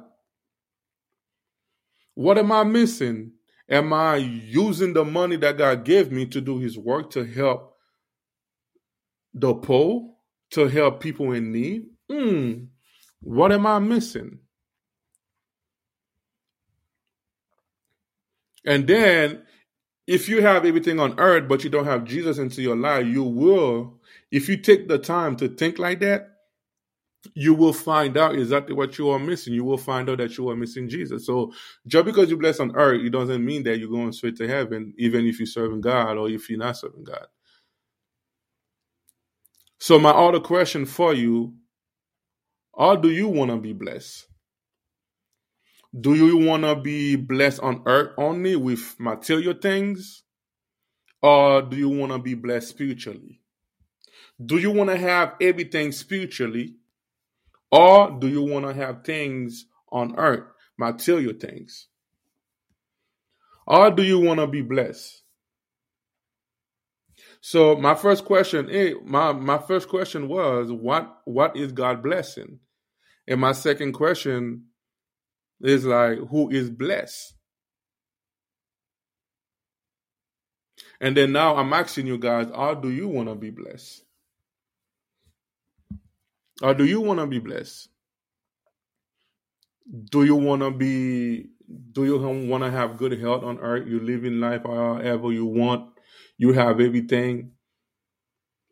What 2.16 2.38
am 2.38 2.52
I 2.52 2.64
missing? 2.64 3.32
Am 3.70 3.92
I 3.92 4.16
using 4.16 4.94
the 4.94 5.04
money 5.04 5.36
that 5.38 5.58
God 5.58 5.84
gave 5.84 6.12
me 6.12 6.26
to 6.28 6.40
do 6.42 6.60
His 6.60 6.78
work 6.78 7.12
to 7.12 7.26
help 7.26 7.76
the 9.34 9.54
poor, 9.54 10.14
to 10.52 10.68
help 10.68 11.02
people 11.02 11.34
in 11.34 11.52
need? 11.52 11.88
Hmm, 12.10 12.66
what 13.20 13.52
am 13.52 13.66
I 13.66 13.80
missing? 13.80 14.40
And 18.66 18.88
then, 18.88 19.44
if 20.08 20.30
you 20.30 20.42
have 20.42 20.66
everything 20.66 21.00
on 21.00 21.20
earth, 21.20 21.48
but 21.48 21.64
you 21.64 21.70
don't 21.70 21.86
have 21.86 22.06
Jesus 22.06 22.38
into 22.38 22.62
your 22.62 22.76
life, 22.78 23.06
you 23.06 23.24
will, 23.24 24.00
if 24.32 24.48
you 24.48 24.58
take 24.58 24.88
the 24.88 24.98
time 24.98 25.36
to 25.38 25.50
think 25.50 25.80
like 25.80 26.00
that, 26.00 26.37
you 27.34 27.54
will 27.54 27.74
find 27.74 28.18
out 28.18 28.36
exactly 28.36 28.74
what 28.76 28.98
you 28.98 29.10
are 29.10 29.20
missing. 29.20 29.54
You 29.54 29.64
will 29.64 29.78
find 29.78 30.10
out 30.10 30.20
that 30.20 30.38
you 30.38 30.50
are 30.50 30.56
missing 30.56 30.90
Jesus. 30.90 31.26
So 31.26 31.54
just 31.86 32.06
because 32.06 32.30
you're 32.30 32.40
blessed 32.40 32.62
on 32.62 32.76
earth, 32.76 33.02
it 33.02 33.10
doesn't 33.10 33.44
mean 33.44 33.64
that 33.64 33.78
you're 33.78 33.90
going 33.90 34.12
straight 34.12 34.36
to 34.38 34.48
heaven, 34.48 34.94
even 34.98 35.26
if 35.26 35.40
you're 35.40 35.48
serving 35.48 35.82
God 35.82 36.18
or 36.18 36.30
if 36.30 36.50
you're 36.50 36.60
not 36.60 36.78
serving 36.78 37.04
God. 37.04 37.28
So 39.80 40.00
my 40.00 40.12
other 40.12 40.40
question 40.40 40.86
for 40.86 41.14
you, 41.14 41.54
how 42.78 42.96
do 42.96 43.10
you 43.10 43.28
want 43.28 43.52
to 43.52 43.58
be 43.58 43.74
blessed? 43.74 44.28
Do 46.00 46.16
you 46.16 46.38
want 46.38 46.64
to 46.64 46.76
be 46.76 47.16
blessed 47.16 47.62
on 47.62 47.82
earth 47.86 48.14
only 48.18 48.56
with 48.56 48.96
material 49.00 49.54
things? 49.54 50.24
Or 51.22 51.62
do 51.64 51.76
you 51.76 51.90
want 51.90 52.12
to 52.12 52.20
be 52.20 52.36
blessed 52.36 52.70
spiritually? 52.70 53.42
Do 54.44 54.58
you 54.58 54.70
want 54.70 54.92
to 54.92 54.98
have 54.98 55.36
everything 55.42 55.92
spiritually 55.92 56.76
or 57.72 58.12
do 58.20 58.28
you 58.28 58.44
want 58.44 58.66
to 58.66 58.74
have 58.74 59.04
things 59.04 59.66
on 59.92 60.16
earth, 60.18 60.46
material 60.78 61.34
things? 61.40 61.88
Or 63.66 63.92
do 63.92 64.04
you 64.04 64.20
want 64.20 64.40
to 64.40 64.48
be 64.48 64.62
blessed? 64.62 65.24
So 67.42 67.76
my 67.76 67.96
first 67.96 68.26
question, 68.26 68.70
eh, 68.72 68.94
my 69.06 69.32
my 69.34 69.58
first 69.58 69.90
question 69.90 70.28
was, 70.28 70.72
what 70.72 71.22
what 71.26 71.56
is 71.56 71.72
God 71.72 72.02
blessing? 72.02 72.60
And 73.28 73.42
my 73.42 73.52
second 73.52 73.94
question 73.94 74.66
is 75.62 75.86
like, 75.86 76.20
who 76.30 76.50
is 76.50 76.70
blessed? 76.70 77.34
And 81.00 81.16
then 81.16 81.32
now 81.32 81.56
I'm 81.58 81.74
asking 81.74 82.08
you 82.08 82.18
guys, 82.18 82.48
how 82.56 82.74
do 82.74 82.90
you 82.90 83.08
want 83.08 83.30
to 83.30 83.36
be 83.36 83.50
blessed? 83.50 84.04
Or 86.62 86.74
do 86.74 86.86
you 86.86 87.02
want 87.02 87.20
to 87.20 87.28
be 87.28 87.40
blessed? 87.40 87.90
do 90.12 90.24
you 90.24 90.36
want 90.36 90.62
to 90.62 90.72
be 90.72 91.50
do 91.92 92.06
you 92.06 92.18
want 92.18 92.64
to 92.64 92.72
have 92.72 92.98
good 92.98 93.20
health 93.20 93.44
on 93.44 93.60
earth? 93.60 93.88
You 93.88 94.00
live 94.00 94.26
in 94.26 94.40
life 94.40 94.64
however 94.64 95.32
you 95.32 95.46
want. 95.46 95.90
You 96.38 96.54
have 96.54 96.80
everything. 96.80 97.52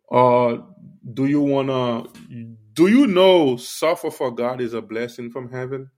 Or 0.07 0.67
do 1.13 1.25
you 1.25 1.41
want 1.41 1.69
to 1.69 2.55
do 2.73 2.87
you 2.87 3.07
know 3.07 3.57
suffer 3.57 4.11
for 4.11 4.31
god 4.31 4.61
is 4.61 4.73
a 4.73 4.81
blessing 4.81 5.31
from 5.31 5.51
heaven? 5.51 5.89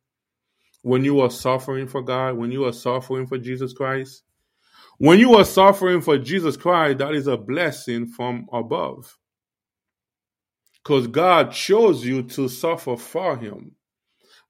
When 0.81 1.03
you 1.03 1.21
are 1.21 1.31
suffering 1.31 1.87
for 1.87 2.01
god 2.01 2.37
when 2.37 2.51
you 2.51 2.65
are 2.65 2.73
suffering 2.73 3.27
for 3.27 3.37
jesus 3.37 3.73
christ 3.73 4.23
when 4.99 5.19
you 5.19 5.35
are 5.35 5.43
suffering 5.43 6.01
for 6.01 6.17
jesus 6.17 6.55
christ 6.55 6.99
that 6.99 7.13
is 7.13 7.27
a 7.27 7.35
blessing 7.35 8.07
from 8.07 8.47
above 8.53 9.17
because 10.87 11.07
god 11.07 11.51
chose 11.51 12.05
you 12.05 12.23
to 12.23 12.47
suffer 12.47 12.95
for 12.95 13.37
him 13.37 13.75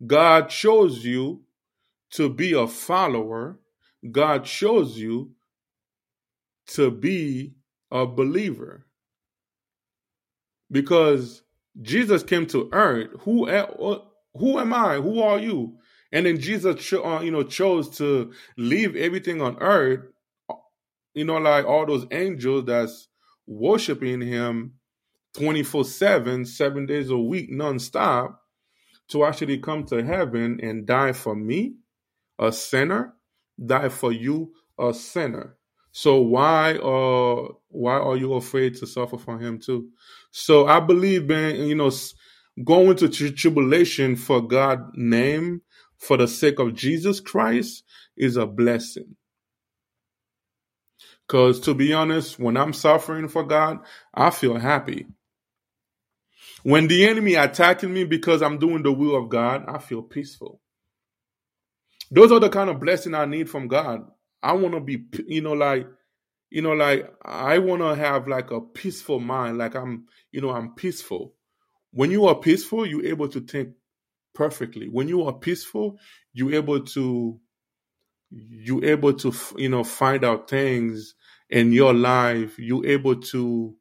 god 0.05 0.49
chose 0.49 1.03
you 1.03 1.41
to 2.11 2.29
be 2.29 2.53
a 2.53 2.67
follower, 2.67 3.59
God 4.11 4.45
chose 4.45 4.97
you 4.97 5.31
to 6.67 6.91
be 6.91 7.55
a 7.91 8.05
believer. 8.05 8.85
Because 10.71 11.43
Jesus 11.81 12.23
came 12.23 12.45
to 12.47 12.69
earth. 12.73 13.09
Who 13.21 13.45
who 14.33 14.59
am 14.59 14.73
I? 14.73 14.95
Who 14.95 15.21
are 15.21 15.39
you? 15.39 15.77
And 16.11 16.25
then 16.25 16.39
Jesus, 16.39 16.93
uh, 16.93 17.19
you 17.23 17.31
know, 17.31 17.43
chose 17.43 17.89
to 17.97 18.31
leave 18.57 18.95
everything 18.95 19.41
on 19.41 19.57
earth. 19.59 20.05
You 21.13 21.25
know, 21.25 21.37
like 21.37 21.65
all 21.65 21.85
those 21.85 22.05
angels 22.11 22.65
that's 22.65 23.07
worshiping 23.45 24.21
Him 24.21 24.73
twenty 25.37 25.63
four 25.63 25.85
seven, 25.85 26.45
seven 26.45 26.85
days 26.85 27.09
a 27.09 27.17
week, 27.17 27.51
nonstop, 27.51 28.35
to 29.09 29.23
actually 29.23 29.59
come 29.59 29.85
to 29.85 30.03
heaven 30.03 30.59
and 30.61 30.85
die 30.85 31.13
for 31.13 31.35
me 31.35 31.75
a 32.39 32.51
sinner, 32.51 33.13
die 33.63 33.89
for 33.89 34.11
you, 34.11 34.51
a 34.79 34.93
sinner. 34.93 35.55
So 35.91 36.21
why 36.21 36.73
uh 36.75 37.53
why 37.69 37.93
are 37.93 38.17
you 38.17 38.33
afraid 38.33 38.75
to 38.75 38.87
suffer 38.87 39.17
for 39.17 39.39
him 39.39 39.59
too? 39.59 39.89
So 40.31 40.67
I 40.67 40.79
believe, 40.79 41.25
man, 41.25 41.55
you 41.55 41.75
know, 41.75 41.91
going 42.63 42.97
to 42.97 43.09
tribulation 43.09 44.15
for 44.15 44.41
God's 44.41 44.91
name, 44.95 45.61
for 45.97 46.17
the 46.17 46.27
sake 46.27 46.59
of 46.59 46.75
Jesus 46.75 47.19
Christ, 47.19 47.83
is 48.15 48.37
a 48.37 48.45
blessing. 48.45 49.15
Because 51.27 51.59
to 51.61 51.73
be 51.73 51.93
honest, 51.93 52.39
when 52.39 52.55
I'm 52.55 52.73
suffering 52.73 53.27
for 53.27 53.43
God, 53.43 53.79
I 54.13 54.29
feel 54.29 54.57
happy. 54.57 55.07
When 56.67 56.89
the 56.89 57.05
enemy 57.07 57.35
attacking 57.35 57.93
me 57.93 58.03
because 58.03 58.41
I'm 58.41 58.57
doing 58.57 58.83
the 58.83 58.91
will 58.91 59.15
of 59.15 59.29
God, 59.29 59.63
I 59.69 59.77
feel 59.77 60.01
peaceful. 60.01 60.59
Those 62.11 62.29
are 62.33 62.41
the 62.41 62.49
kind 62.49 62.69
of 62.69 62.81
blessing 62.81 63.15
I 63.15 63.23
need 63.23 63.49
from 63.49 63.69
God. 63.69 64.01
I 64.43 64.51
want 64.51 64.73
to 64.73 64.81
be, 64.81 65.05
you 65.27 65.39
know, 65.39 65.53
like, 65.53 65.87
you 66.49 66.61
know, 66.61 66.73
like 66.73 67.09
I 67.23 67.59
want 67.59 67.83
to 67.83 67.95
have 67.95 68.27
like 68.27 68.51
a 68.51 68.59
peaceful 68.59 69.21
mind. 69.21 69.57
Like 69.57 69.75
I'm, 69.75 70.07
you 70.33 70.41
know, 70.41 70.49
I'm 70.49 70.75
peaceful. 70.75 71.35
When 71.91 72.11
you 72.11 72.25
are 72.25 72.35
peaceful, 72.35 72.85
you're 72.85 73.05
able 73.05 73.29
to 73.29 73.39
think 73.39 73.69
perfectly. 74.35 74.89
When 74.89 75.07
you 75.07 75.23
are 75.23 75.39
peaceful, 75.39 75.97
you're 76.33 76.53
able 76.53 76.81
to, 76.81 77.39
you're 78.29 78.83
able 78.83 79.13
to, 79.13 79.33
you 79.55 79.69
know, 79.69 79.85
find 79.85 80.25
out 80.25 80.49
things 80.49 81.15
in 81.49 81.71
your 81.71 81.93
life. 81.93 82.59
You're 82.59 82.85
able 82.85 83.21
to, 83.21 83.73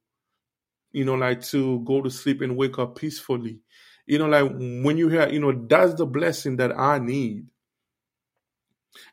you 0.96 1.04
know, 1.04 1.12
like 1.12 1.42
to 1.42 1.80
go 1.80 2.00
to 2.00 2.08
sleep 2.08 2.40
and 2.40 2.56
wake 2.56 2.78
up 2.78 2.96
peacefully. 2.96 3.60
You 4.06 4.18
know, 4.18 4.28
like 4.28 4.50
when 4.50 4.96
you 4.96 5.10
hear, 5.10 5.28
you 5.28 5.38
know, 5.38 5.52
that's 5.52 5.92
the 5.92 6.06
blessing 6.06 6.56
that 6.56 6.72
I 6.72 6.98
need. 6.98 7.44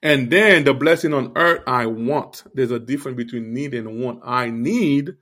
And 0.01 0.31
then 0.31 0.63
the 0.63 0.73
blessing 0.73 1.13
on 1.13 1.33
earth 1.35 1.61
I 1.67 1.87
want. 1.87 2.43
There's 2.53 2.71
a 2.71 2.79
difference 2.79 3.17
between 3.17 3.53
need 3.53 3.73
and 3.73 3.99
want. 4.01 4.21
I 4.23 4.49
need 4.49 5.15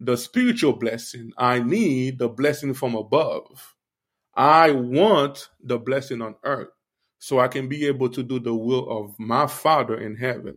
the 0.00 0.16
spiritual 0.16 0.72
blessing. 0.72 1.32
I 1.36 1.58
need 1.58 2.18
the 2.18 2.30
blessing 2.30 2.72
from 2.72 2.94
above. 2.94 3.74
I 4.34 4.70
want 4.70 5.50
the 5.62 5.76
blessing 5.78 6.22
on 6.22 6.36
earth 6.44 6.70
so 7.18 7.40
I 7.40 7.48
can 7.48 7.68
be 7.68 7.86
able 7.88 8.08
to 8.08 8.22
do 8.22 8.40
the 8.40 8.54
will 8.54 8.88
of 8.88 9.18
my 9.18 9.46
Father 9.48 9.98
in 10.00 10.16
heaven. 10.16 10.56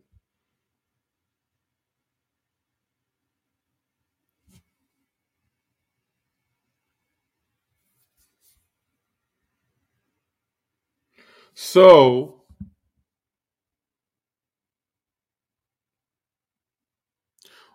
So, 11.59 12.37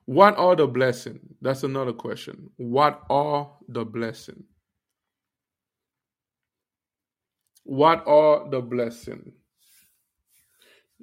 What 0.04 0.36
are 0.36 0.56
the 0.56 0.66
blessing? 0.66 1.20
That's 1.40 1.62
another 1.62 1.92
question. 1.92 2.50
What 2.56 3.02
are 3.08 3.50
the 3.68 3.84
blessing? 3.84 4.44
What 7.64 8.06
are 8.06 8.48
the 8.50 8.60
blessing? 8.60 9.32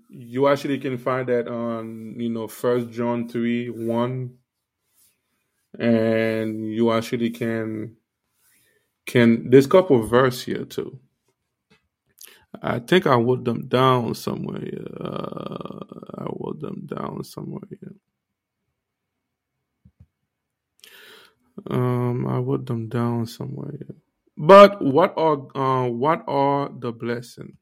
You 0.10 0.48
actually 0.48 0.80
can 0.80 0.98
find 0.98 1.28
that 1.30 1.48
on, 1.48 2.20
you 2.20 2.30
know, 2.30 2.48
First 2.48 2.92
John 2.92 3.30
3 3.30 3.70
1. 3.70 4.34
And 5.80 6.66
you 6.74 6.92
actually 6.92 7.30
can 7.30 7.96
can 9.06 9.50
a 9.54 9.68
couple 9.68 10.02
verse 10.04 10.44
here 10.44 10.66
too. 10.66 11.00
I 12.62 12.80
think 12.80 13.08
I 13.08 13.16
wrote 13.16 13.46
them 13.46 13.68
down 13.68 14.16
somewhere. 14.16 14.62
Uh, 15.00 15.80
I 16.18 16.24
wrote 16.26 16.60
them 16.60 16.88
down 16.88 17.24
somewhere. 17.24 17.62
Here. 17.70 17.94
Um, 21.70 22.28
I 22.28 22.38
wrote 22.38 22.66
them 22.66 22.90
down 22.90 23.26
somewhere. 23.26 23.80
But 24.38 24.82
what 24.82 25.14
are 25.18 25.48
uh, 25.56 25.90
what 25.90 26.24
are 26.28 26.70
the 26.70 26.92
blessing? 26.92 27.58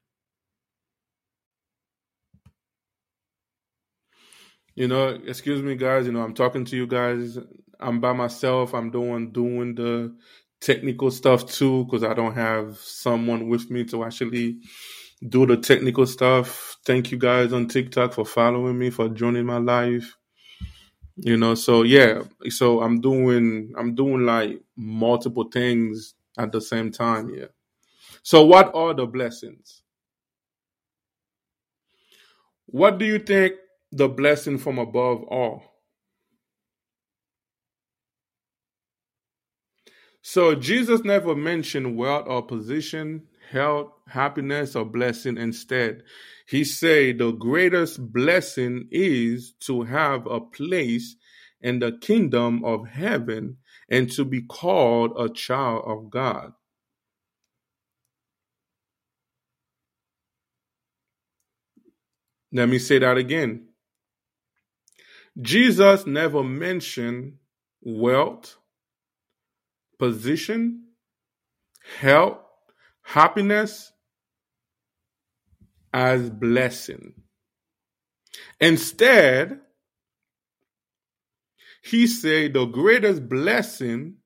You 4.74 4.88
know, 4.88 5.08
excuse 5.26 5.62
me, 5.62 5.74
guys. 5.74 6.06
You 6.06 6.12
know, 6.12 6.22
I'm 6.22 6.34
talking 6.34 6.64
to 6.66 6.76
you 6.76 6.86
guys. 6.86 7.38
I'm 7.80 8.00
by 8.00 8.12
myself. 8.12 8.74
I'm 8.74 8.90
doing 8.90 9.32
doing 9.32 9.74
the 9.74 10.14
technical 10.60 11.10
stuff 11.10 11.46
too 11.46 11.84
because 11.84 12.02
I 12.02 12.14
don't 12.14 12.34
have 12.34 12.76
someone 12.78 13.48
with 13.48 13.70
me 13.70 13.84
to 13.84 14.04
actually 14.04 14.58
do 15.28 15.46
the 15.46 15.56
technical 15.56 16.06
stuff. 16.06 16.76
Thank 16.84 17.10
you 17.10 17.18
guys 17.18 17.52
on 17.52 17.68
TikTok 17.68 18.12
for 18.12 18.24
following 18.24 18.78
me 18.78 18.90
for 18.90 19.08
joining 19.08 19.46
my 19.46 19.58
live 19.58 20.14
you 21.20 21.36
know 21.36 21.56
so 21.56 21.82
yeah 21.82 22.22
so 22.48 22.80
i'm 22.80 23.00
doing 23.00 23.72
i'm 23.76 23.92
doing 23.96 24.24
like 24.24 24.62
multiple 24.76 25.42
things 25.52 26.14
at 26.38 26.52
the 26.52 26.60
same 26.60 26.92
time 26.92 27.28
yeah. 27.34 27.46
So 28.22 28.44
what 28.44 28.74
are 28.74 28.94
the 28.94 29.06
blessings? 29.06 29.82
What 32.66 32.98
do 32.98 33.06
you 33.06 33.18
think 33.18 33.54
the 33.90 34.08
blessing 34.08 34.58
from 34.58 34.78
above 34.78 35.24
are 35.30 35.62
so 40.28 40.54
jesus 40.54 41.02
never 41.04 41.34
mentioned 41.34 41.96
wealth 41.96 42.26
or 42.26 42.42
position 42.42 43.22
health 43.50 43.90
happiness 44.06 44.76
or 44.76 44.84
blessing 44.84 45.38
instead 45.38 46.02
he 46.46 46.64
said 46.64 47.18
the 47.18 47.30
greatest 47.32 48.12
blessing 48.12 48.88
is 48.90 49.52
to 49.60 49.82
have 49.82 50.26
a 50.26 50.40
place 50.40 51.16
in 51.60 51.78
the 51.78 51.92
kingdom 51.92 52.64
of 52.64 52.88
heaven 52.88 53.56
and 53.88 54.10
to 54.12 54.24
be 54.24 54.42
called 54.42 55.12
a 55.18 55.28
child 55.28 55.82
of 55.86 56.10
God. 56.10 56.52
Let 62.52 62.68
me 62.68 62.78
say 62.78 62.98
that 62.98 63.18
again. 63.18 63.68
Jesus 65.40 66.06
never 66.06 66.42
mentioned 66.42 67.34
wealth, 67.82 68.56
position, 69.98 70.84
health, 72.00 72.38
happiness, 73.02 73.92
as 75.92 76.30
blessing. 76.30 77.14
Instead, 78.60 79.60
he 81.82 82.06
said 82.06 82.52
the 82.52 82.66
greatest 82.66 83.28
blessing 83.28 84.16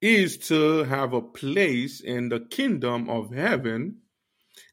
is 0.00 0.38
to 0.48 0.84
have 0.84 1.12
a 1.12 1.20
place 1.20 2.00
in 2.00 2.28
the 2.28 2.40
kingdom 2.40 3.10
of 3.10 3.32
heaven 3.34 3.98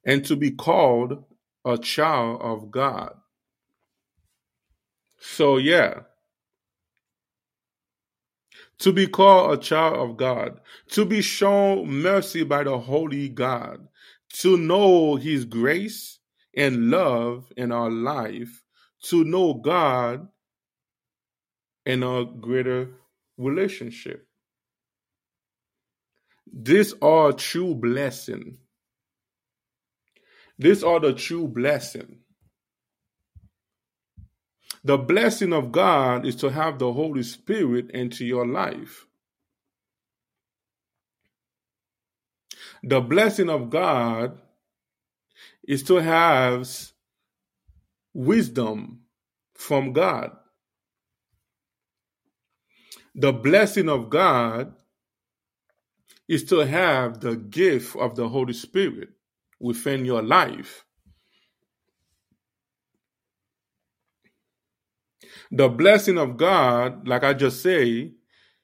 and 0.06 0.24
to 0.26 0.36
be 0.36 0.52
called 0.52 1.24
a 1.66 1.78
child 1.78 2.42
of 2.42 2.72
God. 2.72 3.14
So, 5.20 5.58
yeah, 5.58 6.02
to 8.80 8.92
be 8.92 9.08
called 9.08 9.58
a 9.58 9.62
child 9.62 9.96
of 9.96 10.18
God, 10.18 10.60
to 10.90 11.06
be 11.06 11.22
shown 11.22 11.88
mercy 11.88 12.44
by 12.44 12.64
the 12.64 12.78
Holy 12.78 13.30
God, 13.30 13.88
to 14.34 14.58
know 14.58 15.16
His 15.16 15.46
grace 15.46 16.20
and 16.56 16.90
love 16.90 17.52
in 17.58 17.72
our 17.72 17.90
life, 17.90 18.64
to 19.04 19.24
know 19.24 19.54
God 19.56 20.28
in 21.86 22.04
a 22.04 22.26
greater 22.26 22.90
relationship. 23.38 24.28
These 26.52 26.94
are 27.02 27.34
true 27.34 27.76
blessing. 27.76 28.58
These 30.60 30.84
are 30.84 31.00
the 31.00 31.14
true 31.14 31.48
blessing. 31.48 32.20
The 34.88 34.98
blessing 34.98 35.52
of 35.52 35.74
God 35.74 36.26
is 36.26 36.38
to 36.38 36.48
have 36.48 36.80
the 36.80 36.94
Holy 36.94 37.22
Spirit 37.22 37.92
into 37.92 38.24
your 38.24 38.48
life. 38.48 39.06
The 42.84 43.02
blessing 43.02 43.50
of 43.50 43.70
God 43.70 44.40
is 45.68 45.84
to 45.84 45.96
have 45.96 46.70
wisdom 48.14 49.02
from 49.56 49.92
God. 49.92 50.32
The 53.14 53.34
blessing 53.34 53.90
of 53.90 54.10
God 54.10 54.74
is 56.30 56.46
to 56.46 56.60
have 56.60 57.20
the 57.20 57.36
gift 57.36 57.98
of 57.98 58.16
the 58.16 58.30
Holy 58.30 58.54
Spirit 58.54 59.10
within 59.60 60.06
your 60.06 60.22
life. 60.22 60.86
The 65.52 65.70
blessing 65.70 66.18
of 66.18 66.38
God, 66.38 67.08
like 67.08 67.24
I 67.24 67.34
just 67.34 67.62
say, 67.62 68.12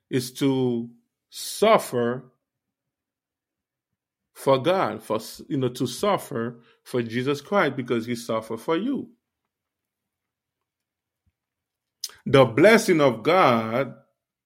is 0.10 0.32
to 0.34 0.90
suffer 1.30 2.26
for 4.34 4.62
God, 4.62 5.02
for 5.02 5.20
you 5.48 5.58
know, 5.58 5.70
to 5.70 5.88
suffer 5.88 6.60
for 6.84 7.02
Jesus 7.02 7.42
Christ 7.42 7.76
because 7.76 8.06
he 8.06 8.16
suffered 8.16 8.60
for 8.60 8.78
you. 8.78 9.10
The 12.26 12.46
blessing 12.46 13.02
of 13.02 13.24
God 13.24 13.96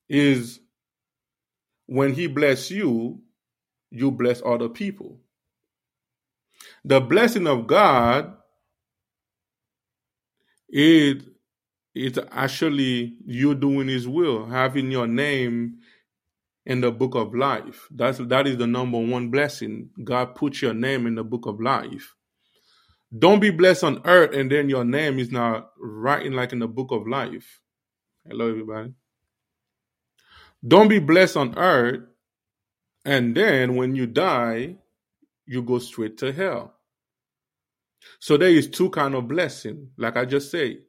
is 0.09 0.59
when 1.85 2.13
he 2.13 2.27
bless 2.27 2.69
you, 2.69 3.21
you 3.91 4.11
bless 4.11 4.41
other 4.45 4.69
people. 4.69 5.19
The 6.83 6.99
blessing 6.99 7.47
of 7.47 7.67
God 7.67 8.35
is 10.69 11.23
it's 12.05 12.19
actually 12.31 13.15
you 13.25 13.55
doing 13.55 13.87
his 13.87 14.07
will, 14.07 14.45
having 14.45 14.91
your 14.91 15.07
name 15.07 15.79
in 16.65 16.81
the 16.81 16.91
book 16.91 17.15
of 17.15 17.33
life. 17.33 17.87
That's 17.91 18.19
that 18.19 18.47
is 18.47 18.57
the 18.57 18.67
number 18.67 18.99
one 18.99 19.29
blessing. 19.29 19.89
God 20.03 20.35
put 20.35 20.61
your 20.61 20.73
name 20.73 21.07
in 21.07 21.15
the 21.15 21.23
book 21.23 21.45
of 21.45 21.59
life. 21.61 22.13
Don't 23.17 23.39
be 23.39 23.51
blessed 23.51 23.85
on 23.85 24.01
earth 24.05 24.35
and 24.35 24.51
then 24.51 24.69
your 24.69 24.83
name 24.83 25.17
is 25.17 25.31
not 25.31 25.71
writing 25.79 26.33
like 26.33 26.51
in 26.51 26.59
the 26.59 26.67
book 26.67 26.91
of 26.91 27.07
life. 27.07 27.61
Hello, 28.27 28.49
everybody. 28.49 28.93
Don't 30.67 30.89
be 30.89 30.99
blessed 30.99 31.37
on 31.37 31.57
earth 31.57 32.01
and 33.05 33.35
then 33.35 33.77
when 33.77 33.95
you 33.95 34.05
die, 34.07 34.75
you 35.45 35.61
go 35.63 35.79
straight 35.79 36.17
to 36.17 36.33
hell. 36.33 36.73
So 38.19 38.37
there 38.37 38.49
is 38.49 38.69
two 38.69 38.89
kind 38.89 39.15
of 39.15 39.27
blessing, 39.27 39.91
like 39.97 40.17
I 40.17 40.25
just 40.25 40.51
said. 40.51 40.79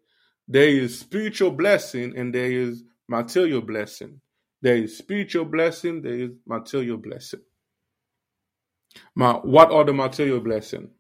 There 0.49 0.69
is 0.69 0.99
spiritual 0.99 1.51
blessing 1.51 2.17
and 2.17 2.35
there 2.35 2.51
is 2.51 2.83
material 3.07 3.61
blessing. 3.61 4.21
There 4.63 4.77
is 4.77 4.97
spiritual 4.97 5.45
blessing, 5.45 6.03
there 6.03 6.19
is 6.19 6.31
material 6.47 6.97
blessing. 6.97 7.41
Ma, 9.15 9.41
what 9.41 9.71
are 9.71 9.85
the 9.85 9.93
material 9.93 10.41
blessing? 10.41 10.91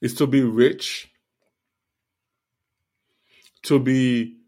Is 0.00 0.14
to 0.14 0.26
be 0.26 0.42
rich, 0.42 1.10
to 3.64 3.80
be 3.80 4.38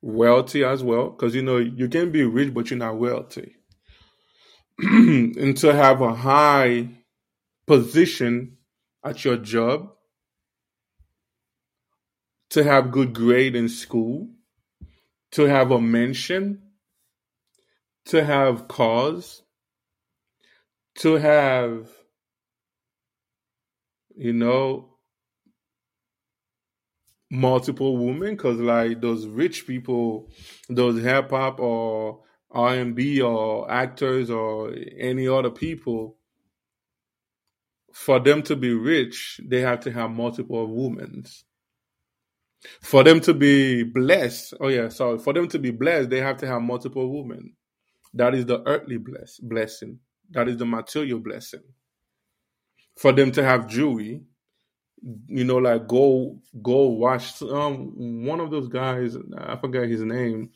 wealthy 0.00 0.64
as 0.64 0.82
well, 0.82 1.10
because 1.10 1.34
you 1.34 1.42
know 1.42 1.58
you 1.58 1.88
can 1.88 2.10
be 2.10 2.24
rich 2.24 2.52
but 2.52 2.70
you're 2.70 2.78
not 2.78 2.98
wealthy, 2.98 3.56
and 4.78 5.56
to 5.58 5.72
have 5.72 6.00
a 6.00 6.14
high 6.14 6.88
position 7.66 8.56
at 9.04 9.24
your 9.24 9.36
job, 9.36 9.92
to 12.52 12.62
have 12.62 12.90
good 12.90 13.14
grade 13.14 13.56
in 13.56 13.66
school, 13.66 14.28
to 15.30 15.44
have 15.44 15.70
a 15.70 15.80
mention, 15.80 16.60
to 18.04 18.22
have 18.22 18.68
cause, 18.68 19.42
to 20.96 21.14
have, 21.14 21.88
you 24.14 24.34
know, 24.34 24.90
multiple 27.30 27.96
women, 27.96 28.36
because 28.36 28.58
like 28.58 29.00
those 29.00 29.26
rich 29.26 29.66
people, 29.66 30.30
those 30.68 31.02
hip 31.02 31.30
hop 31.30 31.58
or 31.58 32.20
R 32.50 32.74
and 32.74 32.94
B 32.94 33.22
or 33.22 33.70
actors 33.70 34.28
or 34.28 34.74
any 34.98 35.26
other 35.26 35.48
people, 35.50 36.18
for 37.94 38.20
them 38.20 38.42
to 38.42 38.56
be 38.56 38.74
rich, 38.74 39.40
they 39.42 39.62
have 39.62 39.80
to 39.80 39.90
have 39.90 40.10
multiple 40.10 40.66
women. 40.66 41.24
For 42.80 43.02
them 43.02 43.20
to 43.20 43.34
be 43.34 43.82
blessed, 43.82 44.54
oh 44.60 44.68
yeah, 44.68 44.88
sorry. 44.88 45.18
For 45.18 45.32
them 45.32 45.48
to 45.48 45.58
be 45.58 45.70
blessed, 45.70 46.10
they 46.10 46.20
have 46.20 46.36
to 46.38 46.46
have 46.46 46.62
multiple 46.62 47.10
women. 47.22 47.54
That 48.14 48.34
is 48.34 48.46
the 48.46 48.62
earthly 48.66 48.98
bless, 48.98 49.38
blessing. 49.38 49.98
That 50.30 50.48
is 50.48 50.58
the 50.58 50.66
material 50.66 51.18
blessing. 51.18 51.62
For 52.96 53.12
them 53.12 53.32
to 53.32 53.42
have 53.42 53.68
jewelry, 53.68 54.22
you 55.26 55.44
know, 55.44 55.56
like 55.56 55.88
go 55.88 56.38
go 56.62 56.86
watch 56.88 57.42
um 57.42 58.24
one 58.26 58.40
of 58.40 58.50
those 58.50 58.68
guys. 58.68 59.16
I 59.36 59.56
forget 59.56 59.88
his 59.88 60.02
name. 60.02 60.50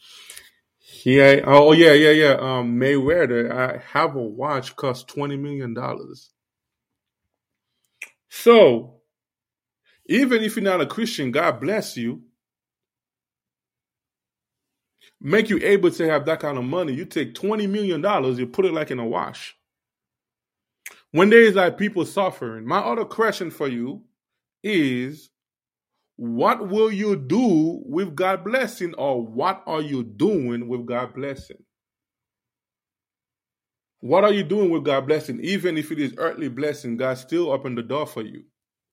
He 0.79 1.21
oh 1.21 1.73
yeah 1.73 1.92
yeah 1.92 2.11
yeah 2.11 2.33
um 2.35 2.79
Mayweather. 2.79 3.51
I 3.51 3.83
have 3.92 4.14
a 4.14 4.23
watch 4.23 4.77
cost 4.77 5.09
twenty 5.09 5.37
million 5.37 5.75
dollars. 5.75 6.31
So 8.29 8.96
even 10.09 10.42
if 10.42 10.57
you're 10.57 10.64
not 10.64 10.81
a 10.81 10.87
Christian, 10.87 11.31
God 11.31 11.61
bless 11.61 11.97
you. 11.97 12.23
Make 15.21 15.49
you 15.49 15.59
able 15.62 15.90
to 15.90 16.09
have 16.09 16.27
that 16.27 16.40
kind 16.40 16.59
of 16.59 16.64
money. 16.64 16.92
You 16.92 17.05
take 17.05 17.35
$20 17.35 17.69
million, 17.69 18.03
you 18.37 18.47
put 18.47 18.66
it 18.66 18.75
like 18.75 18.90
in 18.90 18.99
a 18.99 19.07
wash. 19.07 19.57
When 21.12 21.31
there 21.31 21.40
is 21.40 21.55
like 21.55 21.79
people 21.79 22.05
suffering, 22.05 22.66
my 22.66 22.79
other 22.79 23.05
question 23.05 23.51
for 23.51 23.69
you 23.69 24.03
is 24.62 25.31
what 26.16 26.69
will 26.69 26.90
you 26.92 27.16
do 27.16 27.83
with 27.87 28.14
God 28.14 28.45
blessing, 28.45 28.95
or 28.95 29.23
what 29.25 29.62
are 29.66 29.81
you 29.81 30.03
doing 30.03 30.69
with 30.69 30.87
God 30.87 31.14
blessing? 31.14 31.59
What 34.01 34.25
are 34.25 34.33
you 34.33 34.45
doing 34.45 34.71
with 34.71 34.85
God 34.85 35.07
blessing? 35.07 35.40
Even 35.42 35.77
if 35.77 35.90
it 35.90 35.99
is 35.99 36.14
earthly 36.19 36.49
blessing, 36.49 36.97
God 36.97 37.19
still 37.19 37.51
opened 37.51 37.79
the 37.79 37.83
door 37.83 38.07
for 38.07 38.23
you. 38.23 38.45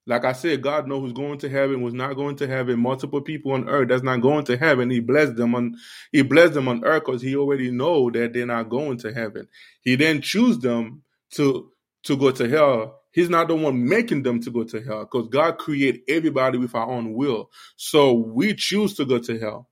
Like 0.05 0.25
I 0.25 0.33
said, 0.33 0.61
God 0.61 0.87
knows 0.87 1.01
who's 1.01 1.13
going 1.13 1.39
to 1.39 1.49
heaven, 1.49 1.81
who's 1.81 1.93
not 1.93 2.15
going 2.15 2.35
to 2.37 2.47
heaven. 2.47 2.79
Multiple 2.79 3.21
people 3.21 3.53
on 3.53 3.69
earth 3.69 3.89
that's 3.89 4.03
not 4.03 4.21
going 4.21 4.45
to 4.45 4.57
heaven. 4.57 4.89
He 4.89 4.99
blessed 4.99 5.35
them 5.37 5.55
on 5.55 5.75
He 6.11 6.23
blessed 6.23 6.55
them 6.55 6.67
on 6.67 6.83
earth 6.83 7.03
because 7.05 7.21
He 7.21 7.35
already 7.35 7.71
know 7.71 8.11
that 8.11 8.33
they're 8.33 8.45
not 8.45 8.69
going 8.69 8.97
to 8.99 9.13
heaven. 9.13 9.47
He 9.81 9.95
then 9.95 10.21
choose 10.21 10.59
them 10.59 11.03
to 11.35 11.71
to 12.03 12.17
go 12.17 12.31
to 12.31 12.49
hell. 12.49 12.99
He's 13.13 13.29
not 13.29 13.47
the 13.47 13.55
one 13.55 13.87
making 13.87 14.23
them 14.23 14.41
to 14.41 14.51
go 14.51 14.63
to 14.65 14.81
hell 14.81 15.01
because 15.05 15.29
God 15.29 15.57
created 15.57 16.01
everybody 16.09 16.57
with 16.57 16.75
our 16.75 16.89
own 16.89 17.13
will. 17.13 17.49
So 17.77 18.13
we 18.13 18.55
choose 18.55 18.95
to 18.95 19.05
go 19.05 19.19
to 19.19 19.39
hell. 19.39 19.69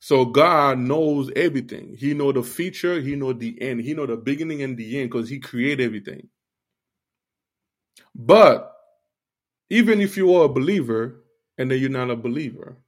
So 0.00 0.26
God 0.26 0.78
knows 0.78 1.30
everything. 1.36 1.96
He 1.98 2.14
know 2.14 2.32
the 2.32 2.42
future. 2.42 3.00
He 3.00 3.16
know 3.16 3.32
the 3.32 3.60
end. 3.62 3.80
He 3.80 3.94
know 3.94 4.06
the 4.06 4.16
beginning 4.16 4.62
and 4.62 4.76
the 4.76 5.00
end 5.00 5.10
because 5.10 5.28
He 5.28 5.40
created 5.40 5.84
everything. 5.84 6.28
But 8.14 8.72
even 9.70 10.00
if 10.00 10.16
you 10.16 10.34
are 10.34 10.44
a 10.44 10.48
believer 10.48 11.24
and 11.58 11.70
then 11.70 11.78
you're 11.80 11.90
not 11.90 12.10
a 12.10 12.16
believer, 12.16 12.78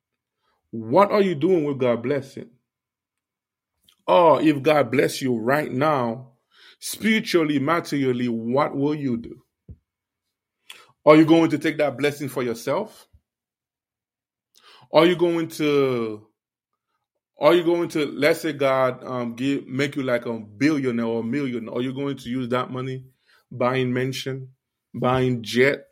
what 0.70 1.11
are 1.12 1.22
you 1.22 1.34
doing 1.34 1.64
with 1.64 1.78
God 1.78 2.02
blessing? 2.02 2.50
Or 4.07 4.42
if 4.42 4.62
God 4.62 4.90
bless 4.90 5.22
you 5.22 5.36
right 5.38 5.72
now, 5.72 6.32
spiritually, 6.78 7.59
materially, 7.59 8.28
what 8.28 8.76
will 8.76 8.94
you 8.94 9.16
do? 9.16 9.42
Are 11.07 11.16
you 11.16 11.24
going 11.24 11.50
to 11.50 11.59
take 11.59 11.78
that 11.78 11.96
blessing 11.98 12.28
for 12.28 12.42
yourself? 12.42 13.09
Are 14.92 15.07
you 15.07 15.16
going 15.16 15.48
to 15.48 16.26
are 17.40 17.55
you 17.55 17.64
going 17.64 17.88
to 17.90 18.07
let's 18.07 18.40
say 18.40 18.52
God 18.52 19.05
um 19.05 19.34
give 19.34 19.66
make 19.66 19.96
you 19.96 20.02
like 20.02 20.26
a 20.26 20.38
billionaire 20.38 21.07
or 21.07 21.20
a 21.20 21.24
million? 21.24 21.68
Are 21.68 21.82
you 21.82 21.92
going 21.92 22.16
to 22.18 22.28
use 22.28 22.48
that 22.50 22.70
money 22.70 23.05
buying 23.50 23.92
mansion, 23.92 24.50
buying 24.95 25.42
jet 25.42 25.84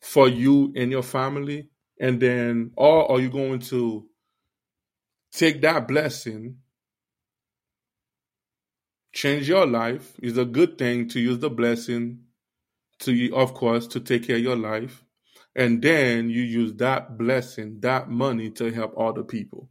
for 0.00 0.28
you 0.28 0.72
and 0.76 0.90
your 0.90 1.02
family? 1.02 1.68
And 2.00 2.20
then, 2.20 2.72
or 2.76 3.10
are 3.10 3.20
you 3.20 3.30
going 3.30 3.60
to 3.60 4.06
take 5.32 5.62
that 5.62 5.88
blessing 5.88 6.56
change 9.14 9.48
your 9.48 9.66
life. 9.66 10.12
It's 10.22 10.36
a 10.36 10.44
good 10.44 10.76
thing 10.76 11.08
to 11.10 11.20
use 11.20 11.38
the 11.38 11.48
blessing 11.48 12.18
to, 13.00 13.32
of 13.34 13.54
course, 13.54 13.86
to 13.88 14.00
take 14.00 14.26
care 14.26 14.36
of 14.36 14.42
your 14.42 14.56
life. 14.56 15.04
And 15.56 15.80
then 15.80 16.28
you 16.28 16.42
use 16.42 16.74
that 16.74 17.16
blessing, 17.16 17.78
that 17.80 18.10
money 18.10 18.50
to 18.50 18.72
help 18.72 18.94
other 18.98 19.22
people. 19.22 19.68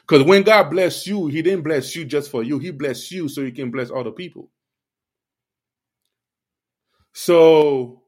Because 0.00 0.24
when 0.24 0.42
God 0.42 0.70
bless 0.70 1.06
you, 1.06 1.26
He 1.26 1.42
didn't 1.42 1.62
bless 1.62 1.94
you 1.94 2.06
just 2.06 2.30
for 2.30 2.42
you. 2.42 2.58
He 2.58 2.70
blessed 2.70 3.12
you 3.12 3.28
so 3.28 3.44
He 3.44 3.52
can 3.52 3.70
bless 3.70 3.90
other 3.90 4.10
people. 4.10 4.50
So 7.12 8.02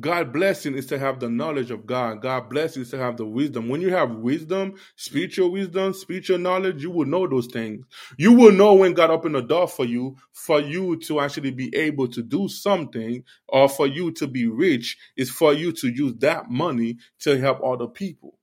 God 0.00 0.32
blessing 0.32 0.74
is 0.74 0.86
to 0.86 0.98
have 0.98 1.18
the 1.18 1.30
knowledge 1.30 1.70
of 1.70 1.86
God. 1.86 2.20
God 2.20 2.50
blessing 2.50 2.82
is 2.82 2.90
to 2.90 2.98
have 2.98 3.16
the 3.16 3.24
wisdom. 3.24 3.68
When 3.68 3.80
you 3.80 3.90
have 3.92 4.10
wisdom, 4.16 4.74
spiritual 4.96 5.50
wisdom, 5.50 5.94
spiritual 5.94 6.38
knowledge, 6.38 6.82
you 6.82 6.90
will 6.90 7.06
know 7.06 7.26
those 7.26 7.46
things. 7.46 7.86
You 8.18 8.32
will 8.32 8.52
know 8.52 8.74
when 8.74 8.92
God 8.92 9.10
opened 9.10 9.34
the 9.34 9.42
door 9.42 9.66
for 9.66 9.86
you, 9.86 10.16
for 10.32 10.60
you 10.60 10.98
to 11.00 11.20
actually 11.20 11.52
be 11.52 11.74
able 11.74 12.08
to 12.08 12.22
do 12.22 12.48
something, 12.48 13.24
or 13.48 13.68
for 13.68 13.86
you 13.86 14.12
to 14.12 14.26
be 14.26 14.46
rich, 14.46 14.98
is 15.16 15.30
for 15.30 15.54
you 15.54 15.72
to 15.72 15.88
use 15.88 16.14
that 16.18 16.50
money 16.50 16.98
to 17.20 17.38
help 17.38 17.60
other 17.64 17.88
people. 17.88 18.38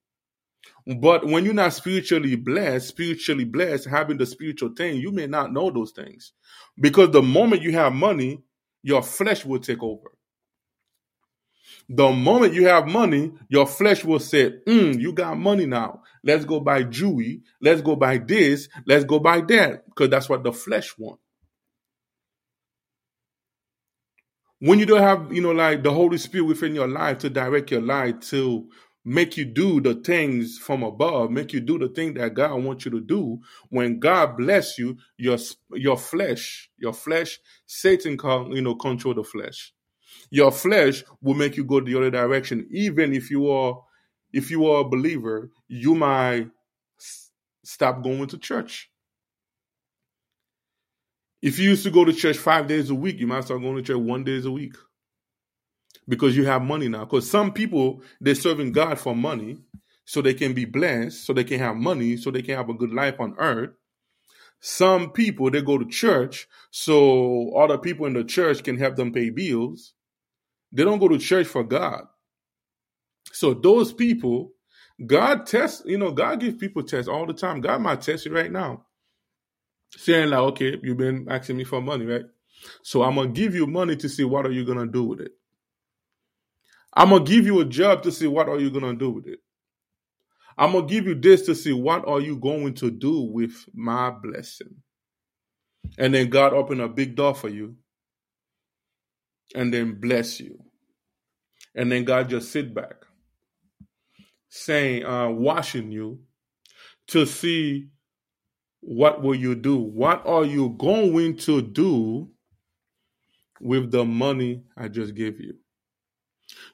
But 0.87 1.25
when 1.27 1.45
you're 1.45 1.53
not 1.53 1.73
spiritually 1.73 2.35
blessed, 2.35 2.87
spiritually 2.87 3.45
blessed, 3.45 3.87
having 3.87 4.17
the 4.17 4.25
spiritual 4.25 4.69
thing, 4.75 4.97
you 4.99 5.11
may 5.11 5.27
not 5.27 5.53
know 5.53 5.71
those 5.71 5.91
things. 5.91 6.33
Because 6.79 7.11
the 7.11 7.21
moment 7.21 7.61
you 7.61 7.71
have 7.73 7.93
money, 7.93 8.41
your 8.83 9.03
flesh 9.03 9.45
will 9.45 9.59
take 9.59 9.83
over. 9.83 10.14
The 11.89 12.11
moment 12.11 12.53
you 12.53 12.67
have 12.67 12.87
money, 12.87 13.31
your 13.49 13.67
flesh 13.67 14.03
will 14.03 14.19
say, 14.19 14.53
mm, 14.67 14.99
you 14.99 15.13
got 15.13 15.37
money 15.37 15.67
now. 15.67 16.01
Let's 16.23 16.45
go 16.45 16.59
buy 16.59 16.83
jewelry. 16.83 17.41
Let's 17.61 17.81
go 17.81 17.95
buy 17.95 18.17
this. 18.17 18.69
Let's 18.87 19.05
go 19.05 19.19
buy 19.19 19.41
that. 19.41 19.85
Because 19.85 20.09
that's 20.09 20.29
what 20.29 20.43
the 20.43 20.53
flesh 20.53 20.97
wants. 20.97 21.21
When 24.59 24.79
you 24.79 24.87
don't 24.87 25.03
have, 25.03 25.31
you 25.33 25.41
know, 25.41 25.51
like 25.51 25.83
the 25.83 25.91
Holy 25.91 26.17
Spirit 26.17 26.45
within 26.45 26.75
your 26.75 26.87
life 26.87 27.19
to 27.19 27.29
direct 27.29 27.71
your 27.71 27.81
life 27.83 28.21
to 28.31 28.67
make 29.05 29.37
you 29.37 29.45
do 29.45 29.81
the 29.81 29.95
things 29.95 30.57
from 30.57 30.83
above, 30.83 31.31
make 31.31 31.53
you 31.53 31.61
do 31.61 31.77
the 31.77 31.89
thing 31.89 32.15
that 32.15 32.33
God 32.33 32.63
wants 32.63 32.85
you 32.85 32.91
to 32.91 33.01
do. 33.01 33.39
When 33.69 33.99
God 33.99 34.37
bless 34.37 34.79
you, 34.79 34.97
your 35.17 35.37
your 35.73 35.97
flesh, 35.97 36.71
your 36.77 36.93
flesh, 36.93 37.39
Satan 37.67 38.17
can 38.17 38.53
you 38.53 38.63
know 38.63 38.75
control 38.75 39.13
the 39.13 39.23
flesh 39.23 39.74
your 40.29 40.51
flesh 40.51 41.03
will 41.21 41.33
make 41.35 41.57
you 41.57 41.63
go 41.63 41.79
the 41.79 41.95
other 41.97 42.11
direction. 42.11 42.67
Even 42.71 43.13
if 43.13 43.29
you 43.29 43.49
are, 43.49 43.81
if 44.33 44.51
you 44.51 44.67
are 44.67 44.81
a 44.81 44.89
believer, 44.89 45.49
you 45.67 45.95
might 45.95 46.49
stop 47.63 48.03
going 48.03 48.27
to 48.27 48.37
church. 48.37 48.89
If 51.41 51.59
you 51.59 51.69
used 51.69 51.83
to 51.83 51.91
go 51.91 52.05
to 52.05 52.13
church 52.13 52.37
five 52.37 52.67
days 52.67 52.89
a 52.89 52.95
week, 52.95 53.19
you 53.19 53.27
might 53.27 53.43
start 53.43 53.61
going 53.61 53.75
to 53.75 53.81
church 53.81 53.97
one 53.97 54.23
days 54.23 54.45
a 54.45 54.51
week 54.51 54.75
because 56.07 56.35
you 56.35 56.45
have 56.45 56.61
money 56.61 56.87
now. 56.87 57.05
Because 57.05 57.29
some 57.29 57.51
people 57.51 58.01
they're 58.19 58.35
serving 58.35 58.71
God 58.71 58.99
for 58.99 59.15
money, 59.15 59.57
so 60.05 60.21
they 60.21 60.33
can 60.33 60.53
be 60.53 60.65
blessed, 60.65 61.25
so 61.25 61.33
they 61.33 61.43
can 61.43 61.59
have 61.59 61.75
money, 61.75 62.15
so 62.17 62.31
they 62.31 62.41
can 62.41 62.55
have 62.55 62.69
a 62.69 62.73
good 62.73 62.93
life 62.93 63.19
on 63.19 63.35
earth. 63.37 63.71
Some 64.59 65.11
people 65.11 65.51
they 65.51 65.61
go 65.61 65.77
to 65.77 65.85
church 65.85 66.47
so 66.71 67.53
other 67.55 67.77
people 67.77 68.05
in 68.05 68.13
the 68.13 68.23
church 68.23 68.63
can 68.63 68.77
help 68.77 68.95
them 68.95 69.11
pay 69.11 69.29
bills. 69.29 69.93
They 70.75 70.85
don't 70.85 70.99
go 70.99 71.09
to 71.09 71.19
church 71.19 71.47
for 71.47 71.63
God. 71.65 72.05
So 73.33 73.53
those 73.55 73.93
people, 73.93 74.53
God 75.05 75.47
tests, 75.47 75.83
you 75.85 75.97
know, 75.97 76.11
God 76.11 76.41
gives 76.41 76.57
people 76.57 76.83
tests 76.83 77.09
all 77.09 77.27
the 77.27 77.33
time. 77.33 77.61
God 77.61 77.81
might 77.81 78.01
test 78.01 78.25
you 78.25 78.35
right 78.35 78.51
now. 78.51 78.85
Saying 79.97 80.29
like, 80.31 80.39
okay, 80.39 80.77
you've 80.83 80.97
been 80.97 81.27
asking 81.29 81.57
me 81.57 81.65
for 81.65 81.81
money, 81.81 82.05
right? 82.05 82.25
So 82.83 83.03
I'm 83.03 83.15
gonna 83.15 83.29
give 83.29 83.55
you 83.55 83.67
money 83.67 83.95
to 83.97 84.09
see 84.09 84.25
what 84.25 84.45
are 84.45 84.51
you 84.51 84.65
gonna 84.65 84.87
do 84.87 85.03
with 85.05 85.21
it. 85.21 85.33
I'm 86.93 87.09
gonna 87.11 87.25
give 87.25 87.45
you 87.45 87.61
a 87.61 87.65
job 87.65 88.03
to 88.03 88.11
see 88.11 88.27
what 88.27 88.49
are 88.49 88.59
you 88.59 88.71
gonna 88.71 88.95
do 88.95 89.11
with 89.11 89.27
it. 89.27 89.39
I'm 90.57 90.73
gonna 90.73 90.87
give 90.87 91.07
you 91.07 91.15
this 91.15 91.43
to 91.47 91.55
see 91.55 91.73
what 91.73 92.07
are 92.07 92.21
you 92.21 92.37
going 92.37 92.75
to 92.75 92.91
do 92.91 93.21
with 93.21 93.53
my 93.73 94.11
blessing. 94.11 94.75
And 95.97 96.13
then 96.13 96.29
God 96.29 96.53
open 96.53 96.81
a 96.81 96.89
big 96.89 97.15
door 97.15 97.35
for 97.35 97.49
you 97.49 97.75
and 99.55 99.73
then 99.73 99.99
bless 99.99 100.39
you. 100.41 100.64
And 101.75 101.91
then 101.91 102.05
God 102.05 102.29
just 102.29 102.51
sit 102.51 102.73
back, 102.73 102.95
saying, 104.49 105.05
uh, 105.05 105.29
watching 105.29 105.91
you 105.91 106.19
to 107.07 107.25
see 107.25 107.89
what 108.79 109.21
will 109.21 109.35
you 109.35 109.55
do? 109.55 109.77
What 109.77 110.25
are 110.27 110.45
you 110.45 110.69
going 110.77 111.37
to 111.37 111.61
do 111.61 112.29
with 113.59 113.91
the 113.91 114.05
money 114.05 114.63
I 114.77 114.87
just 114.87 115.15
gave 115.15 115.39
you? 115.41 115.55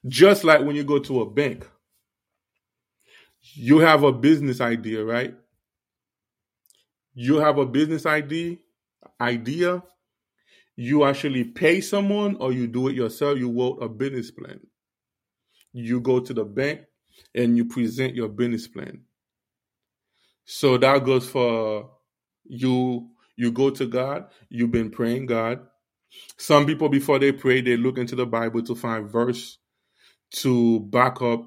Just 0.07 0.43
like 0.43 0.61
when 0.61 0.75
you 0.75 0.83
go 0.83 0.99
to 0.99 1.21
a 1.21 1.29
bank, 1.29 1.67
you 3.41 3.79
have 3.79 4.03
a 4.03 4.11
business 4.11 4.61
idea, 4.61 5.03
right? 5.03 5.35
You 7.13 7.37
have 7.37 7.57
a 7.57 7.65
business 7.65 8.05
idea, 8.05 8.57
idea, 9.19 9.83
you 10.75 11.05
actually 11.05 11.43
pay 11.43 11.81
someone 11.81 12.35
or 12.37 12.51
you 12.51 12.67
do 12.67 12.87
it 12.87 12.95
yourself, 12.95 13.37
you 13.37 13.51
wrote 13.51 13.81
a 13.81 13.89
business 13.89 14.31
plan. 14.31 14.59
You 15.73 16.01
go 16.01 16.19
to 16.19 16.33
the 16.33 16.43
bank 16.43 16.81
and 17.35 17.57
you 17.57 17.65
present 17.65 18.15
your 18.15 18.29
business 18.29 18.67
plan. 18.67 19.01
So 20.45 20.77
that 20.77 21.05
goes 21.05 21.29
for 21.29 21.91
you 22.45 23.09
you 23.37 23.51
go 23.51 23.69
to 23.71 23.87
God, 23.87 24.25
you've 24.49 24.71
been 24.71 24.91
praying 24.91 25.25
God. 25.25 25.61
Some 26.37 26.65
people 26.65 26.89
before 26.89 27.17
they 27.17 27.31
pray, 27.31 27.61
they 27.61 27.77
look 27.77 27.97
into 27.97 28.15
the 28.15 28.25
Bible 28.25 28.61
to 28.63 28.75
find 28.75 29.09
verse 29.09 29.57
to 30.35 30.79
back 30.81 31.21
up 31.21 31.45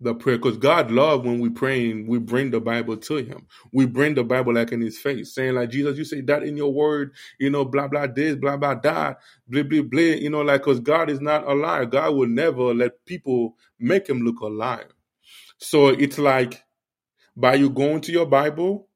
the 0.00 0.14
prayer 0.14 0.38
because 0.38 0.58
God 0.58 0.90
love 0.90 1.24
when 1.24 1.40
we 1.40 1.50
praying, 1.50 2.06
we 2.06 2.18
bring 2.18 2.50
the 2.50 2.60
Bible 2.60 2.96
to 2.96 3.16
Him. 3.16 3.46
We 3.72 3.86
bring 3.86 4.14
the 4.14 4.24
Bible 4.24 4.54
like 4.54 4.72
in 4.72 4.80
His 4.80 4.98
face, 4.98 5.34
saying 5.34 5.54
like 5.54 5.70
Jesus, 5.70 5.98
you 5.98 6.04
say 6.04 6.20
that 6.22 6.42
in 6.42 6.56
your 6.56 6.72
word, 6.72 7.12
you 7.38 7.50
know, 7.50 7.64
blah 7.64 7.88
blah 7.88 8.06
this, 8.06 8.36
blah 8.36 8.56
blah 8.56 8.74
that, 8.76 9.18
blah 9.48 9.62
blah 9.62 9.82
blah. 9.82 10.00
You 10.00 10.30
know, 10.30 10.42
like 10.42 10.62
because 10.62 10.80
God 10.80 11.10
is 11.10 11.20
not 11.20 11.48
a 11.48 11.54
liar. 11.54 11.86
God 11.86 12.14
will 12.14 12.28
never 12.28 12.74
let 12.74 13.04
people 13.06 13.56
make 13.78 14.08
Him 14.08 14.20
look 14.22 14.40
a 14.40 14.46
liar. 14.46 14.90
So 15.58 15.88
it's 15.88 16.18
like 16.18 16.64
by 17.36 17.54
you 17.54 17.70
going 17.70 18.00
to 18.02 18.12
your 18.12 18.26
Bible, 18.26 18.88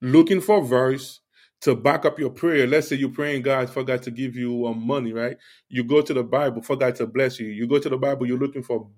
looking 0.00 0.40
for 0.40 0.64
verse 0.64 1.20
to 1.62 1.74
back 1.74 2.04
up 2.04 2.18
your 2.18 2.30
prayer. 2.30 2.66
Let's 2.66 2.88
say 2.88 2.96
you're 2.96 3.10
praying 3.10 3.42
God 3.42 3.68
forgot 3.70 4.02
to 4.04 4.10
give 4.10 4.36
you 4.36 4.66
um, 4.66 4.86
money, 4.86 5.12
right? 5.12 5.36
You 5.68 5.84
go 5.84 6.02
to 6.02 6.14
the 6.14 6.22
Bible, 6.22 6.62
for 6.62 6.76
God 6.76 6.94
to 6.96 7.06
bless 7.06 7.40
you. 7.40 7.48
You 7.48 7.66
go 7.66 7.78
to 7.78 7.88
the 7.88 7.98
Bible, 7.98 8.26
you're 8.26 8.38
looking 8.38 8.62
for 8.62 8.88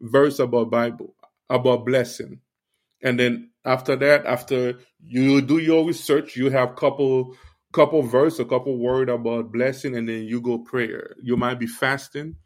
verse 0.00 0.38
about 0.38 0.70
Bible, 0.70 1.14
about 1.48 1.84
blessing. 1.84 2.40
And 3.02 3.18
then 3.18 3.50
after 3.64 3.96
that, 3.96 4.26
after 4.26 4.78
you 5.00 5.40
do 5.42 5.58
your 5.58 5.86
research, 5.86 6.36
you 6.36 6.50
have 6.50 6.76
couple 6.76 7.36
couple 7.72 8.02
verse, 8.02 8.38
a 8.38 8.44
couple 8.44 8.78
word 8.78 9.08
about 9.08 9.52
blessing, 9.52 9.96
and 9.96 10.08
then 10.08 10.22
you 10.24 10.40
go 10.40 10.58
prayer. 10.58 11.16
You 11.22 11.36
might 11.36 11.58
be 11.58 11.66
fasting. 11.66 12.36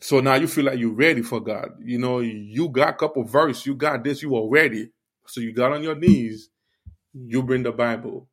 So 0.00 0.20
now 0.20 0.34
you 0.34 0.46
feel 0.46 0.66
like 0.66 0.78
you're 0.78 0.92
ready 0.92 1.22
for 1.22 1.40
God. 1.40 1.70
You 1.82 1.98
know, 1.98 2.20
you 2.20 2.68
got 2.68 2.98
couple 2.98 3.24
verse, 3.24 3.64
you 3.64 3.74
got 3.74 4.04
this, 4.04 4.22
you 4.22 4.36
are 4.36 4.48
ready. 4.48 4.90
So 5.26 5.40
you 5.40 5.54
got 5.54 5.72
on 5.72 5.82
your 5.82 5.94
knees, 5.94 6.50
you 7.14 7.42
bring 7.42 7.62
the 7.62 7.72
Bible 7.72 8.28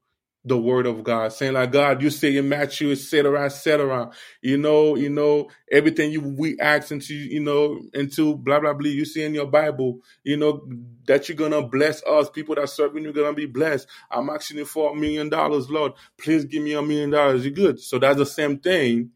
the 0.46 0.58
word 0.58 0.86
of 0.86 1.04
God, 1.04 1.32
saying 1.34 1.54
like 1.54 1.72
God, 1.72 2.02
you 2.02 2.10
say 2.10 2.36
in 2.38 2.50
Matthew, 2.50 2.91
etc., 2.91 3.46
etc. 3.46 4.12
You 4.41 4.58
know, 4.58 4.96
you 4.96 5.10
know 5.10 5.50
everything 5.72 6.12
you 6.12 6.22
we 6.22 6.60
ask 6.60 6.91
into, 6.91 7.14
you 7.14 7.39
know, 7.39 7.80
into 7.94 8.36
blah 8.38 8.60
blah 8.60 8.74
blah. 8.74 8.89
You 8.89 9.06
see 9.06 9.24
in 9.24 9.34
your 9.34 9.48
Bible, 9.48 10.00
you 10.24 10.38
know 10.38 10.68
that 11.08 11.30
you're 11.30 11.38
gonna 11.38 11.62
bless 11.62 12.04
us. 12.04 12.30
People 12.30 12.56
that 12.56 12.70
serving 12.70 13.04
you 13.04 13.14
you're 13.14 13.24
gonna 13.24 13.36
be 13.36 13.46
blessed. 13.46 13.88
I'm 14.12 14.30
asking 14.30 14.58
you 14.58 14.66
for 14.66 14.91
a 14.91 14.96
million 14.96 15.30
dollars, 15.30 15.70
Lord. 15.70 15.94
Please 16.18 16.46
give 16.46 16.64
me 16.64 16.74
a 16.74 16.82
million 16.82 17.12
dollars. 17.12 17.46
You're 17.46 17.54
good. 17.54 17.80
So 17.80 18.00
that's 18.00 18.18
the 18.18 18.26
same 18.26 18.60
thing 18.60 19.12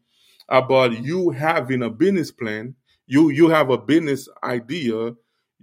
about 0.48 1.02
you 1.04 1.30
having 1.30 1.82
a 1.82 1.90
business 1.90 2.30
plan. 2.32 2.74
You 3.06 3.30
you 3.30 3.48
have 3.48 3.70
a 3.70 3.78
business 3.78 4.28
idea. 4.42 5.14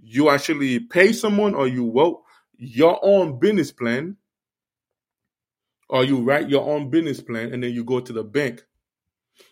You 0.02 0.30
actually 0.30 0.80
pay 0.80 1.12
someone 1.12 1.54
or 1.54 1.66
you 1.66 1.90
wrote 1.90 2.22
your 2.58 2.98
own 3.02 3.38
business 3.40 3.72
plan 3.72 4.16
or 5.88 6.04
you 6.04 6.22
write 6.22 6.48
your 6.50 6.68
own 6.68 6.90
business 6.90 7.20
plan 7.20 7.52
and 7.52 7.62
then 7.62 7.72
you 7.72 7.84
go 7.84 8.00
to 8.00 8.12
the 8.12 8.24
bank 8.24 8.62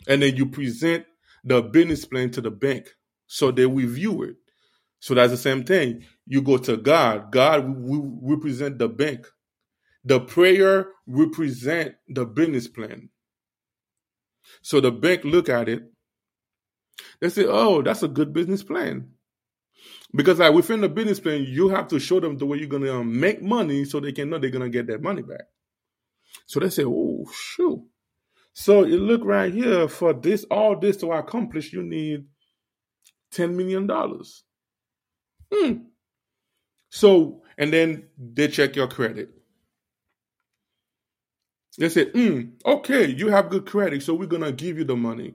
and 0.09 0.23
then 0.23 0.37
you 0.37 0.47
present 0.47 1.07
the 1.45 1.63
business 1.63 2.05
plan 2.05 2.31
to 2.33 2.41
the 2.41 2.51
bank 2.51 2.89
so 3.27 3.51
they 3.51 3.67
review 3.67 4.23
it. 4.23 4.37
So 5.01 5.15
that's 5.15 5.33
the 5.33 5.37
same 5.39 5.65
thing. 5.65 6.05
You 6.27 6.43
go 6.43 6.59
to 6.59 6.77
God. 6.77 7.33
God 7.33 7.67
will 7.69 8.19
represent 8.23 8.79
the 8.79 8.89
bank. 8.89 9.27
The 10.05 10.21
prayer 10.21 10.89
represent 11.07 11.97
the 12.09 12.27
business 12.27 12.69
plan. 12.69 13.11
So 14.63 14.81
the 14.81 14.93
bank 14.93 15.25
look 15.25 15.49
at 15.49 15.69
it. 15.69 15.85
They 17.21 17.29
say, 17.31 17.47
"Oh, 17.47 17.83
that's 17.83 18.03
a 18.03 18.09
good 18.09 18.33
business 18.33 18.63
plan." 18.63 19.11
Because 20.15 20.39
like 20.39 20.55
within 20.55 20.81
the 20.81 20.89
business 20.89 21.21
plan, 21.21 21.45
you 21.45 21.69
have 21.71 21.89
to 21.89 22.01
show 22.01 22.21
them 22.21 22.39
the 22.39 22.47
way 22.47 22.59
you're 22.59 22.69
gonna 22.69 23.01
um, 23.01 23.21
make 23.21 23.43
money, 23.43 23.85
so 23.85 24.01
they 24.01 24.13
can 24.13 24.31
know 24.31 24.39
they're 24.39 24.51
gonna 24.51 24.69
get 24.71 24.87
that 24.89 25.03
money 25.03 25.23
back. 25.23 25.43
So 26.47 26.61
they 26.61 26.69
say, 26.69 26.85
oh, 26.85 27.25
shoot. 27.33 27.83
So 28.53 28.85
you 28.85 28.99
look 28.99 29.23
right 29.25 29.53
here 29.53 29.89
for 29.89 30.13
this, 30.13 30.45
all 30.51 30.79
this 30.79 30.97
to 30.99 31.13
accomplish, 31.13 31.73
you 31.73 31.83
need 31.83 32.27
$10 33.35 33.55
million. 33.55 33.89
Hmm. 35.53 35.73
So, 36.91 37.43
and 37.59 37.73
then 37.73 38.05
they 38.17 38.49
check 38.49 38.77
your 38.77 38.89
credit. 38.89 39.31
They 41.77 41.89
say, 41.89 42.07
mm, 42.07 42.53
okay, 42.65 43.07
you 43.07 43.29
have 43.29 43.51
good 43.51 43.67
credit, 43.67 44.03
so 44.03 44.15
we're 44.15 44.27
gonna 44.27 44.53
give 44.53 44.79
you 44.79 44.85
the 44.85 44.95
money. 44.95 45.35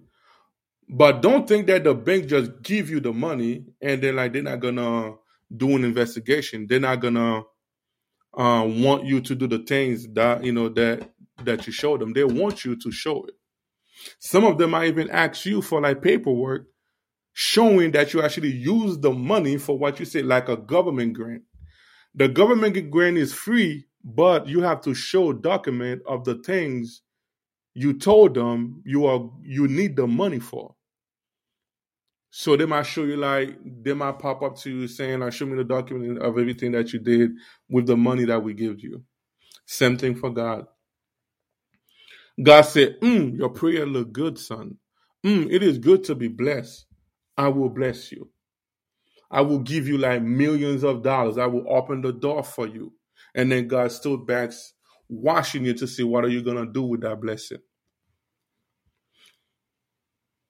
But 0.88 1.22
don't 1.22 1.48
think 1.48 1.68
that 1.68 1.84
the 1.84 1.94
bank 1.94 2.28
just 2.28 2.62
give 2.64 2.90
you 2.90 3.00
the 3.00 3.14
money 3.14 3.66
and 3.82 4.02
then 4.02 4.16
like 4.16 4.34
they're 4.34 4.42
not 4.42 4.60
gonna 4.60 5.16
do 5.56 5.76
an 5.76 5.84
investigation. 5.84 6.66
They're 6.68 6.80
not 6.80 7.02
gonna 7.02 7.44
uh, 8.40 8.64
want 8.66 9.06
you 9.06 9.22
to 9.22 9.36
do 9.36 9.48
the 9.48 9.60
things 9.60 10.08
that 10.14 10.44
you 10.46 10.54
know 10.54 10.70
that 10.70 11.12
that 11.44 11.68
you 11.68 11.74
show 11.74 11.98
them. 11.98 12.14
They 12.14 12.24
want 12.24 12.66
you 12.66 12.78
to 12.78 12.92
show 12.92 13.26
it. 13.26 13.36
Some 14.20 14.46
of 14.46 14.58
them 14.58 14.72
might 14.72 14.88
even 14.88 15.10
ask 15.12 15.46
you 15.46 15.62
for 15.62 15.82
like 15.82 16.02
paperwork 16.02 16.68
showing 17.34 17.92
that 17.92 18.14
you 18.14 18.22
actually 18.22 18.52
use 18.52 18.98
the 19.00 19.12
money 19.12 19.58
for 19.58 19.78
what 19.78 20.00
you 20.00 20.06
say, 20.06 20.22
like 20.22 20.50
a 20.50 20.58
government 20.58 21.14
grant. 21.14 21.44
The 22.16 22.30
government 22.30 22.92
grant 22.92 23.18
is 23.18 23.34
free, 23.34 23.86
but 24.04 24.48
you 24.48 24.62
have 24.62 24.82
to 24.82 24.94
show 24.94 25.34
document 25.34 26.02
of 26.08 26.24
the 26.24 26.36
things 26.36 27.02
you 27.74 27.94
told 27.94 28.36
them 28.36 28.82
you 28.86 29.06
are 29.06 29.30
you 29.44 29.68
need 29.68 29.96
the 29.98 30.08
money 30.08 30.40
for. 30.40 30.76
So 32.32 32.58
they 32.58 32.66
might 32.66 32.84
show 32.84 33.04
you 33.06 33.18
like 33.18 33.58
they 33.84 33.94
might 33.94 34.20
pop 34.20 34.44
up 34.44 34.58
to 34.60 34.70
you 34.72 34.88
saying, 34.88 35.20
like, 35.22 35.34
show 35.34 35.46
me 35.46 35.58
the 35.58 35.64
document 35.64 36.20
of 36.20 36.38
everything 36.38 36.74
that 36.74 36.94
you 36.94 37.00
did 37.00 37.32
with 37.70 37.88
the 37.88 37.98
money 37.98 38.26
that 38.26 38.44
we 38.44 38.54
give 38.54 38.82
you. 38.82 39.04
Same 39.66 39.98
thing 39.98 40.16
for 40.16 40.32
God. 40.32 40.68
God 42.42 42.64
said, 42.64 43.00
mm, 43.02 43.38
your 43.38 43.50
prayer 43.50 43.86
look 43.86 44.12
good, 44.14 44.40
son. 44.40 44.78
Mm, 45.26 45.52
it 45.52 45.64
is 45.64 45.78
good 45.80 46.04
to 46.06 46.16
be 46.16 46.28
blessed. 46.28 46.86
I 47.38 47.50
will 47.50 47.70
bless 47.70 48.12
you. 48.12 48.30
I 49.32 49.42
will 49.42 49.60
give 49.60 49.88
you 49.88 49.98
like 49.98 50.22
millions 50.24 50.84
of 50.84 51.04
dollars. 51.04 51.38
I 51.38 51.48
will 51.48 51.66
open 51.70 52.02
the 52.02 52.14
door 52.14 52.44
for 52.44 52.68
you. 52.68 52.94
And 53.36 53.52
then 53.52 53.68
God 53.68 53.92
still 53.92 54.18
backs 54.18 54.74
watching 55.10 55.66
you 55.66 55.74
to 55.76 55.88
see 55.88 56.04
what 56.04 56.26
are 56.26 56.30
you 56.30 56.42
gonna 56.44 56.66
do 56.66 56.84
with 56.84 57.02
that 57.02 57.22
blessing. 57.22 57.60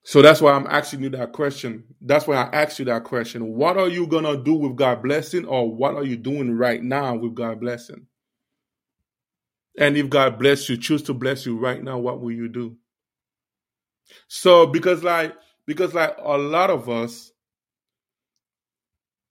So 0.10 0.24
that's 0.24 0.42
why 0.42 0.54
I'm 0.54 0.66
asking 0.66 1.04
you 1.04 1.10
that 1.12 1.34
question. 1.34 1.84
That's 2.02 2.26
why 2.26 2.38
I 2.38 2.64
asked 2.64 2.80
you 2.80 2.86
that 2.86 3.04
question. 3.04 3.54
What 3.54 3.78
are 3.78 3.88
you 3.90 4.08
gonna 4.08 4.44
do 4.44 4.56
with 4.56 4.76
God 4.76 5.04
blessing, 5.04 5.46
or 5.46 5.72
what 5.72 5.94
are 5.94 6.04
you 6.04 6.18
doing 6.18 6.58
right 6.58 6.82
now 6.82 7.16
with 7.16 7.36
God 7.36 7.60
blessing? 7.60 8.08
And 9.78 9.96
if 9.96 10.10
God 10.10 10.40
bless 10.40 10.68
you, 10.68 10.78
choose 10.78 11.04
to 11.04 11.14
bless 11.14 11.46
you 11.46 11.60
right 11.60 11.84
now, 11.84 12.00
what 12.00 12.22
will 12.22 12.32
you 12.32 12.50
do? 12.50 12.76
So 14.28 14.68
because 14.68 15.04
like 15.04 15.36
because 15.68 15.94
like 15.94 16.16
a 16.20 16.38
lot 16.40 16.72
of 16.72 16.90
us, 16.90 17.32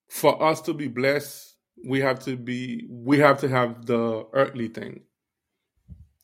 for 0.08 0.42
us 0.42 0.60
to 0.62 0.74
be 0.74 0.88
blessed, 0.88 1.56
we 1.88 2.00
have 2.02 2.20
to 2.20 2.36
be 2.36 2.86
we 2.88 3.18
have 3.18 3.40
to 3.40 3.48
have 3.48 3.86
the 3.86 4.26
earthly 4.32 4.68
thing. 4.68 5.02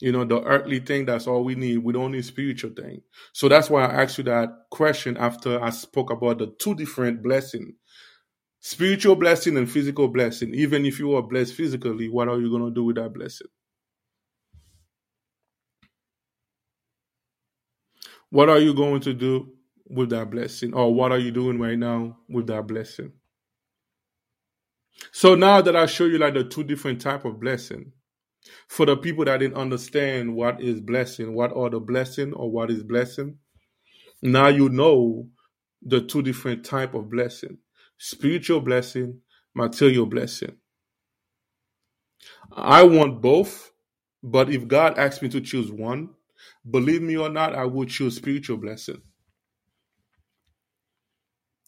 You 0.05 0.13
know, 0.13 0.27
the 0.27 0.43
earthly 0.43 0.81
thing, 0.81 1.07
that's 1.07 1.27
all 1.27 1.43
we 1.45 1.55
need. 1.55 1.79
We 1.79 1.95
don't 1.95 2.13
need 2.13 2.27
spiritual 2.27 2.73
thing. 2.73 3.01
So 3.33 3.49
that's 3.49 3.71
why 3.71 3.87
I 3.87 4.03
asked 4.03 4.19
you 4.19 4.25
that 4.25 4.51
question 4.71 5.17
after 5.17 5.59
I 5.65 5.71
spoke 5.71 6.11
about 6.11 6.37
the 6.37 6.55
two 6.59 6.75
different 6.75 7.23
blessing. 7.23 7.77
Spiritual 8.61 9.17
blessing 9.17 9.57
and 9.57 9.71
physical 9.71 10.09
blessing. 10.09 10.55
Even 10.55 10.85
if 10.85 10.99
you 10.99 11.17
are 11.17 11.23
blessed 11.23 11.55
physically, 11.55 12.11
what 12.11 12.29
are 12.29 12.39
you 12.39 12.51
going 12.51 12.67
to 12.67 12.71
do 12.71 12.85
with 12.85 12.97
that 12.97 13.15
blessing? 13.15 13.47
What 18.29 18.51
are 18.51 18.59
you 18.59 18.75
going 18.75 19.01
to 19.01 19.15
do 19.15 19.55
with 19.87 20.11
that 20.11 20.31
blessing? 20.31 20.75
Or 20.75 20.95
what 20.95 21.13
are 21.13 21.19
you 21.19 21.31
doing 21.31 21.59
right 21.59 21.79
now 21.79 22.19
with 22.29 22.49
that 22.49 22.67
blessing? 22.67 23.13
So 25.13 25.35
now 25.35 25.63
that 25.63 25.77
I 25.77 25.87
show 25.87 26.05
you 26.05 26.19
like 26.19 26.35
the 26.35 26.45
two 26.45 26.65
different 26.65 27.01
type 27.01 27.25
of 27.25 27.41
blessing, 27.41 27.93
for 28.69 28.87
the 28.87 28.97
people 28.97 29.25
that 29.25 29.39
didn't 29.39 29.57
understand 29.57 30.35
what 30.35 30.61
is 30.61 30.81
blessing, 30.81 31.35
what 31.35 31.55
are 31.57 31.71
the 31.71 31.81
blessing 31.81 32.33
or 32.35 32.51
what 32.51 32.71
is 32.71 32.83
blessing, 32.83 33.39
now 34.23 34.49
you 34.49 34.69
know 34.69 35.29
the 35.83 36.01
two 36.01 36.23
different 36.23 36.65
type 36.65 36.95
of 36.95 37.11
blessing. 37.11 37.59
Spiritual 37.99 38.61
blessing, 38.61 39.21
material 39.55 40.07
blessing. 40.07 40.57
I 42.53 42.83
want 42.85 43.21
both, 43.21 43.73
but 44.23 44.51
if 44.51 44.67
God 44.67 44.99
asks 44.99 45.23
me 45.23 45.29
to 45.31 45.41
choose 45.41 45.71
one, 45.71 46.11
believe 46.71 47.03
me 47.03 47.17
or 47.17 47.29
not, 47.29 47.55
I 47.55 47.65
would 47.65 47.89
choose 47.89 48.17
spiritual 48.17 48.57
blessing. 48.57 49.01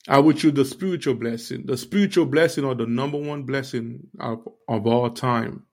I 0.09 0.18
would 0.18 0.37
choose 0.37 0.55
the 0.55 0.64
spiritual 0.64 1.14
blessing. 1.14 1.66
The 1.66 1.77
spiritual 1.77 2.27
blessing 2.27 2.64
or 2.64 2.74
the 2.74 2.87
number 2.87 3.18
one 3.18 3.43
blessing 3.43 4.07
of, 4.20 4.47
of 4.68 4.87
all 4.87 5.11
time. 5.11 5.64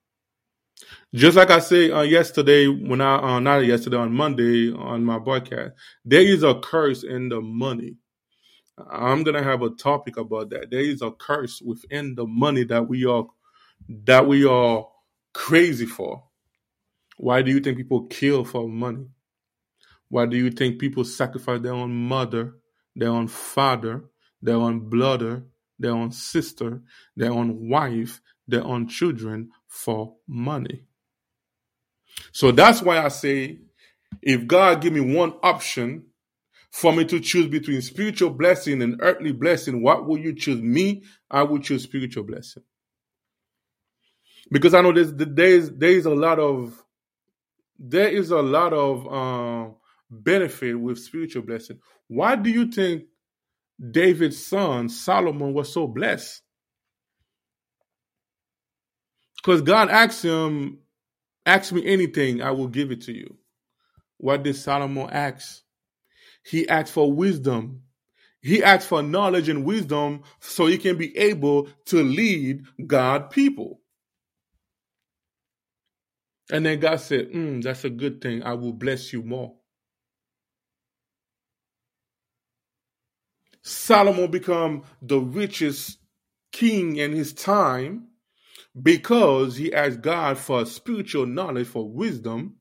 Just 1.13 1.37
like 1.37 1.51
I 1.51 1.59
said 1.59 1.91
uh, 1.91 2.01
yesterday, 2.01 2.67
when 2.67 3.01
I 3.01 3.15
uh, 3.15 3.39
not 3.39 3.65
yesterday 3.65 3.97
on 3.97 4.13
Monday 4.13 4.71
on 4.73 5.03
my 5.03 5.19
broadcast, 5.19 5.73
there 6.03 6.21
is 6.21 6.43
a 6.43 6.55
curse 6.55 7.03
in 7.03 7.29
the 7.29 7.41
money. 7.41 7.95
I'm 8.89 9.23
gonna 9.23 9.43
have 9.43 9.61
a 9.61 9.69
topic 9.69 10.17
about 10.17 10.49
that. 10.49 10.71
There 10.71 10.81
is 10.81 11.01
a 11.01 11.11
curse 11.11 11.61
within 11.61 12.15
the 12.15 12.25
money 12.25 12.63
that 12.65 12.87
we 12.87 13.05
are 13.05 13.25
that 14.05 14.27
we 14.27 14.45
are 14.45 14.87
crazy 15.33 15.85
for. 15.85 16.23
Why 17.17 17.41
do 17.41 17.51
you 17.51 17.59
think 17.59 17.77
people 17.77 18.07
kill 18.07 18.43
for 18.43 18.67
money? 18.67 19.05
Why 20.09 20.25
do 20.25 20.37
you 20.37 20.51
think 20.51 20.79
people 20.79 21.03
sacrifice 21.03 21.61
their 21.61 21.73
own 21.73 21.93
mother, 21.93 22.55
their 22.95 23.09
own 23.09 23.27
father, 23.27 24.05
their 24.41 24.55
own 24.55 24.89
brother, 24.89 25.43
their 25.79 25.91
own 25.91 26.11
sister, 26.11 26.81
their 27.15 27.31
own 27.31 27.69
wife, 27.69 28.21
their 28.47 28.63
own 28.63 28.87
children 28.87 29.49
for 29.73 30.15
money. 30.27 30.85
So 32.31 32.51
that's 32.51 32.79
why 32.83 33.03
I 33.03 33.07
say, 33.07 33.57
if 34.21 34.45
God 34.45 34.81
give 34.81 34.93
me 34.93 35.15
one 35.15 35.33
option 35.41 36.05
for 36.71 36.93
me 36.93 37.05
to 37.05 37.19
choose 37.19 37.47
between 37.47 37.81
spiritual 37.81 38.29
blessing 38.29 38.83
and 38.83 38.97
earthly 39.01 39.31
blessing, 39.31 39.81
what 39.81 40.05
will 40.05 40.19
you 40.19 40.35
choose? 40.35 40.61
Me, 40.61 41.03
I 41.29 41.41
would 41.41 41.63
choose 41.63 41.83
spiritual 41.83 42.23
blessing. 42.23 42.61
Because 44.51 44.75
I 44.75 44.81
know 44.81 44.93
there's 44.93 45.13
there's 45.15 45.71
there's 45.71 46.05
a 46.05 46.13
lot 46.13 46.37
of 46.37 46.83
there 47.79 48.09
is 48.09 48.29
a 48.29 48.41
lot 48.41 48.73
of 48.73 49.11
um, 49.11 49.75
benefit 50.11 50.75
with 50.75 50.99
spiritual 50.99 51.41
blessing. 51.41 51.79
Why 52.07 52.35
do 52.35 52.51
you 52.51 52.71
think 52.71 53.05
David's 53.91 54.45
son 54.45 54.87
Solomon 54.89 55.55
was 55.55 55.73
so 55.73 55.87
blessed? 55.87 56.42
Because 59.43 59.61
God 59.61 59.89
asked 59.89 60.23
him, 60.23 60.79
Ask 61.45 61.73
me 61.73 61.85
anything, 61.85 62.41
I 62.41 62.51
will 62.51 62.69
give 62.69 62.91
it 62.91 63.01
to 63.01 63.13
you. 63.13 63.37
What 64.17 64.43
did 64.43 64.55
Solomon 64.55 65.09
ask? 65.11 65.61
He 66.45 66.67
asked 66.69 66.93
for 66.93 67.11
wisdom. 67.11 67.81
He 68.41 68.63
asked 68.63 68.87
for 68.87 69.03
knowledge 69.03 69.49
and 69.49 69.65
wisdom 69.65 70.23
so 70.39 70.67
he 70.67 70.77
can 70.77 70.97
be 70.97 71.17
able 71.17 71.67
to 71.87 72.01
lead 72.03 72.63
God 72.87 73.29
people. 73.29 73.81
And 76.51 76.65
then 76.65 76.79
God 76.79 77.01
said, 77.01 77.31
mm, 77.31 77.61
That's 77.63 77.83
a 77.83 77.89
good 77.89 78.21
thing. 78.21 78.43
I 78.43 78.53
will 78.53 78.73
bless 78.73 79.11
you 79.11 79.23
more. 79.23 79.55
Solomon 83.63 84.31
become 84.31 84.83
the 85.01 85.19
richest 85.19 85.97
king 86.51 86.97
in 86.97 87.13
his 87.13 87.33
time 87.33 88.07
because 88.81 89.55
he 89.55 89.73
asked 89.73 90.01
God 90.01 90.37
for 90.37 90.65
spiritual 90.65 91.25
knowledge, 91.25 91.67
for 91.67 91.89
wisdom, 91.89 92.55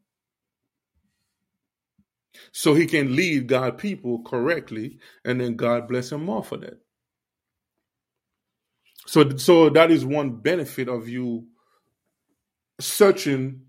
so 2.50 2.74
he 2.74 2.86
can 2.86 3.16
lead 3.16 3.46
God 3.46 3.78
people 3.78 4.22
correctly, 4.22 4.98
and 5.24 5.40
then 5.40 5.56
God 5.56 5.88
bless 5.88 6.12
him 6.12 6.24
more 6.24 6.44
for 6.44 6.58
that. 6.58 6.80
So, 9.06 9.36
so 9.36 9.68
that 9.70 9.90
is 9.90 10.04
one 10.04 10.36
benefit 10.36 10.88
of 10.88 11.08
you 11.08 11.46
searching 12.80 13.62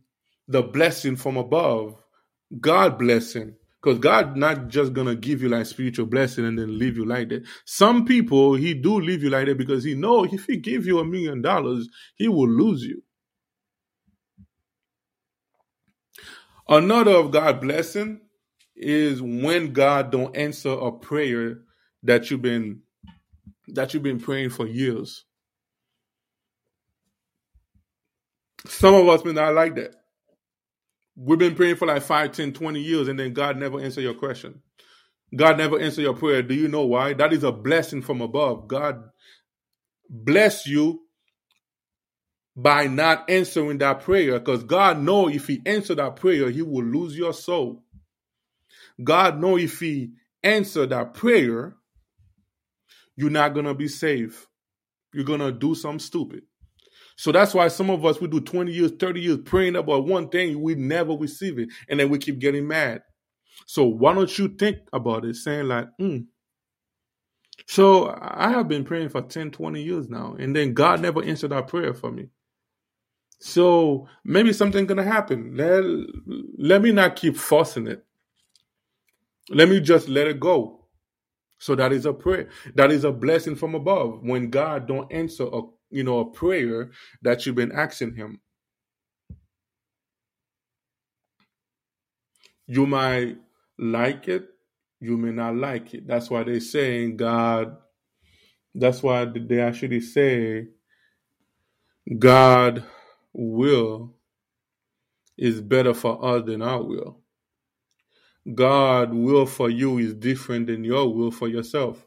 the 0.47 0.61
blessing 0.61 1.15
from 1.15 1.37
above, 1.37 1.95
God 2.59 2.99
blessing 2.99 3.55
because 3.84 3.99
God 3.99 4.38
not 4.38 4.69
just 4.69 4.93
gonna 4.93 5.15
give 5.15 5.43
you 5.43 5.49
like 5.49 5.67
spiritual 5.67 6.07
blessing 6.07 6.45
and 6.45 6.59
then 6.59 6.79
leave 6.79 6.97
you 6.97 7.05
like 7.05 7.29
that. 7.29 7.43
Some 7.65 8.05
people 8.05 8.55
He 8.55 8.75
do 8.75 9.01
leave 9.01 9.23
you 9.23 9.31
like 9.31 9.47
that 9.47 9.59
because 9.59 9.84
He 9.86 9.95
know 9.95 10.25
if 10.25 10.45
He 10.47 10.57
give 10.57 10.88
you 10.88 10.99
a 10.99 11.05
million 11.05 11.41
dollars, 11.43 11.89
He 12.17 12.29
will 12.29 12.49
lose 12.49 12.84
you. 12.86 13.03
Another 16.69 17.13
of 17.13 17.31
God 17.31 17.61
blessing 17.61 18.21
is 18.75 19.21
when 19.21 19.73
God 19.73 20.11
don't 20.11 20.36
answer 20.38 20.71
a 20.71 20.91
prayer 20.91 21.59
that 22.03 22.31
you've 22.31 22.43
been 22.43 22.81
that 23.69 23.93
you've 23.93 24.03
been 24.03 24.19
praying 24.19 24.51
for 24.51 24.67
years. 24.67 25.25
Some 28.67 28.95
of 28.95 29.09
us 29.09 29.25
may 29.25 29.34
not 29.34 29.55
like 29.55 29.75
that. 29.75 29.95
We've 31.16 31.39
been 31.39 31.55
praying 31.55 31.76
for 31.76 31.88
like 31.88 32.01
5, 32.01 32.32
10, 32.32 32.53
20 32.53 32.80
years, 32.82 33.07
and 33.07 33.20
then 33.20 33.34
God 33.34 33.57
never 33.57 33.80
answer 33.80 34.01
your 34.01 34.16
question. 34.16 34.61
God 35.36 35.57
never 35.57 35.80
answer 35.80 36.01
your 36.01 36.16
prayer. 36.16 36.41
Do 36.41 36.53
you 36.53 36.68
know 36.68 36.86
why? 36.86 37.14
That 37.14 37.34
is 37.34 37.43
a 37.43 37.51
blessing 37.51 38.01
from 38.01 38.22
above. 38.22 38.68
God 38.68 39.03
bless 40.09 40.68
you 40.68 41.01
by 42.55 42.86
not 42.86 43.30
answering 43.30 43.80
that 43.80 44.01
prayer 44.01 44.39
because 44.39 44.64
God 44.64 44.99
know 44.99 45.28
if 45.28 45.47
he 45.47 45.61
answer 45.66 45.95
that 45.95 46.16
prayer, 46.18 46.49
he 46.49 46.61
will 46.61 46.84
lose 46.84 47.18
your 47.18 47.34
soul. 47.34 47.84
God 49.03 49.39
know 49.39 49.57
if 49.57 49.80
he 49.80 50.11
answer 50.43 50.86
that 50.86 51.14
prayer, 51.16 51.76
you're 53.16 53.30
not 53.30 53.53
going 53.53 53.66
to 53.66 53.74
be 53.74 53.88
safe. 53.88 54.47
You're 55.14 55.26
going 55.26 55.39
to 55.39 55.51
do 55.51 55.74
something 55.76 55.99
stupid. 55.99 56.43
So 57.16 57.32
that's 57.32 57.53
why 57.53 57.68
some 57.68 57.89
of 57.89 58.05
us 58.05 58.20
we 58.20 58.28
do 58.28 58.39
20 58.41 58.72
years, 58.72 58.91
30 58.99 59.22
years 59.22 59.38
praying 59.45 59.76
about 59.76 60.05
one 60.05 60.30
thing, 60.30 60.61
we 60.61 60.76
never 60.76 61.14
receive 61.14 61.59
it, 61.59 61.70
and 61.89 61.99
then 61.99 62.09
we 62.09 62.18
keep 62.18 62.39
getting 62.39 62.68
mad. 62.68 63.03
So 63.66 63.86
why 63.86 64.14
don't 64.14 64.38
you 64.38 64.49
think 64.49 64.78
about 64.91 65.26
it, 65.26 65.36
saying 65.36 65.68
like, 65.68 65.88
mm. 65.99 66.26
so 67.68 68.18
I 68.20 68.49
have 68.49 68.68
been 68.68 68.84
praying 68.84 69.09
for 69.09 69.22
10, 69.22 69.51
20 69.51 69.82
years 69.82 70.09
now, 70.09 70.36
and 70.39 70.55
then 70.55 70.74
God 70.74 71.01
never 71.01 71.24
answered 71.24 71.51
that 71.51 71.68
prayer 71.68 71.93
for 71.93 72.11
me. 72.11 72.30
So 73.39 74.07
maybe 74.24 74.53
something 74.53 74.86
gonna 74.86 75.03
happen. 75.03 75.55
Let, 75.55 75.84
let 76.57 76.82
me 76.82 76.91
not 76.91 77.16
keep 77.16 77.36
forcing 77.36 77.88
it. 77.88 78.05
Let 79.49 79.70
me 79.70 79.82
just 79.82 80.07
let 80.07 80.28
it 80.28 80.39
go. 80.39 80.86
So 81.59 81.76
that 81.76 81.93
is 81.93 82.05
a 82.05 82.14
prayer. 82.14 82.49
That 82.76 82.91
is 82.91 83.03
a 83.03 83.11
blessing 83.11 83.55
from 83.55 83.76
above. 83.76 84.20
When 84.22 84.49
God 84.49 84.88
don't 84.88 85.11
answer 85.11 85.43
a 85.43 85.61
you 85.93 86.03
know 86.03 86.19
a 86.19 86.25
prayer 86.31 86.91
that 87.21 87.45
you've 87.45 87.55
been 87.55 87.71
asking 87.71 88.15
him. 88.15 88.41
You 92.67 92.85
might 92.85 93.37
like 93.77 94.27
it, 94.27 94.47
you 94.99 95.17
may 95.17 95.31
not 95.31 95.55
like 95.55 95.93
it. 95.93 96.07
That's 96.07 96.29
why 96.29 96.43
they 96.43 96.59
saying 96.59 97.17
God 97.17 97.77
that's 98.75 99.03
why 99.03 99.25
they 99.25 99.59
actually 99.59 100.01
say 100.01 100.67
God 102.19 102.83
will 103.31 104.15
is 105.37 105.61
better 105.61 105.93
for 105.93 106.23
us 106.23 106.45
than 106.45 106.61
our 106.61 106.83
will. 106.83 107.19
God 108.53 109.13
will 109.13 109.45
for 109.45 109.69
you 109.69 109.99
is 109.99 110.13
different 110.13 110.67
than 110.67 110.83
your 110.83 111.13
will 111.13 111.31
for 111.31 111.47
yourself. 111.47 112.05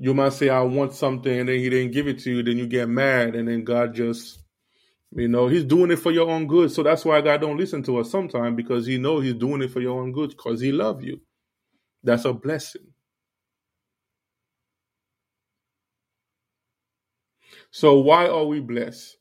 You 0.00 0.14
might 0.14 0.34
say, 0.34 0.50
I 0.50 0.62
want 0.62 0.94
something, 0.94 1.40
and 1.40 1.48
then 1.50 1.60
he 1.60 1.70
didn't 1.70 1.92
give 1.92 2.08
it 2.08 2.20
to 2.20 2.32
you, 2.32 2.42
then 2.44 2.58
you 2.58 2.66
get 2.66 2.88
mad, 2.88 3.36
and 3.36 3.48
then 3.48 3.64
God 3.64 3.94
just 3.94 4.40
you 5.14 5.28
know, 5.28 5.48
he's 5.48 5.64
doing 5.64 5.90
it 5.90 5.98
for 5.98 6.12
your 6.12 6.30
own 6.30 6.46
good. 6.46 6.70
So 6.70 6.82
that's 6.82 7.04
why 7.04 7.20
God 7.20 7.40
don't 7.40 7.56
listen 7.56 7.82
to 7.84 7.98
us 7.98 8.10
sometimes 8.10 8.56
because 8.56 8.86
he 8.86 8.98
know 8.98 9.20
he's 9.20 9.34
doing 9.34 9.62
it 9.62 9.72
for 9.72 9.80
your 9.80 10.00
own 10.00 10.12
good 10.12 10.30
because 10.30 10.60
he 10.60 10.70
love 10.72 11.02
you. 11.02 11.20
That's 12.04 12.24
a 12.24 12.32
blessing. 12.32 12.86
So 17.70 17.98
why 18.00 18.28
are 18.28 18.44
we 18.44 18.60
blessed? 18.60 19.16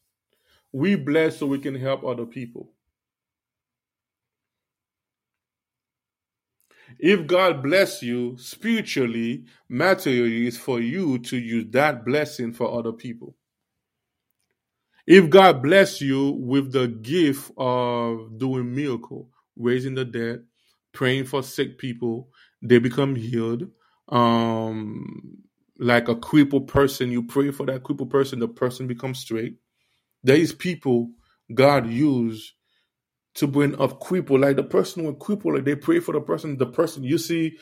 We 0.71 0.95
blessed 0.95 1.39
so 1.39 1.47
we 1.47 1.59
can 1.59 1.75
help 1.75 2.03
other 2.03 2.25
people. 2.25 2.71
If 6.99 7.27
God 7.27 7.63
bless 7.63 8.03
you 8.03 8.37
spiritually, 8.39 9.45
materially, 9.69 10.47
is 10.47 10.57
for 10.57 10.81
you 10.81 11.19
to 11.19 11.37
use 11.37 11.67
that 11.71 12.05
blessing 12.05 12.53
for 12.53 12.77
other 12.77 12.93
people. 12.93 13.35
If 15.07 15.29
God 15.29 15.63
bless 15.63 16.01
you 16.01 16.31
with 16.31 16.71
the 16.71 16.87
gift 16.87 17.51
of 17.57 18.37
doing 18.37 18.73
miracle, 18.75 19.29
raising 19.57 19.95
the 19.95 20.05
dead, 20.05 20.45
praying 20.93 21.25
for 21.25 21.43
sick 21.43 21.77
people, 21.77 22.29
they 22.61 22.79
become 22.79 23.15
healed. 23.15 23.69
Um, 24.09 25.37
like 25.79 26.07
a 26.09 26.15
crippled 26.15 26.67
person, 26.67 27.11
you 27.11 27.23
pray 27.23 27.51
for 27.51 27.65
that 27.67 27.83
crippled 27.83 28.11
person, 28.11 28.39
the 28.39 28.47
person 28.47 28.87
becomes 28.87 29.19
straight. 29.19 29.57
There 30.23 30.37
is 30.37 30.53
people 30.53 31.11
God 31.53 31.87
use 31.89 32.53
to 33.35 33.47
bring 33.47 33.79
up 33.81 34.01
cripple, 34.01 34.41
like 34.41 34.57
the 34.57 34.63
person 34.63 35.05
with 35.05 35.19
cripple, 35.19 35.55
like 35.55 35.65
they 35.65 35.75
pray 35.75 35.99
for 35.99 36.13
the 36.13 36.21
person, 36.21 36.57
the 36.57 36.67
person 36.67 37.03
you 37.03 37.17
see 37.17 37.53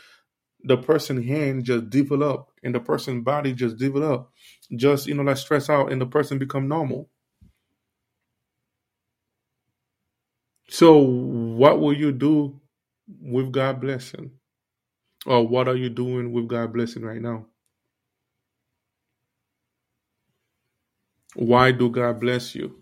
the 0.63 0.77
person 0.77 1.23
hand 1.23 1.65
just 1.65 1.89
develop 1.89 2.49
and 2.63 2.75
the 2.75 2.79
person 2.79 3.21
body 3.23 3.53
just 3.53 3.77
develop, 3.77 4.29
just 4.75 5.07
you 5.07 5.15
know 5.15 5.23
like 5.23 5.37
stress 5.37 5.69
out 5.69 5.91
and 5.91 6.01
the 6.01 6.05
person 6.05 6.37
become 6.39 6.67
normal. 6.67 7.09
So 10.69 10.97
what 10.99 11.79
will 11.79 11.93
you 11.93 12.11
do 12.11 12.59
with 13.21 13.51
God 13.51 13.81
blessing? 13.81 14.31
Or 15.25 15.47
what 15.47 15.67
are 15.67 15.77
you 15.77 15.89
doing 15.89 16.33
with 16.33 16.47
God 16.49 16.73
blessing 16.73 17.03
right 17.03 17.21
now? 17.21 17.47
Why 21.35 21.71
do 21.71 21.89
God 21.89 22.19
bless 22.21 22.55
you? 22.55 22.77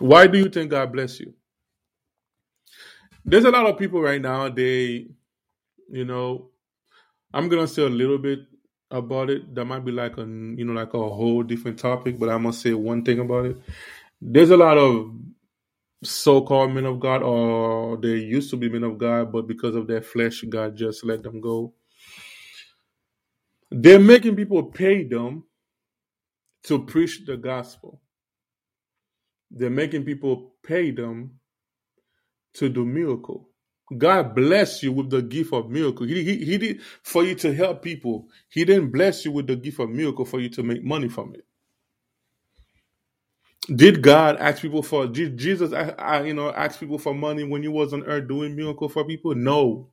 Why 0.00 0.26
do 0.28 0.38
you 0.38 0.48
think 0.50 0.72
God 0.72 0.92
bless 0.92 1.20
you? 1.20 1.34
There's 3.26 3.44
a 3.46 3.50
lot 3.52 3.66
of 3.66 3.78
people 3.78 4.02
right 4.02 4.22
now, 4.22 4.50
they, 4.50 5.08
you 5.90 6.06
know, 6.06 6.50
I'm 7.34 7.48
gonna 7.48 7.68
say 7.68 7.82
a 7.84 7.88
little 7.88 8.18
bit 8.18 8.40
about 8.90 9.30
it. 9.30 9.54
That 9.54 9.66
might 9.66 9.84
be 9.84 9.92
like 9.92 10.18
a 10.18 10.22
you 10.22 10.64
know, 10.64 10.74
like 10.74 10.94
a 10.94 10.98
whole 10.98 11.42
different 11.44 11.78
topic, 11.78 12.18
but 12.18 12.30
I'm 12.30 12.42
gonna 12.44 12.54
say 12.54 12.74
one 12.74 13.04
thing 13.04 13.20
about 13.20 13.46
it. 13.46 13.58
There's 14.20 14.50
a 14.50 14.56
lot 14.56 14.78
of 14.78 15.12
so-called 16.04 16.72
men 16.72 16.86
of 16.86 17.00
God, 17.00 17.22
or 17.22 17.96
they 17.98 18.16
used 18.16 18.50
to 18.50 18.56
be 18.56 18.68
men 18.68 18.84
of 18.84 18.98
God, 18.98 19.32
but 19.32 19.46
because 19.48 19.76
of 19.76 19.86
their 19.86 20.02
flesh, 20.02 20.42
God 20.48 20.76
just 20.76 21.04
let 21.04 21.22
them 21.22 21.40
go. 21.40 21.74
They're 23.70 24.00
making 24.00 24.36
people 24.36 24.64
pay 24.64 25.04
them 25.04 25.44
to 26.64 26.84
preach 26.84 27.26
the 27.26 27.36
gospel. 27.36 28.00
They're 29.50 29.70
making 29.70 30.04
people 30.04 30.54
pay 30.64 30.90
them 30.92 31.40
to 32.56 32.68
do 32.68 32.84
miracle. 32.84 33.48
God 33.96 34.34
bless 34.34 34.82
you 34.82 34.92
with 34.92 35.10
the 35.10 35.22
gift 35.22 35.52
of 35.52 35.70
miracle. 35.70 36.06
He, 36.06 36.24
he, 36.24 36.44
he 36.44 36.58
did 36.58 36.80
for 37.02 37.24
you 37.24 37.34
to 37.36 37.54
help 37.54 37.82
people. 37.82 38.28
He 38.48 38.64
didn't 38.64 38.90
bless 38.90 39.24
you 39.24 39.32
with 39.32 39.46
the 39.46 39.56
gift 39.56 39.80
of 39.80 39.90
miracle 39.90 40.24
for 40.24 40.40
you 40.40 40.48
to 40.50 40.62
make 40.62 40.84
money 40.84 41.08
from 41.08 41.34
it. 41.34 41.46
Did 43.74 44.02
God 44.02 44.36
ask 44.38 44.62
people 44.62 44.82
for? 44.82 45.06
Did 45.06 45.38
Jesus, 45.38 45.72
you 45.72 46.34
know, 46.34 46.52
ask 46.52 46.80
people 46.80 46.98
for 46.98 47.14
money 47.14 47.44
when 47.44 47.62
He 47.62 47.68
was 47.68 47.92
on 47.92 48.04
earth 48.04 48.28
doing 48.28 48.56
miracle 48.56 48.88
for 48.88 49.04
people? 49.04 49.34
No. 49.34 49.90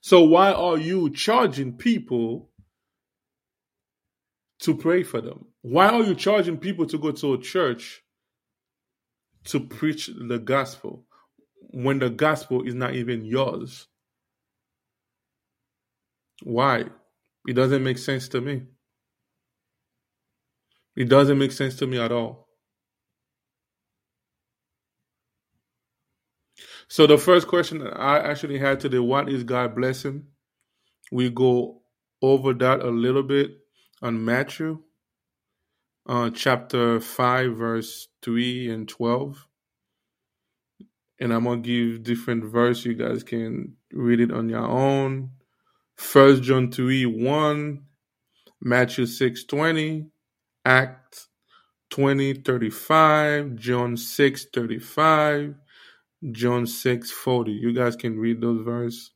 So 0.00 0.22
why 0.22 0.52
are 0.52 0.78
you 0.78 1.10
charging 1.10 1.74
people 1.74 2.50
to 4.60 4.76
pray 4.76 5.02
for 5.02 5.20
them? 5.20 5.46
Why 5.62 5.88
are 5.88 6.02
you 6.02 6.14
charging 6.14 6.58
people 6.58 6.86
to 6.86 6.98
go 6.98 7.12
to 7.12 7.34
a 7.34 7.38
church 7.40 8.01
to 9.44 9.60
preach 9.60 10.10
the 10.28 10.38
gospel 10.38 11.04
when 11.72 11.98
the 11.98 12.10
gospel 12.10 12.62
is 12.62 12.74
not 12.74 12.94
even 12.94 13.24
yours? 13.24 13.88
Why? 16.42 16.86
It 17.46 17.54
doesn't 17.54 17.82
make 17.82 17.98
sense 17.98 18.28
to 18.28 18.40
me. 18.40 18.62
It 20.96 21.08
doesn't 21.08 21.38
make 21.38 21.52
sense 21.52 21.76
to 21.76 21.86
me 21.86 21.98
at 21.98 22.12
all. 22.12 22.48
So 26.88 27.06
the 27.06 27.18
first 27.18 27.48
question 27.48 27.78
that 27.78 27.98
I 27.98 28.18
actually 28.18 28.58
had 28.58 28.80
today, 28.80 28.98
what 28.98 29.28
is 29.28 29.44
God 29.44 29.74
blessing? 29.74 30.26
We 31.10 31.30
go 31.30 31.82
over 32.20 32.52
that 32.54 32.80
a 32.80 32.90
little 32.90 33.22
bit 33.22 33.52
on 34.02 34.24
Matthew, 34.24 34.82
uh, 36.06 36.30
chapter 36.30 37.00
5, 37.00 37.56
verse 37.56 38.08
3 38.22 38.70
and 38.70 38.88
12. 38.88 39.46
And 41.20 41.32
I'm 41.32 41.44
going 41.44 41.62
to 41.62 41.94
give 41.94 42.04
different 42.04 42.44
verse. 42.44 42.84
You 42.84 42.94
guys 42.94 43.22
can 43.22 43.76
read 43.92 44.20
it 44.20 44.32
on 44.32 44.48
your 44.48 44.66
own. 44.66 45.30
First 45.96 46.42
John 46.42 46.72
3, 46.72 47.06
1, 47.06 47.82
Matthew 48.62 49.06
6, 49.06 49.44
20, 49.44 50.06
Acts 50.64 51.28
20 51.90 52.34
35, 52.34 53.56
John 53.56 53.96
6 53.96 54.46
35, 54.54 55.54
John 56.32 56.66
6 56.66 57.10
40. 57.10 57.52
You 57.52 57.74
guys 57.74 57.96
can 57.96 58.18
read 58.18 58.40
those 58.40 58.64
verse 58.64 59.12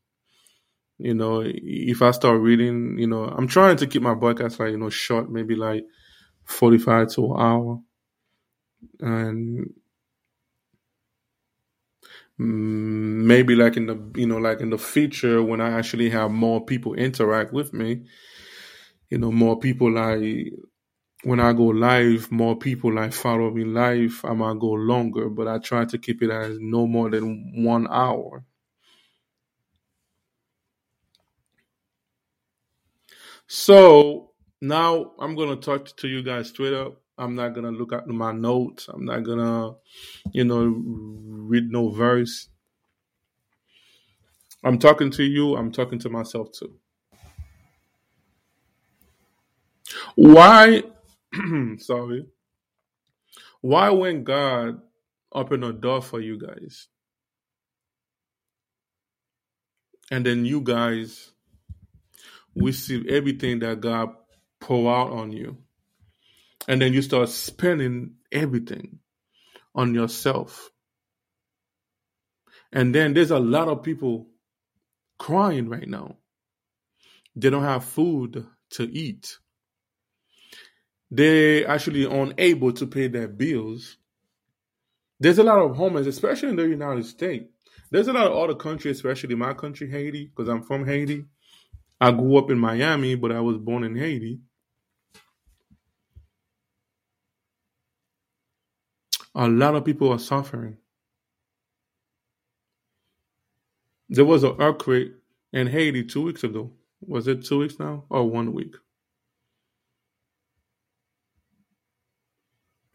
You 0.99 1.15
know, 1.15 1.43
if 1.45 2.03
I 2.03 2.13
start 2.13 2.41
reading, 2.41 2.99
you 2.99 3.07
know, 3.09 3.25
I'm 3.25 3.49
trying 3.49 3.77
to 3.79 3.87
keep 3.87 4.03
my 4.03 4.15
podcast 4.15 4.61
like, 4.61 4.71
you 4.73 4.79
know, 4.79 4.91
short, 4.91 5.31
maybe 5.31 5.57
like 5.57 5.85
45 6.47 7.11
to 7.13 7.35
an 7.35 7.41
hour. 7.41 7.83
And 9.01 9.73
mm, 12.39 13.25
maybe 13.27 13.55
like 13.55 13.77
in 13.77 13.87
the 13.87 13.99
you 14.15 14.27
know 14.27 14.39
like 14.39 14.61
in 14.61 14.71
the 14.71 14.79
future 14.79 15.43
when 15.43 15.61
i 15.61 15.71
actually 15.71 16.11
have 16.11 16.31
more 16.31 16.65
people 16.65 16.95
interact 16.95 17.53
with 17.53 17.73
me 17.73 18.03
you 19.11 19.19
know 19.19 19.31
more 19.33 19.59
people 19.59 19.91
like 19.93 20.53
when 21.25 21.41
I 21.41 21.53
go 21.55 21.65
live, 21.67 22.33
more 22.33 22.57
people 22.57 22.95
like 22.95 23.13
follow 23.13 23.51
me 23.51 23.65
live. 23.65 24.21
I 24.25 24.35
might 24.35 24.59
go 24.61 24.73
longer, 24.73 25.29
but 25.31 25.49
I 25.49 25.59
try 25.59 25.85
to 25.87 25.99
keep 25.99 26.23
it 26.23 26.31
as 26.31 26.59
no 26.61 26.87
more 26.87 27.11
than 27.11 27.65
one 27.65 27.89
hour. 27.91 28.45
So 33.49 34.31
now 34.61 35.13
I'm 35.19 35.35
gonna 35.35 35.57
talk 35.57 35.97
to 35.97 36.09
you 36.09 36.23
guys 36.23 36.49
straight 36.49 36.75
up. 36.75 37.01
I'm 37.19 37.35
not 37.35 37.55
gonna 37.55 37.71
look 37.71 37.93
at 37.93 38.07
my 38.07 38.33
notes. 38.33 38.89
I'm 38.89 39.05
not 39.05 39.23
gonna, 39.23 39.75
you 40.33 40.45
know, 40.45 40.65
read 40.65 41.71
no 41.71 41.91
verse. 41.91 42.49
I'm 44.65 44.79
talking 44.79 45.11
to 45.13 45.23
you. 45.23 45.57
I'm 45.57 45.73
talking 45.73 45.99
to 46.01 46.11
myself 46.11 46.53
too. 46.53 46.75
Why? 50.15 50.83
sorry. 51.79 52.27
Why 53.61 53.91
when 53.91 54.25
God 54.25 54.81
opened 55.33 55.65
a 55.65 55.73
door 55.73 56.03
for 56.03 56.21
you 56.21 56.39
guys, 56.39 56.89
and 60.11 60.25
then 60.25 60.45
you 60.45 60.61
guys 60.61 61.33
receive 62.55 63.07
everything 63.07 63.59
that 63.61 63.81
God 63.81 64.15
pour 64.61 64.95
out 64.95 65.13
on 65.13 65.33
you, 65.33 65.59
and 66.69 66.81
then 66.81 66.93
you 66.93 67.03
start 67.03 67.29
spending 67.29 68.15
everything 68.33 68.99
on 69.75 69.95
yourself, 69.95 70.71
and 72.73 72.95
then 72.95 73.15
there's 73.15 73.31
a 73.31 73.39
lot 73.39 73.69
of 73.69 73.83
people 73.83 74.29
crying 75.19 75.69
right 75.69 75.89
now. 75.89 76.17
They 77.35 77.51
don't 77.51 77.63
have 77.63 77.85
food 77.85 78.47
to 78.71 78.83
eat. 78.83 79.39
They're 81.11 81.69
actually 81.69 82.05
unable 82.05 82.73
to 82.73 82.87
pay 82.87 83.09
their 83.09 83.29
bills. 83.29 83.97
There's 85.21 85.39
a 85.39 85.45
lot 85.45 85.59
of 85.61 85.77
homeless, 85.77 86.07
especially 86.07 86.51
in 86.51 86.57
the 86.57 86.69
United 86.69 87.07
States. 87.07 87.47
There's 87.91 88.09
a 88.09 88.13
lot 88.13 88.27
of 88.27 88.37
other 88.37 88.55
countries, 88.55 88.97
especially 88.97 89.35
my 89.37 89.55
country, 89.55 89.91
Haiti, 89.91 90.27
because 90.27 90.49
I'm 90.49 90.63
from 90.63 90.85
Haiti. 90.85 91.25
I 92.01 92.11
grew 92.11 92.37
up 92.37 92.51
in 92.51 92.59
Miami, 92.59 93.15
but 93.15 93.33
I 93.33 93.41
was 93.41 93.57
born 93.59 93.85
in 93.85 93.97
Haiti. 93.97 94.41
A 99.37 99.49
lot 99.49 99.77
of 99.77 99.85
people 99.87 100.13
are 100.13 100.21
suffering. 100.21 100.79
There 104.09 104.25
was 104.25 104.45
an 104.45 104.57
earthquake 104.61 105.13
in 105.53 105.69
Haiti 105.69 106.05
two 106.05 106.23
weeks 106.23 106.45
ago. 106.45 106.73
Was 107.01 107.29
it 107.29 107.45
two 107.45 107.61
weeks 107.61 107.79
now 107.79 108.05
or 108.11 108.29
one 108.31 108.53
week? 108.53 108.75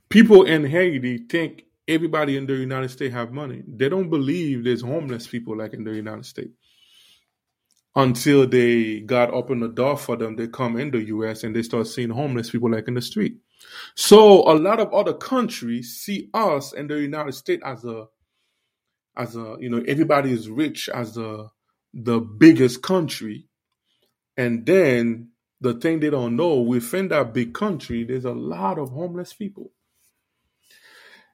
People 0.09 0.43
in 0.43 0.65
Haiti 0.65 1.19
think 1.29 1.65
everybody 1.87 2.37
in 2.37 2.47
the 2.47 2.55
United 2.55 2.89
States 2.89 3.13
have 3.13 3.33
money. 3.33 3.63
They 3.67 3.89
don't 3.89 4.09
believe 4.09 4.63
there's 4.63 4.81
homeless 4.81 5.27
people 5.27 5.57
like 5.57 5.73
in 5.73 5.83
the 5.83 5.93
United 5.93 6.25
States. 6.25 6.53
Until 7.95 8.47
they 8.47 9.01
got 9.01 9.31
open 9.31 9.59
the 9.59 9.69
door 9.69 9.97
for 9.97 10.17
them, 10.17 10.35
they 10.37 10.47
come 10.47 10.77
in 10.77 10.91
the 10.91 11.03
US 11.05 11.43
and 11.43 11.55
they 11.55 11.63
start 11.63 11.87
seeing 11.87 12.09
homeless 12.09 12.51
people 12.51 12.71
like 12.71 12.87
in 12.87 12.95
the 12.95 13.01
street. 13.01 13.37
So 13.95 14.49
a 14.49 14.55
lot 14.55 14.79
of 14.79 14.93
other 14.93 15.13
countries 15.13 15.97
see 15.97 16.29
us 16.33 16.73
and 16.73 16.89
the 16.89 16.99
United 16.99 17.33
States 17.33 17.61
as 17.65 17.83
a 17.85 18.07
as 19.17 19.35
a 19.35 19.57
you 19.59 19.69
know 19.69 19.83
everybody 19.87 20.31
is 20.31 20.49
rich 20.49 20.89
as 20.89 21.15
the 21.15 21.49
the 21.93 22.19
biggest 22.19 22.81
country. 22.81 23.47
And 24.37 24.65
then 24.65 25.29
the 25.59 25.73
thing 25.73 25.99
they 25.99 26.09
don't 26.09 26.35
know 26.35 26.61
within 26.61 27.09
that 27.09 27.33
big 27.33 27.53
country 27.53 28.03
there's 28.03 28.25
a 28.25 28.31
lot 28.31 28.79
of 28.79 28.89
homeless 28.89 29.33
people. 29.33 29.71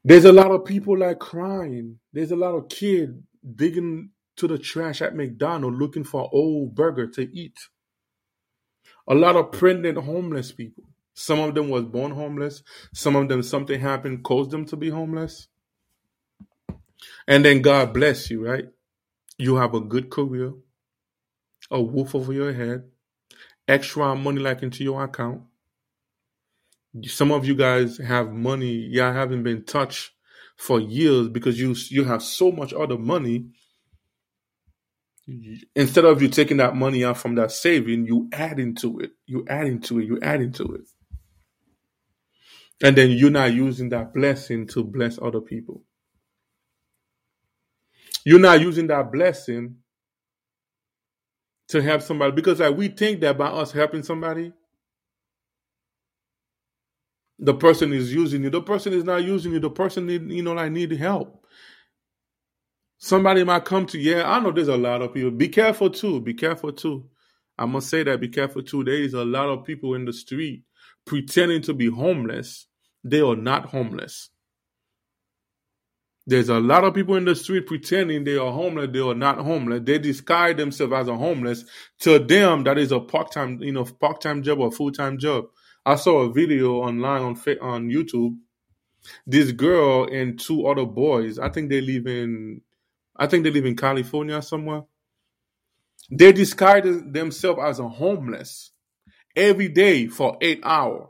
There's 0.04 0.26
a 0.26 0.34
lot 0.34 0.52
of 0.52 0.66
people 0.66 0.98
like 0.98 1.20
crying. 1.20 2.00
There's 2.14 2.32
a 2.32 2.36
lot 2.36 2.56
of 2.56 2.70
kids 2.70 3.14
digging 3.56 4.12
to 4.38 4.48
the 4.48 4.58
trash 4.58 5.02
at 5.02 5.16
mcdonald's 5.16 5.80
looking 5.80 6.04
for 6.04 6.30
old 6.32 6.76
burger 6.76 7.08
to 7.08 7.22
eat. 7.36 7.58
A 9.08 9.16
lot 9.16 9.36
of 9.36 9.52
pregnant 9.52 9.98
homeless 9.98 10.52
people 10.52 10.84
some 11.18 11.40
of 11.40 11.56
them 11.56 11.70
was 11.70 11.86
born 11.86 12.12
homeless 12.12 12.64
some 12.94 13.16
of 13.16 13.30
them 13.30 13.44
something 13.44 13.80
happened 13.82 14.24
caused 14.24 14.52
them 14.52 14.66
to 14.66 14.78
be 14.78 14.90
homeless 14.90 15.48
and 17.28 17.46
then 17.46 17.64
God 17.64 17.94
bless 17.94 18.32
you, 18.32 18.46
right? 18.46 18.66
You 19.38 19.58
have 19.58 19.76
a 19.76 19.82
good 19.82 20.10
career, 20.10 20.54
a 21.72 21.84
roof 21.84 22.16
over 22.16 22.34
your 22.34 22.54
head, 22.54 22.86
extra 23.68 24.16
money 24.16 24.42
like 24.42 24.64
into 24.64 24.84
your 24.84 25.04
account. 25.04 25.44
Some 27.06 27.32
of 27.32 27.46
you 27.46 27.56
guys 27.56 27.98
have 28.00 28.32
money, 28.34 28.72
y'all 28.74 29.14
haven't 29.14 29.44
been 29.44 29.66
touched 29.66 30.12
for 30.58 30.80
years 30.80 31.30
because 31.30 31.60
you 31.60 31.76
you 31.90 32.06
have 32.06 32.24
so 32.24 32.52
much 32.52 32.74
other 32.74 32.98
money. 32.98 33.48
Instead 35.76 36.06
of 36.06 36.22
you 36.22 36.30
taking 36.30 36.58
that 36.58 36.76
money 36.76 37.06
out 37.06 37.18
from 37.18 37.36
that 37.36 37.52
saving, 37.52 38.08
you 38.08 38.30
add 38.34 38.60
into 38.60 39.00
it. 39.00 39.12
You 39.28 39.46
add 39.50 39.68
into 39.68 40.00
it. 40.00 40.06
You 40.06 40.20
add 40.22 40.42
into 40.42 40.64
it. 40.76 40.82
And 42.84 42.96
then 42.96 43.12
you're 43.12 43.32
not 43.32 43.54
using 43.54 43.90
that 43.90 44.14
blessing 44.14 44.68
to 44.68 44.84
bless 44.84 45.20
other 45.22 45.42
people. 45.42 45.84
You're 48.26 48.40
not 48.40 48.62
using 48.62 48.88
that 48.88 49.12
blessing 49.12 49.78
to 51.70 51.82
help 51.82 52.02
somebody 52.02 52.32
because 52.34 52.60
like 52.60 52.76
we 52.78 52.90
think 52.90 53.22
that 53.22 53.38
by 53.38 53.48
us 53.48 53.72
helping 53.72 54.04
somebody, 54.04 54.54
the 57.40 57.54
person 57.54 57.94
is 57.94 58.14
using 58.14 58.44
you. 58.44 58.50
The 58.50 58.62
person 58.62 58.94
is 58.94 59.04
not 59.04 59.24
using 59.24 59.54
you. 59.54 59.60
The 59.60 59.70
person 59.70 60.08
need 60.08 60.32
you 60.32 60.44
know 60.44 60.54
like 60.54 60.72
need 60.72 60.92
help. 60.94 61.46
Somebody 63.00 63.44
might 63.44 63.66
come 63.66 63.86
to 63.88 64.00
yeah. 64.00 64.30
I 64.32 64.40
know 64.40 64.52
there's 64.52 64.68
a 64.70 64.78
lot 64.78 65.02
of 65.02 65.14
people. 65.14 65.32
Be 65.32 65.50
careful 65.50 65.90
too. 65.90 66.22
Be 66.22 66.34
careful 66.34 66.72
too. 66.74 67.10
I 67.58 67.66
must 67.66 67.90
say 67.90 68.04
that. 68.04 68.22
Be 68.22 68.30
careful 68.30 68.64
too. 68.64 68.84
There 68.84 68.96
is 68.96 69.14
a 69.14 69.26
lot 69.26 69.50
of 69.50 69.66
people 69.66 69.96
in 69.96 70.06
the 70.06 70.14
street 70.14 70.64
pretending 71.06 71.62
to 71.64 71.74
be 71.74 71.90
homeless. 71.90 72.67
They 73.10 73.22
are 73.22 73.36
not 73.36 73.68
homeless. 73.68 74.30
There's 76.26 76.50
a 76.50 76.60
lot 76.60 76.84
of 76.84 76.94
people 76.94 77.16
in 77.16 77.26
the 77.26 77.36
street 77.36 77.68
pretending 77.68 78.24
they 78.24 78.38
are 78.38 78.52
homeless. 78.52 78.90
They 78.92 79.00
are 79.00 79.16
not 79.16 79.40
homeless. 79.40 79.82
They 79.84 80.00
disguise 80.00 80.58
themselves 80.58 80.94
as 80.94 81.08
a 81.08 81.18
homeless. 81.18 81.66
To 82.02 82.20
them, 82.20 82.64
that 82.66 82.78
is 82.78 82.92
a 82.92 83.00
part 83.00 83.32
time, 83.32 83.62
you 83.62 83.72
know, 83.72 83.86
part 83.86 84.22
time 84.22 84.44
job 84.44 84.60
or 84.60 84.72
full 84.72 84.92
time 84.92 85.18
job. 85.20 85.46
I 85.86 85.96
saw 85.96 86.22
a 86.22 86.34
video 86.34 86.82
online 86.82 87.22
on 87.22 87.36
on 87.62 87.90
YouTube. 87.90 88.38
This 89.26 89.54
girl 89.54 90.06
and 90.12 90.40
two 90.40 90.68
other 90.68 90.86
boys. 90.86 91.40
I 91.40 91.50
think 91.50 91.70
they 91.70 91.82
live 91.82 92.08
in, 92.08 92.62
I 93.16 93.28
think 93.28 93.46
they 93.46 93.52
live 93.52 93.66
in 93.66 93.78
California 93.78 94.42
somewhere. 94.42 94.84
They 96.12 96.34
disguise 96.34 96.84
themselves 96.84 97.60
as 97.64 97.80
a 97.80 97.88
homeless 97.88 98.72
every 99.36 99.70
day 99.70 100.08
for 100.08 100.38
eight 100.42 100.62
hours. 100.64 101.08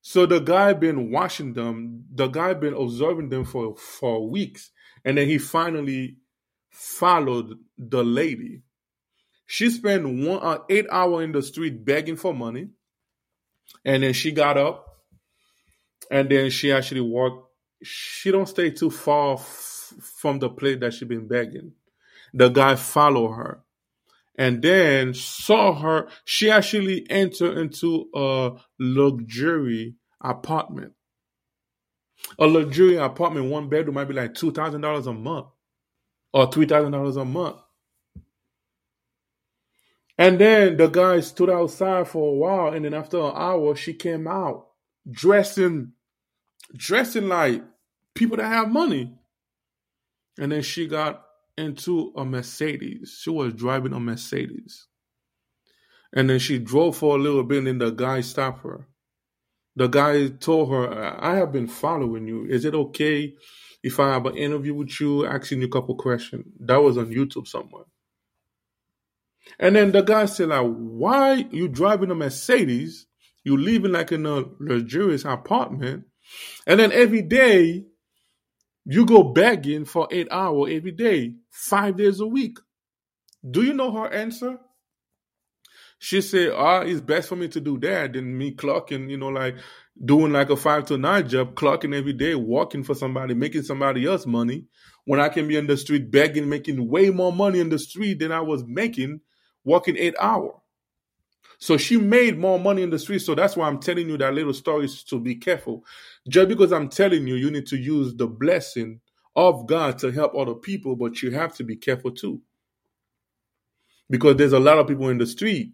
So 0.00 0.26
the 0.26 0.38
guy 0.40 0.72
been 0.72 1.10
watching 1.10 1.52
them. 1.52 2.04
The 2.14 2.28
guy 2.28 2.54
been 2.54 2.74
observing 2.74 3.28
them 3.28 3.44
for 3.44 3.76
for 3.76 4.28
weeks, 4.28 4.70
and 5.04 5.18
then 5.18 5.28
he 5.28 5.38
finally 5.38 6.16
followed 6.70 7.58
the 7.76 8.04
lady. 8.04 8.62
She 9.46 9.70
spent 9.70 10.04
one 10.04 10.40
uh, 10.42 10.58
eight 10.68 10.86
hour 10.90 11.22
in 11.22 11.32
the 11.32 11.42
street 11.42 11.84
begging 11.84 12.16
for 12.16 12.34
money, 12.34 12.68
and 13.84 14.02
then 14.02 14.12
she 14.12 14.30
got 14.30 14.56
up, 14.56 14.86
and 16.10 16.28
then 16.30 16.50
she 16.50 16.72
actually 16.72 17.00
walked. 17.00 17.50
She 17.82 18.30
don't 18.30 18.48
stay 18.48 18.70
too 18.70 18.90
far 18.90 19.34
f- 19.34 19.94
from 20.00 20.38
the 20.38 20.50
place 20.50 20.78
that 20.80 20.94
she 20.94 21.04
been 21.04 21.26
begging. 21.28 21.72
The 22.34 22.48
guy 22.48 22.76
follow 22.76 23.28
her, 23.32 23.62
and 24.38 24.62
then 24.62 25.12
saw 25.12 25.74
her. 25.74 26.08
She 26.24 26.50
actually 26.50 27.04
entered 27.10 27.58
into 27.58 28.08
a 28.14 28.52
luxury 28.78 29.96
apartment. 30.22 30.92
A 32.38 32.46
luxury 32.46 32.96
apartment, 32.96 33.50
one 33.50 33.68
bedroom 33.68 33.96
might 33.96 34.08
be 34.08 34.14
like 34.14 34.34
two 34.34 34.52
thousand 34.52 34.80
dollars 34.80 35.06
a 35.06 35.12
month 35.12 35.48
or 36.32 36.50
three 36.50 36.66
thousand 36.66 36.92
dollars 36.92 37.16
a 37.16 37.24
month. 37.24 37.56
And 40.16 40.38
then 40.40 40.76
the 40.76 40.88
guy 40.88 41.20
stood 41.20 41.50
outside 41.50 42.08
for 42.08 42.32
a 42.32 42.36
while, 42.36 42.74
and 42.74 42.84
then 42.84 42.94
after 42.94 43.18
an 43.18 43.32
hour, 43.34 43.76
she 43.76 43.94
came 43.94 44.26
out 44.26 44.66
dressing, 45.08 45.92
dressing 46.76 47.28
like 47.28 47.62
people 48.14 48.36
that 48.36 48.46
have 48.46 48.70
money. 48.70 49.16
And 50.40 50.50
then 50.52 50.62
she 50.62 50.86
got 50.86 51.24
into 51.58 52.12
a 52.16 52.24
Mercedes. 52.24 53.18
She 53.22 53.30
was 53.30 53.52
driving 53.52 53.92
a 53.92 54.00
Mercedes. 54.00 54.86
And 56.14 56.30
then 56.30 56.38
she 56.38 56.58
drove 56.58 56.96
for 56.96 57.16
a 57.16 57.20
little 57.20 57.44
bit, 57.44 57.58
and 57.58 57.66
then 57.66 57.78
the 57.78 57.90
guy 57.90 58.22
stopped 58.22 58.62
her 58.62 58.88
the 59.78 59.86
guy 59.86 60.26
told 60.26 60.70
her, 60.70 61.16
I 61.22 61.36
have 61.36 61.52
been 61.52 61.68
following 61.68 62.26
you. 62.26 62.46
Is 62.46 62.64
it 62.64 62.74
okay 62.74 63.34
if 63.80 64.00
I 64.00 64.12
have 64.12 64.26
an 64.26 64.36
interview 64.36 64.74
with 64.74 65.00
you, 65.00 65.24
asking 65.24 65.60
you 65.60 65.68
a 65.68 65.70
couple 65.70 65.94
questions? 65.94 66.46
That 66.58 66.82
was 66.82 66.98
on 66.98 67.14
YouTube 67.14 67.46
somewhere. 67.46 67.84
And 69.60 69.76
then 69.76 69.92
the 69.92 70.02
guy 70.02 70.26
said, 70.26 70.48
like, 70.48 70.66
why 70.66 71.46
you 71.52 71.68
driving 71.68 72.10
a 72.10 72.16
Mercedes? 72.16 73.06
You 73.44 73.56
living 73.56 73.92
like 73.92 74.10
in 74.10 74.26
a 74.26 74.46
luxurious 74.58 75.24
apartment, 75.24 76.06
and 76.66 76.80
then 76.80 76.90
every 76.90 77.22
day 77.22 77.86
you 78.90 79.04
go 79.04 79.22
begging 79.22 79.84
for 79.84 80.08
eight 80.10 80.28
hours 80.30 80.72
every 80.72 80.92
day, 80.92 81.34
five 81.50 81.96
days 81.96 82.20
a 82.20 82.26
week. 82.26 82.58
Do 83.48 83.62
you 83.62 83.74
know 83.74 83.92
her 83.92 84.08
answer? 84.08 84.58
She 85.98 86.22
said, 86.22 86.52
"Ah, 86.54 86.80
it's 86.80 87.00
best 87.02 87.28
for 87.28 87.36
me 87.36 87.48
to 87.48 87.60
do 87.60 87.78
that 87.80 88.14
than 88.14 88.38
me 88.38 88.54
clocking, 88.54 89.10
you 89.10 89.18
know, 89.18 89.28
like 89.28 89.56
doing 90.02 90.32
like 90.32 90.48
a 90.48 90.56
five 90.56 90.86
to 90.86 90.96
nine 90.96 91.28
job, 91.28 91.54
clocking 91.54 91.94
every 91.94 92.14
day, 92.14 92.34
working 92.34 92.82
for 92.82 92.94
somebody, 92.94 93.34
making 93.34 93.62
somebody 93.64 94.06
else 94.06 94.26
money, 94.26 94.64
when 95.04 95.20
I 95.20 95.28
can 95.28 95.48
be 95.48 95.56
in 95.56 95.66
the 95.66 95.76
street 95.76 96.10
begging, 96.10 96.48
making 96.48 96.88
way 96.88 97.10
more 97.10 97.32
money 97.32 97.60
in 97.60 97.68
the 97.68 97.78
street 97.78 98.20
than 98.20 98.32
I 98.32 98.40
was 98.40 98.64
making 98.64 99.20
working 99.64 99.96
eight 99.98 100.14
hour. 100.18 100.54
So 101.58 101.76
she 101.76 101.96
made 101.96 102.38
more 102.38 102.58
money 102.58 102.82
in 102.82 102.90
the 102.90 102.98
street. 102.98 103.20
So 103.20 103.34
that's 103.34 103.56
why 103.56 103.66
I'm 103.66 103.80
telling 103.80 104.08
you 104.08 104.16
that 104.18 104.34
little 104.34 104.54
stories 104.54 105.02
to 105.04 105.18
be 105.18 105.34
careful. 105.34 105.84
Just 106.28 106.48
because 106.48 106.72
I'm 106.72 106.88
telling 106.88 107.26
you, 107.26 107.34
you 107.34 107.50
need 107.50 107.66
to 107.66 107.76
use 107.76 108.14
the 108.14 108.26
blessing 108.26 109.00
of 109.34 109.66
God 109.66 109.98
to 109.98 110.10
help 110.10 110.34
other 110.36 110.54
people, 110.54 110.96
but 110.96 111.22
you 111.22 111.32
have 111.32 111.54
to 111.56 111.64
be 111.64 111.76
careful 111.76 112.12
too. 112.12 112.40
Because 114.10 114.36
there's 114.36 114.52
a 114.52 114.60
lot 114.60 114.78
of 114.78 114.86
people 114.86 115.08
in 115.08 115.18
the 115.18 115.26
street 115.26 115.72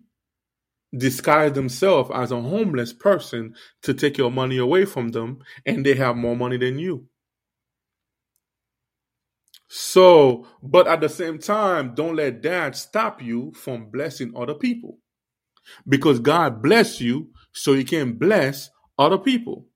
disguise 0.96 1.52
themselves 1.52 2.10
as 2.14 2.32
a 2.32 2.40
homeless 2.40 2.92
person 2.92 3.54
to 3.82 3.94
take 3.94 4.16
your 4.16 4.30
money 4.30 4.58
away 4.58 4.84
from 4.84 5.10
them, 5.10 5.38
and 5.66 5.84
they 5.84 5.94
have 5.94 6.16
more 6.16 6.36
money 6.36 6.56
than 6.56 6.78
you. 6.78 7.06
So, 9.68 10.46
but 10.62 10.86
at 10.86 11.00
the 11.00 11.08
same 11.08 11.38
time, 11.38 11.94
don't 11.94 12.16
let 12.16 12.42
that 12.42 12.76
stop 12.76 13.20
you 13.22 13.52
from 13.54 13.90
blessing 13.90 14.32
other 14.36 14.54
people. 14.54 14.98
Because 15.88 16.20
God 16.20 16.62
bless 16.62 17.00
you 17.00 17.30
so 17.52 17.72
you 17.72 17.84
can 17.84 18.14
bless 18.14 18.70
other 18.98 19.18
people. 19.18 19.66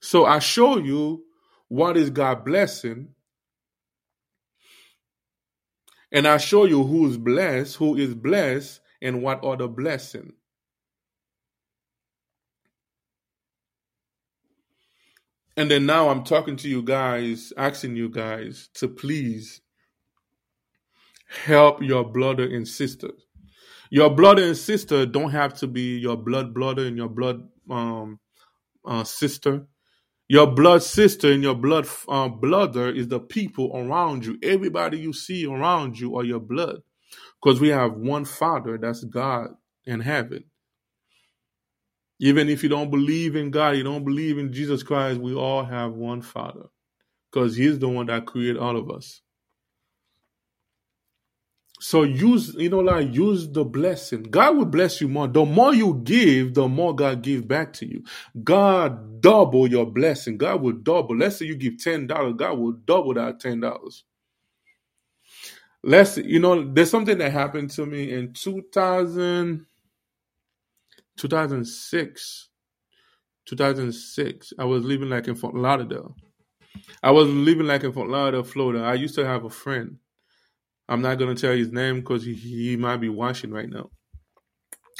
So 0.00 0.26
I 0.26 0.40
show 0.40 0.78
you 0.78 1.24
what 1.68 1.96
is 1.96 2.10
God 2.10 2.44
blessing 2.44 3.08
and 6.12 6.28
I 6.28 6.36
show 6.36 6.66
you 6.66 6.84
who 6.84 7.08
is 7.08 7.16
blessed, 7.16 7.76
who 7.76 7.96
is 7.96 8.14
blessed, 8.14 8.80
and 9.00 9.22
what 9.22 9.42
other 9.42 9.66
blessing. 9.66 10.34
And 15.56 15.70
then 15.70 15.86
now 15.86 16.08
I'm 16.10 16.24
talking 16.24 16.56
to 16.58 16.68
you 16.68 16.82
guys, 16.82 17.52
asking 17.56 17.96
you 17.96 18.08
guys 18.10 18.68
to 18.74 18.88
please 18.88 19.60
help 21.32 21.82
your 21.82 22.04
brother 22.04 22.44
and 22.44 22.66
sister. 22.66 23.10
Your 23.90 24.10
brother 24.10 24.44
and 24.44 24.56
sister 24.56 25.06
don't 25.06 25.30
have 25.30 25.54
to 25.54 25.66
be 25.66 25.98
your 25.98 26.16
blood 26.16 26.54
brother 26.54 26.86
and 26.86 26.96
your 26.96 27.08
blood 27.08 27.42
um, 27.70 28.18
uh, 28.86 29.04
sister. 29.04 29.66
Your 30.28 30.46
blood 30.46 30.82
sister 30.82 31.30
and 31.32 31.42
your 31.42 31.54
blood 31.54 31.86
uh, 32.08 32.28
brother 32.28 32.90
is 32.90 33.08
the 33.08 33.20
people 33.20 33.70
around 33.74 34.24
you. 34.24 34.38
Everybody 34.42 34.98
you 34.98 35.12
see 35.12 35.46
around 35.46 35.98
you 35.98 36.16
are 36.16 36.24
your 36.24 36.40
blood. 36.40 36.80
Because 37.42 37.60
we 37.60 37.68
have 37.68 37.94
one 37.94 38.24
Father, 38.24 38.78
that's 38.78 39.04
God 39.04 39.50
in 39.84 40.00
heaven. 40.00 40.44
Even 42.20 42.48
if 42.48 42.62
you 42.62 42.68
don't 42.68 42.90
believe 42.90 43.36
in 43.36 43.50
God, 43.50 43.76
you 43.76 43.82
don't 43.82 44.04
believe 44.04 44.38
in 44.38 44.52
Jesus 44.52 44.82
Christ, 44.82 45.20
we 45.20 45.34
all 45.34 45.64
have 45.64 45.92
one 45.92 46.22
Father. 46.22 46.66
Because 47.30 47.56
He's 47.56 47.78
the 47.78 47.88
one 47.88 48.06
that 48.06 48.26
created 48.26 48.58
all 48.58 48.76
of 48.76 48.90
us. 48.90 49.20
So 51.82 52.04
use, 52.04 52.54
you 52.54 52.68
know, 52.68 52.78
like 52.78 53.12
use 53.12 53.48
the 53.48 53.64
blessing. 53.64 54.22
God 54.22 54.56
will 54.56 54.66
bless 54.66 55.00
you 55.00 55.08
more. 55.08 55.26
The 55.26 55.44
more 55.44 55.74
you 55.74 56.00
give, 56.04 56.54
the 56.54 56.68
more 56.68 56.94
God 56.94 57.22
give 57.22 57.48
back 57.48 57.72
to 57.74 57.86
you. 57.88 58.04
God 58.44 59.20
double 59.20 59.66
your 59.66 59.84
blessing. 59.84 60.38
God 60.38 60.62
will 60.62 60.74
double. 60.74 61.16
Let's 61.16 61.38
say 61.38 61.46
you 61.46 61.56
give 61.56 61.82
ten 61.82 62.06
dollars, 62.06 62.34
God 62.36 62.56
will 62.60 62.70
double 62.70 63.14
that 63.14 63.40
ten 63.40 63.58
dollars. 63.58 64.04
Let's, 65.82 66.18
you 66.18 66.38
know, 66.38 66.72
there's 66.72 66.88
something 66.88 67.18
that 67.18 67.32
happened 67.32 67.70
to 67.70 67.84
me 67.84 68.12
in 68.12 68.32
2000, 68.32 69.66
2006. 71.16 72.48
2006. 73.46 74.52
I 74.56 74.64
was 74.64 74.84
living 74.84 75.10
like 75.10 75.26
in 75.26 75.34
Fort 75.34 75.56
Lauderdale. 75.56 76.14
I 77.02 77.10
was 77.10 77.28
living 77.28 77.66
like 77.66 77.82
in 77.82 77.92
Fort 77.92 78.08
Lauderdale, 78.08 78.44
Florida. 78.44 78.84
I 78.84 78.94
used 78.94 79.16
to 79.16 79.26
have 79.26 79.44
a 79.44 79.50
friend 79.50 79.98
I'm 80.92 81.00
not 81.00 81.18
gonna 81.18 81.34
tell 81.34 81.54
his 81.56 81.72
name 81.72 82.00
because 82.00 82.22
he, 82.22 82.34
he 82.34 82.76
might 82.76 82.98
be 82.98 83.08
watching 83.08 83.50
right 83.50 83.68
now, 83.68 83.90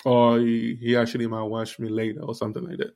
or 0.07 0.38
he, 0.38 0.76
he 0.80 0.97
actually 0.97 1.26
might 1.26 1.43
watch 1.43 1.78
me 1.78 1.90
later 1.90 2.22
or 2.22 2.34
something 2.34 2.64
like 2.64 2.78
that. 2.78 2.95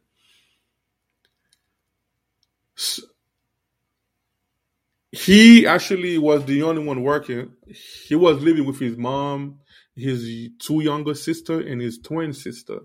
So, 2.74 3.02
he 5.12 5.66
actually 5.66 6.16
was 6.16 6.46
the 6.46 6.62
only 6.62 6.82
one 6.82 7.02
working. 7.02 7.52
He 8.06 8.14
was 8.14 8.42
living 8.42 8.64
with 8.66 8.78
his 8.80 8.96
mom, 8.96 9.60
his 9.94 10.50
two 10.58 10.80
younger 10.80 11.14
sister, 11.14 11.60
and 11.60 11.82
his 11.82 11.98
twin 11.98 12.32
sister. 12.32 12.80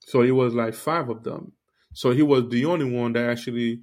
So 0.00 0.22
he 0.22 0.32
was 0.32 0.54
like 0.54 0.74
five 0.74 1.08
of 1.08 1.22
them. 1.22 1.52
So 1.92 2.10
he 2.10 2.22
was 2.22 2.48
the 2.48 2.64
only 2.64 2.84
one 2.84 3.12
that 3.12 3.30
actually 3.30 3.82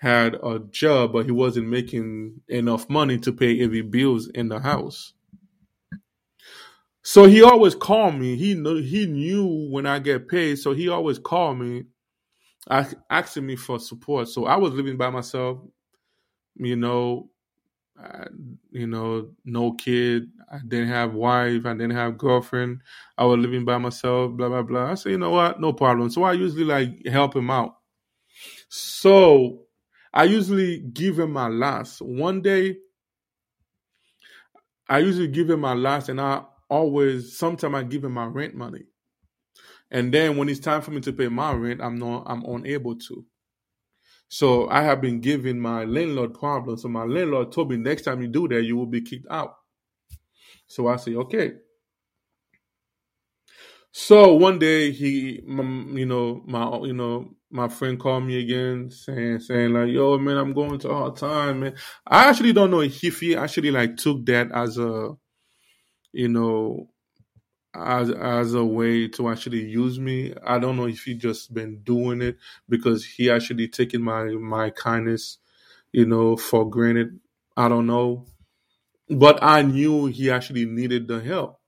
had 0.00 0.34
a 0.42 0.58
job, 0.70 1.12
but 1.12 1.26
he 1.26 1.30
wasn't 1.30 1.68
making 1.68 2.40
enough 2.48 2.88
money 2.88 3.18
to 3.18 3.32
pay 3.32 3.62
every 3.62 3.82
bills 3.82 4.28
in 4.28 4.48
the 4.48 4.58
house. 4.58 5.12
So 7.02 7.26
he 7.26 7.42
always 7.42 7.74
called 7.74 8.14
me. 8.14 8.34
He 8.36 8.54
knew 8.54 8.82
he 8.82 9.04
knew 9.04 9.68
when 9.70 9.84
I 9.84 9.98
get 9.98 10.26
paid, 10.26 10.58
so 10.58 10.72
he 10.72 10.88
always 10.88 11.18
called 11.18 11.58
me, 11.58 11.84
asking 13.10 13.44
me 13.44 13.56
for 13.56 13.78
support. 13.78 14.28
So 14.28 14.46
I 14.46 14.56
was 14.56 14.72
living 14.72 14.96
by 14.96 15.10
myself, 15.10 15.58
you 16.56 16.76
know, 16.76 17.28
I, 18.02 18.24
you 18.70 18.86
know, 18.86 19.32
no 19.44 19.72
kid. 19.72 20.30
I 20.50 20.60
didn't 20.66 20.88
have 20.88 21.12
wife. 21.12 21.66
I 21.66 21.72
didn't 21.74 21.90
have 21.90 22.16
girlfriend. 22.16 22.80
I 23.18 23.26
was 23.26 23.38
living 23.38 23.66
by 23.66 23.76
myself. 23.76 24.32
Blah 24.32 24.48
blah 24.48 24.62
blah. 24.62 24.92
I 24.92 24.94
said, 24.94 25.12
you 25.12 25.18
know 25.18 25.30
what, 25.30 25.60
no 25.60 25.74
problem. 25.74 26.08
So 26.08 26.22
I 26.22 26.32
usually 26.32 26.64
like 26.64 27.04
help 27.06 27.36
him 27.36 27.50
out. 27.50 27.76
So 28.70 29.66
I 30.12 30.24
usually 30.24 30.78
give 30.80 31.18
him 31.18 31.32
my 31.32 31.48
last. 31.48 32.02
One 32.02 32.42
day, 32.42 32.78
I 34.88 34.98
usually 34.98 35.28
give 35.28 35.50
him 35.50 35.60
my 35.60 35.74
last, 35.74 36.08
and 36.08 36.20
I 36.20 36.42
always, 36.68 37.36
sometimes 37.36 37.74
I 37.74 37.82
give 37.84 38.04
him 38.04 38.12
my 38.12 38.26
rent 38.26 38.54
money. 38.54 38.82
And 39.90 40.12
then 40.12 40.36
when 40.36 40.48
it's 40.48 40.60
time 40.60 40.82
for 40.82 40.90
me 40.92 41.00
to 41.02 41.12
pay 41.12 41.28
my 41.28 41.52
rent, 41.52 41.80
I'm 41.82 41.96
not, 41.96 42.24
I'm 42.26 42.44
unable 42.44 42.96
to. 42.96 43.24
So 44.28 44.68
I 44.70 44.82
have 44.82 45.00
been 45.00 45.20
giving 45.20 45.60
my 45.60 45.84
landlord 45.84 46.34
problems. 46.34 46.82
So 46.82 46.88
my 46.88 47.04
landlord 47.04 47.52
told 47.52 47.70
me 47.70 47.76
next 47.76 48.02
time 48.02 48.22
you 48.22 48.28
do 48.28 48.48
that, 48.48 48.62
you 48.62 48.76
will 48.76 48.86
be 48.86 49.00
kicked 49.02 49.26
out. 49.30 49.56
So 50.68 50.88
I 50.88 50.96
say, 50.96 51.14
okay. 51.16 51.52
So 53.92 54.34
one 54.34 54.58
day 54.58 54.92
he, 54.92 55.42
mm, 55.48 55.98
you 55.98 56.06
know, 56.06 56.42
my, 56.46 56.78
you 56.80 56.92
know, 56.92 57.34
my 57.50 57.68
friend 57.68 57.98
called 57.98 58.24
me 58.24 58.40
again 58.40 58.90
saying 58.90 59.40
saying 59.40 59.72
like, 59.72 59.88
"Yo, 59.90 60.18
man, 60.18 60.36
I'm 60.36 60.52
going 60.52 60.78
to 60.80 60.90
a 60.90 60.94
hard 60.94 61.16
time, 61.16 61.60
man." 61.60 61.74
I 62.06 62.28
actually 62.28 62.52
don't 62.52 62.70
know 62.70 62.80
if 62.80 63.20
he 63.20 63.36
actually 63.36 63.70
like 63.70 63.96
took 63.96 64.24
that 64.26 64.52
as 64.52 64.78
a, 64.78 65.10
you 66.12 66.28
know, 66.28 66.90
as 67.74 68.10
as 68.10 68.54
a 68.54 68.64
way 68.64 69.08
to 69.08 69.30
actually 69.30 69.64
use 69.64 69.98
me. 69.98 70.34
I 70.46 70.58
don't 70.58 70.76
know 70.76 70.86
if 70.86 71.02
he 71.04 71.14
just 71.14 71.54
been 71.54 71.80
doing 71.82 72.22
it 72.22 72.36
because 72.68 73.04
he 73.04 73.30
actually 73.30 73.68
taking 73.68 74.02
my 74.02 74.24
my 74.24 74.70
kindness, 74.70 75.38
you 75.92 76.06
know, 76.06 76.36
for 76.36 76.68
granted. 76.68 77.20
I 77.56 77.68
don't 77.68 77.86
know, 77.86 78.26
but 79.08 79.42
I 79.42 79.62
knew 79.62 80.06
he 80.06 80.30
actually 80.30 80.66
needed 80.66 81.08
the 81.08 81.20
help. 81.20 81.60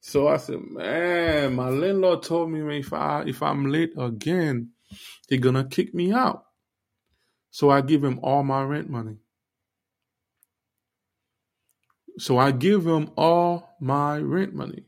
So 0.00 0.28
I 0.28 0.36
said, 0.38 0.60
"Man, 0.62 1.54
my 1.54 1.68
landlord 1.68 2.22
told 2.22 2.50
me, 2.50 2.78
if 2.78 2.92
I 2.92 3.24
if 3.26 3.42
I'm 3.42 3.66
late 3.70 3.92
again." 3.98 4.70
They're 5.28 5.38
gonna 5.38 5.64
kick 5.64 5.94
me 5.94 6.12
out. 6.12 6.44
So 7.50 7.70
I 7.70 7.80
give 7.80 8.04
him 8.04 8.20
all 8.22 8.42
my 8.42 8.62
rent 8.62 8.90
money. 8.90 9.16
So 12.18 12.38
I 12.38 12.50
give 12.50 12.86
him 12.86 13.10
all 13.16 13.76
my 13.80 14.18
rent 14.18 14.54
money 14.54 14.84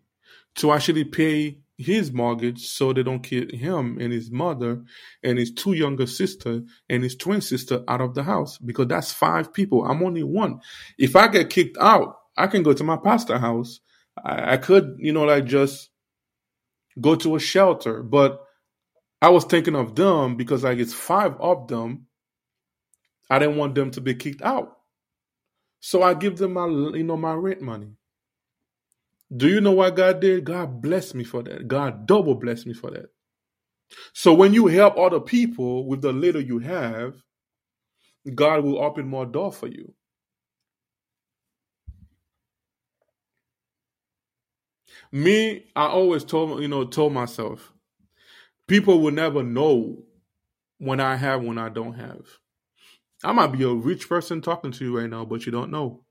to 0.56 0.72
actually 0.72 1.04
pay 1.04 1.58
his 1.78 2.12
mortgage 2.12 2.66
so 2.66 2.92
they 2.92 3.04
don't 3.04 3.22
kick 3.22 3.52
him 3.52 3.98
and 4.00 4.12
his 4.12 4.30
mother 4.30 4.82
and 5.22 5.38
his 5.38 5.52
two 5.52 5.72
younger 5.74 6.06
sister 6.06 6.62
and 6.90 7.04
his 7.04 7.14
twin 7.14 7.40
sister 7.40 7.84
out 7.86 8.00
of 8.00 8.14
the 8.14 8.24
house 8.24 8.58
because 8.58 8.88
that's 8.88 9.12
five 9.12 9.52
people. 9.52 9.84
I'm 9.84 10.02
only 10.02 10.24
one. 10.24 10.60
If 10.98 11.14
I 11.14 11.28
get 11.28 11.50
kicked 11.50 11.78
out, 11.78 12.16
I 12.36 12.48
can 12.48 12.64
go 12.64 12.72
to 12.72 12.84
my 12.84 12.96
pastor 12.96 13.38
house. 13.38 13.80
I, 14.22 14.54
I 14.54 14.56
could, 14.56 14.96
you 14.98 15.12
know, 15.12 15.24
like 15.24 15.44
just 15.44 15.90
go 17.00 17.14
to 17.14 17.36
a 17.36 17.40
shelter, 17.40 18.02
but 18.02 18.40
I 19.22 19.30
was 19.30 19.44
thinking 19.44 19.76
of 19.76 19.96
them 19.96 20.36
because 20.36 20.64
like 20.64 20.78
it's 20.78 20.94
five 20.94 21.36
of 21.40 21.68
them. 21.68 22.06
I 23.30 23.38
didn't 23.38 23.56
want 23.58 23.74
them 23.74 23.90
to 23.92 24.00
be 24.00 24.14
kicked 24.14 24.42
out. 24.42 24.76
So 25.80 26.02
I 26.02 26.14
give 26.14 26.38
them 26.38 26.54
my 26.54 26.66
you 26.66 27.04
know 27.04 27.16
my 27.18 27.34
rent 27.34 27.62
money. 27.62 27.90
Do 29.36 29.48
you 29.48 29.60
know 29.60 29.72
what 29.72 29.96
God 29.96 30.20
did? 30.20 30.44
God 30.44 30.82
blessed 30.82 31.14
me 31.16 31.24
for 31.24 31.42
that. 31.44 31.68
God 31.68 32.06
double 32.06 32.36
blessed 32.36 32.66
me 32.66 32.74
for 32.74 32.90
that. 32.92 33.06
So 34.14 34.34
when 34.34 34.54
you 34.54 34.68
help 34.68 34.98
other 34.98 35.20
people 35.20 35.86
with 35.86 36.02
the 36.02 36.12
little 36.12 36.42
you 36.42 36.60
have, 36.60 37.14
God 38.34 38.64
will 38.64 38.82
open 38.82 39.08
more 39.08 39.26
door 39.26 39.52
for 39.52 39.68
you. 39.68 39.94
Me, 45.12 45.66
I 45.76 45.86
always 45.86 46.24
told 46.24 46.62
you 46.62 46.68
know 46.68 46.84
told 46.84 47.12
myself, 47.14 47.72
people 48.68 49.00
will 49.00 49.12
never 49.12 49.42
know 49.42 50.04
when 50.78 51.00
I 51.00 51.16
have 51.16 51.42
when 51.42 51.58
I 51.58 51.70
don't 51.70 51.94
have. 51.94 52.20
I 53.24 53.32
might 53.32 53.48
be 53.48 53.64
a 53.64 53.72
rich 53.72 54.08
person 54.08 54.40
talking 54.40 54.70
to 54.72 54.84
you 54.84 54.96
right 54.96 55.10
now, 55.10 55.24
but 55.24 55.44
you 55.44 55.50
don't 55.52 55.72
know. 55.72 56.04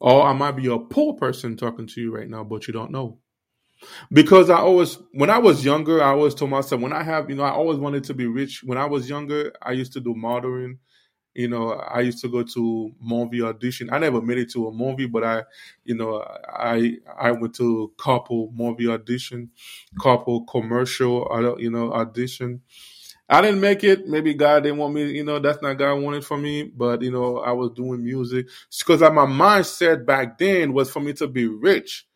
Or 0.00 0.26
I 0.26 0.32
might 0.32 0.56
be 0.56 0.66
a 0.66 0.78
poor 0.78 1.14
person 1.14 1.56
talking 1.56 1.86
to 1.86 2.00
you 2.00 2.14
right 2.14 2.28
now, 2.28 2.42
but 2.44 2.66
you 2.66 2.72
don't 2.72 2.90
know. 2.90 3.20
Because 4.12 4.50
I 4.50 4.58
always, 4.58 4.98
when 5.12 5.30
I 5.30 5.38
was 5.38 5.64
younger, 5.64 6.02
I 6.02 6.10
always 6.10 6.34
told 6.34 6.50
myself, 6.50 6.80
when 6.80 6.92
I 6.92 7.04
have, 7.04 7.30
you 7.30 7.36
know, 7.36 7.44
I 7.44 7.50
always 7.50 7.78
wanted 7.78 8.04
to 8.04 8.14
be 8.14 8.26
rich. 8.26 8.62
When 8.64 8.78
I 8.78 8.86
was 8.86 9.08
younger, 9.08 9.52
I 9.62 9.72
used 9.72 9.92
to 9.92 10.00
do 10.00 10.14
modeling. 10.14 10.78
You 11.38 11.48
know, 11.48 11.70
I 11.72 12.00
used 12.00 12.20
to 12.22 12.28
go 12.28 12.42
to 12.42 12.92
movie 13.00 13.42
audition. 13.42 13.90
I 13.92 13.98
never 13.98 14.20
made 14.20 14.38
it 14.38 14.50
to 14.52 14.66
a 14.68 14.72
movie, 14.72 15.06
but 15.06 15.24
I, 15.24 15.44
you 15.84 15.94
know, 15.94 16.20
I 16.48 16.96
I 17.18 17.30
went 17.30 17.54
to 17.56 17.92
couple 17.96 18.50
movie 18.54 18.88
audition, 18.88 19.50
couple 20.02 20.44
commercial, 20.46 21.28
you 21.60 21.70
know, 21.70 21.92
audition. 21.92 22.62
I 23.28 23.42
didn't 23.42 23.60
make 23.60 23.84
it. 23.84 24.06
Maybe 24.08 24.34
God 24.34 24.62
didn't 24.64 24.78
want 24.78 24.94
me. 24.94 25.10
You 25.12 25.24
know, 25.24 25.38
that's 25.38 25.62
not 25.62 25.74
God 25.74 25.96
wanted 26.00 26.24
for 26.24 26.38
me. 26.38 26.64
But 26.64 27.02
you 27.02 27.10
know, 27.10 27.38
I 27.38 27.52
was 27.52 27.70
doing 27.72 28.02
music 28.02 28.48
because 28.78 29.00
my 29.00 29.26
mindset 29.26 30.06
back 30.06 30.38
then 30.38 30.72
was 30.72 30.90
for 30.90 31.00
me 31.00 31.12
to 31.14 31.26
be 31.28 31.46
rich, 31.46 32.06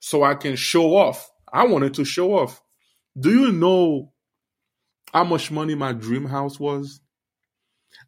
so 0.00 0.22
I 0.24 0.34
can 0.34 0.56
show 0.56 0.96
off. 0.96 1.30
I 1.52 1.66
wanted 1.66 1.94
to 1.94 2.04
show 2.04 2.34
off. 2.38 2.62
Do 3.18 3.30
you 3.30 3.52
know 3.52 4.12
how 5.12 5.24
much 5.24 5.50
money 5.50 5.74
my 5.74 5.92
dream 5.92 6.26
house 6.26 6.58
was? 6.58 7.00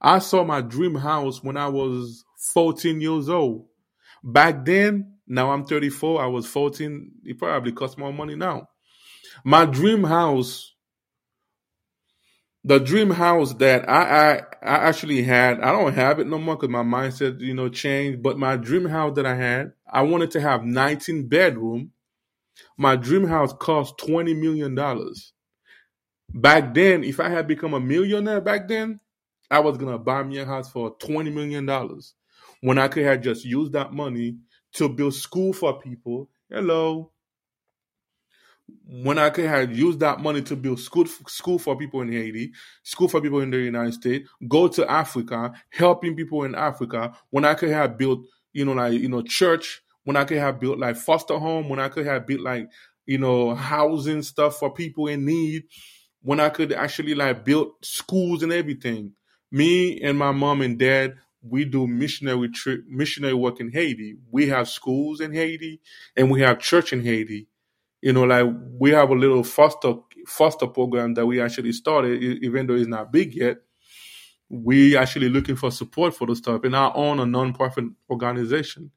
I 0.05 0.19
saw 0.19 0.45
my 0.45 0.61
dream 0.61 0.95
house 0.97 1.43
when 1.43 1.57
I 1.57 1.69
was 1.69 2.27
14 2.53 3.01
years 3.01 3.31
old. 3.31 3.67
Back 4.23 4.67
then, 4.67 5.15
now 5.27 5.51
I'm 5.51 5.65
34, 5.65 6.23
I 6.23 6.27
was 6.27 6.47
14. 6.47 7.11
It 7.25 7.39
probably 7.39 7.73
costs 7.73 7.97
more 7.97 8.13
money 8.13 8.37
now. 8.37 8.69
My 9.47 9.65
dream 9.65 10.05
house, 10.05 10.75
the 12.65 12.79
dream 12.79 13.11
house 13.11 13.55
that 13.55 13.89
I, 13.89 14.03
I, 14.03 14.33
I 14.63 14.77
actually 14.89 15.23
had, 15.23 15.61
I 15.61 15.73
don't 15.73 15.95
have 15.95 16.21
it 16.21 16.27
no 16.27 16.37
more 16.37 16.57
because 16.57 16.69
my 16.69 16.83
mindset, 16.83 17.41
you 17.41 17.55
know, 17.55 17.71
changed. 17.71 18.23
But 18.23 18.39
my 18.39 18.59
dream 18.59 18.85
house 18.85 19.17
that 19.17 19.25
I 19.25 19.35
had, 19.35 19.73
I 19.91 20.03
wanted 20.03 20.31
to 20.33 20.41
have 20.43 20.65
19 20.65 21.29
bedroom. 21.29 21.93
My 22.77 22.97
dream 22.97 23.27
house 23.27 23.55
cost 23.55 23.97
$20 23.97 24.39
million. 24.39 24.75
Back 26.35 26.75
then, 26.75 27.05
if 27.05 27.21
I 27.21 27.31
had 27.31 27.49
become 27.49 27.73
a 27.73 27.81
millionaire 27.81 28.43
back 28.43 28.69
then, 28.69 29.01
I 29.55 29.61
was 29.61 29.79
gonna 29.79 29.99
buy 29.99 30.25
me 30.25 30.39
a 30.39 30.45
house 30.45 30.69
for 30.69 30.97
twenty 30.99 31.31
million 31.31 31.65
dollars 31.65 32.15
when 32.61 32.77
I 32.77 32.89
could 32.89 33.05
have 33.05 33.21
just 33.21 33.45
used 33.45 33.73
that 33.75 33.93
money 33.93 34.37
to 34.73 34.89
build 34.89 35.15
school 35.15 35.53
for 35.53 35.79
people. 35.79 36.29
Hello. 36.51 37.13
When 38.89 39.17
I 39.17 39.31
could 39.31 39.45
have 39.45 39.77
used 39.79 40.01
that 40.01 40.19
money 40.19 40.43
to 40.43 40.57
build 40.57 40.81
school 40.81 41.07
school 41.29 41.61
for 41.61 41.79
people 41.79 42.01
in 42.01 42.11
Haiti, 42.11 42.51
school 42.83 43.07
for 43.07 43.21
people 43.21 43.43
in 43.43 43.51
the 43.51 43.59
United 43.59 43.95
States, 43.95 44.29
go 44.49 44.67
to 44.67 44.91
Africa, 44.91 45.53
helping 45.71 46.17
people 46.17 46.43
in 46.43 46.57
Africa. 46.57 47.13
When 47.31 47.45
I 47.45 47.55
could 47.55 47.71
have 47.71 47.97
built, 47.97 48.27
you 48.53 48.65
know, 48.65 48.73
like 48.73 48.95
you 48.95 49.09
know, 49.09 49.23
church. 49.23 49.83
When 50.03 50.17
I 50.17 50.25
could 50.25 50.39
have 50.39 50.59
built 50.59 50.81
like 50.81 50.97
foster 50.97 51.39
home. 51.39 51.69
When 51.69 51.79
I 51.79 51.89
could 51.89 52.07
have 52.07 52.27
built 52.27 52.41
like 52.41 52.69
you 53.07 53.19
know, 53.19 53.55
housing 53.55 54.23
stuff 54.23 54.59
for 54.59 54.75
people 54.75 55.07
in 55.07 55.25
need. 55.25 55.63
When 56.23 56.41
I 56.41 56.49
could 56.49 56.73
actually 56.73 57.15
like 57.15 57.45
build 57.45 57.75
schools 57.83 58.43
and 58.43 58.53
everything 58.53 59.13
me 59.55 60.01
and 60.01 60.19
my 60.19 60.33
mom 60.33 60.61
and 60.63 60.79
dad 60.79 61.15
we 61.47 61.65
do 61.65 61.87
missionary 61.87 62.49
trip, 62.49 62.85
missionary 62.89 63.35
work 63.35 63.61
in 63.61 63.71
Haiti. 63.71 64.17
We 64.31 64.49
have 64.49 64.69
schools 64.69 65.21
in 65.21 65.33
Haiti 65.33 65.81
and 66.17 66.31
we 66.31 66.41
have 66.41 66.59
church 66.59 66.93
in 66.93 67.03
Haiti. 67.05 67.49
You 68.01 68.13
know, 68.13 68.25
like 68.25 68.47
we 68.79 68.91
have 68.91 69.11
a 69.11 69.15
little 69.15 69.45
foster 69.45 69.95
foster 70.27 70.67
program 70.67 71.15
that 71.15 71.27
we 71.27 71.41
actually 71.41 71.73
started, 71.73 72.23
even 72.43 72.67
though 72.67 72.75
it's 72.75 72.89
not 72.89 73.13
big 73.13 73.35
yet. 73.35 73.59
We 74.49 74.97
actually 74.97 75.29
looking 75.29 75.57
for 75.57 75.71
support 75.71 76.15
for 76.15 76.27
the 76.27 76.37
stuff, 76.37 76.65
and 76.65 76.77
I 76.77 76.91
own 76.95 77.19
a 77.19 77.25
nonprofit 77.25 77.95
organization. 78.11 78.91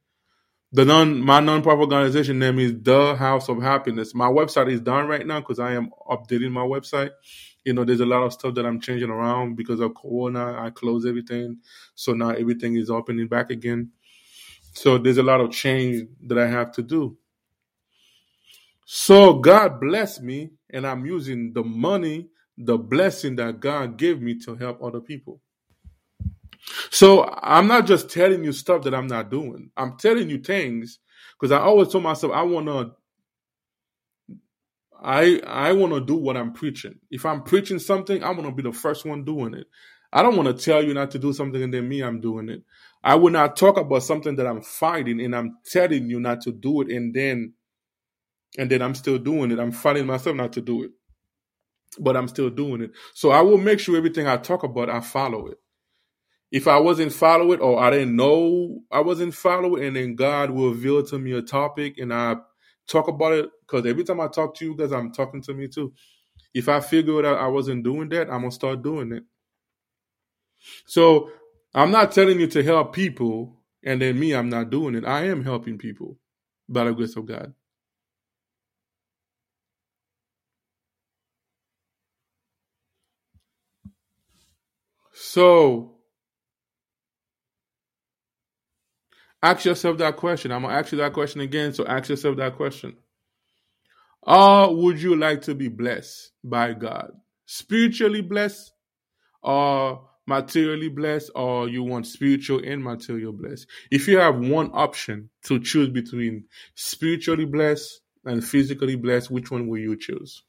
The 0.74 0.84
non 0.84 1.22
my 1.22 1.40
nonprofit 1.40 1.82
organization 1.82 2.40
name 2.40 2.60
is 2.60 2.74
The 2.82 3.16
House 3.16 3.48
of 3.48 3.62
Happiness. 3.62 4.14
My 4.14 4.28
website 4.28 4.72
is 4.72 4.82
done 4.82 5.08
right 5.08 5.26
now 5.26 5.40
because 5.40 5.60
I 5.60 5.74
am 5.74 5.90
updating 6.10 6.52
my 6.52 6.62
website 6.62 7.12
you 7.68 7.74
know, 7.74 7.84
there's 7.84 8.00
a 8.00 8.06
lot 8.06 8.24
of 8.24 8.32
stuff 8.32 8.56
that 8.56 8.66
I'm 8.66 8.80
changing 8.80 9.10
around 9.10 9.58
because 9.58 9.82
of 9.82 9.94
Corona. 9.94 10.58
I 10.58 10.70
closed 10.70 11.06
everything, 11.06 11.58
so 11.96 12.14
now 12.14 12.30
everything 12.30 12.78
is 12.78 12.90
opening 12.90 13.28
back 13.28 13.50
again. 13.50 13.92
So 14.72 14.98
there's 14.98 15.18
a 15.18 15.24
lot 15.24 15.42
of 15.42 15.52
change 15.52 16.08
that 16.28 16.40
I 16.40 16.48
have 16.48 16.72
to 16.72 16.82
do. 16.82 17.18
So 18.86 19.34
God 19.34 19.82
bless 19.82 20.22
me, 20.22 20.52
and 20.70 20.88
I'm 20.88 21.06
using 21.06 21.52
the 21.52 21.62
money, 21.62 22.30
the 22.58 22.78
blessing 22.78 23.36
that 23.36 23.60
God 23.60 23.98
gave 23.98 24.22
me 24.22 24.40
to 24.46 24.56
help 24.56 24.82
other 24.82 25.02
people. 25.02 25.42
So 26.90 27.30
I'm 27.44 27.68
not 27.68 27.86
just 27.86 28.10
telling 28.10 28.46
you 28.46 28.54
stuff 28.54 28.82
that 28.84 28.96
I'm 28.96 29.08
not 29.08 29.30
doing. 29.30 29.72
I'm 29.76 29.98
telling 29.98 30.30
you 30.30 30.38
things 30.38 31.00
because 31.34 31.52
I 31.52 31.60
always 31.60 31.90
told 31.90 32.06
myself 32.06 32.32
I 32.32 32.44
want 32.44 32.68
to 32.68 32.94
I 35.04 35.42
I 35.46 35.74
want 35.74 35.94
to 35.94 36.02
do 36.02 36.16
what 36.16 36.38
I'm 36.38 36.54
preaching. 36.54 37.00
If 37.12 37.26
I'm 37.26 37.44
preaching 37.44 37.80
something, 37.80 38.24
I 38.24 38.30
want 38.32 38.46
to 38.46 38.52
be 38.52 38.64
the 38.64 38.74
first 38.74 39.06
one 39.06 39.26
doing 39.26 39.54
it. 39.54 39.68
I 40.14 40.24
don't 40.24 40.38
want 40.38 40.48
to 40.56 40.66
tell 40.66 40.84
you 40.84 40.94
not 40.94 41.12
to 41.12 41.20
do 41.20 41.34
something 41.34 41.62
and 41.62 41.74
then 41.74 41.88
me 41.90 42.02
I'm 42.02 42.22
doing 42.22 42.50
it. 42.50 42.64
I 43.04 43.16
will 43.16 43.32
not 43.32 43.58
talk 43.58 43.78
about 43.78 44.04
something 44.04 44.36
that 44.38 44.48
I'm 44.48 44.62
fighting 44.62 45.22
and 45.22 45.36
I'm 45.36 45.58
telling 45.66 46.10
you 46.10 46.20
not 46.20 46.42
to 46.42 46.52
do 46.52 46.82
it 46.82 46.90
and 46.90 47.14
then 47.14 47.54
and 48.58 48.70
then 48.70 48.82
I'm 48.82 48.96
still 48.96 49.18
doing 49.20 49.52
it. 49.52 49.60
I'm 49.60 49.72
fighting 49.72 50.06
myself 50.08 50.36
not 50.36 50.54
to 50.54 50.62
do 50.62 50.84
it. 50.84 50.92
But 52.00 52.18
I'm 52.18 52.28
still 52.28 52.50
doing 52.50 52.82
it. 52.82 52.92
So 53.14 53.32
I 53.32 53.42
will 53.42 53.58
make 53.58 53.80
sure 53.80 53.98
everything 53.98 54.28
I 54.28 54.38
talk 54.38 54.64
about 54.64 54.90
I 54.90 55.02
follow 55.02 55.48
it. 55.48 55.60
If 56.52 56.68
I 56.68 56.80
wasn't 56.80 57.14
follow 57.14 57.52
it 57.54 57.62
or 57.62 57.80
I 57.80 57.92
didn't 57.92 58.16
know 58.16 58.80
I 58.92 59.02
wasn't 59.02 59.36
follow 59.36 59.76
it 59.76 59.86
and 59.86 59.96
then 59.96 60.16
God 60.16 60.52
will 60.52 60.70
reveal 60.72 61.04
to 61.08 61.20
me 61.20 61.34
a 61.34 61.42
topic 61.42 61.98
and 61.98 62.14
I 62.14 62.38
talk 62.88 63.08
about 63.08 63.34
it 63.34 63.50
because 63.68 63.86
every 63.88 64.06
time 64.06 64.22
I 64.22 64.28
talk 64.30 64.56
to 64.58 64.66
you 64.66 64.76
guys, 64.76 64.94
I'm 64.94 65.12
talking 65.12 65.42
to 65.44 65.54
me 65.54 65.68
too. 65.68 65.94
If 66.54 66.70
I 66.70 66.80
figure 66.82 67.26
out 67.26 67.40
I 67.40 67.48
wasn't 67.48 67.84
doing 67.84 68.10
that, 68.10 68.30
I'm 68.30 68.42
gonna 68.42 68.52
start 68.52 68.84
doing 68.84 69.12
it. 69.14 69.24
So 70.86 71.32
I'm 71.76 71.92
not 71.92 72.12
telling 72.12 72.40
you 72.40 72.48
to 72.48 72.64
help 72.64 72.94
people, 72.94 73.62
and 73.84 74.02
then 74.02 74.20
me, 74.20 74.34
I'm 74.36 74.50
not 74.50 74.70
doing 74.70 74.96
it. 74.96 75.06
I 75.06 75.26
am 75.26 75.44
helping 75.44 75.78
people 75.78 76.18
by 76.70 76.86
the 76.86 76.94
grace 76.94 77.16
of 77.16 77.26
God. 77.26 77.54
So 85.14 85.96
ask 89.44 89.66
yourself 89.66 89.98
that 90.00 90.18
question. 90.18 90.52
I'm 90.52 90.64
gonna 90.64 90.76
ask 90.76 90.92
you 90.92 91.00
that 91.00 91.14
question 91.14 91.42
again. 91.42 91.74
So 91.74 91.86
ask 91.88 92.10
yourself 92.10 92.38
that 92.38 92.56
question. 92.56 92.98
Or 94.28 94.76
would 94.76 95.02
you 95.02 95.16
like 95.16 95.42
to 95.44 95.56
be 95.56 95.70
blessed 95.70 96.32
by 96.44 96.74
God? 96.74 97.14
Spiritually 97.46 98.22
blessed 98.22 98.74
or 99.42 100.08
materially 100.28 100.90
blessed, 100.90 101.32
or 101.34 101.70
you 101.70 101.82
want 101.82 102.06
spiritual 102.06 102.62
and 102.64 102.84
material 102.84 103.32
blessed? 103.32 103.66
If 103.90 104.08
you 104.08 104.20
have 104.20 104.38
one 104.38 104.70
option 104.74 105.30
to 105.44 105.60
choose 105.60 105.90
between 105.90 106.44
spiritually 106.76 107.46
blessed 107.46 108.02
and 108.26 108.44
physically 108.44 108.98
blessed, 108.98 109.32
which 109.32 109.50
one 109.50 109.68
will 109.68 109.80
you 109.80 109.96
choose? 109.96 110.44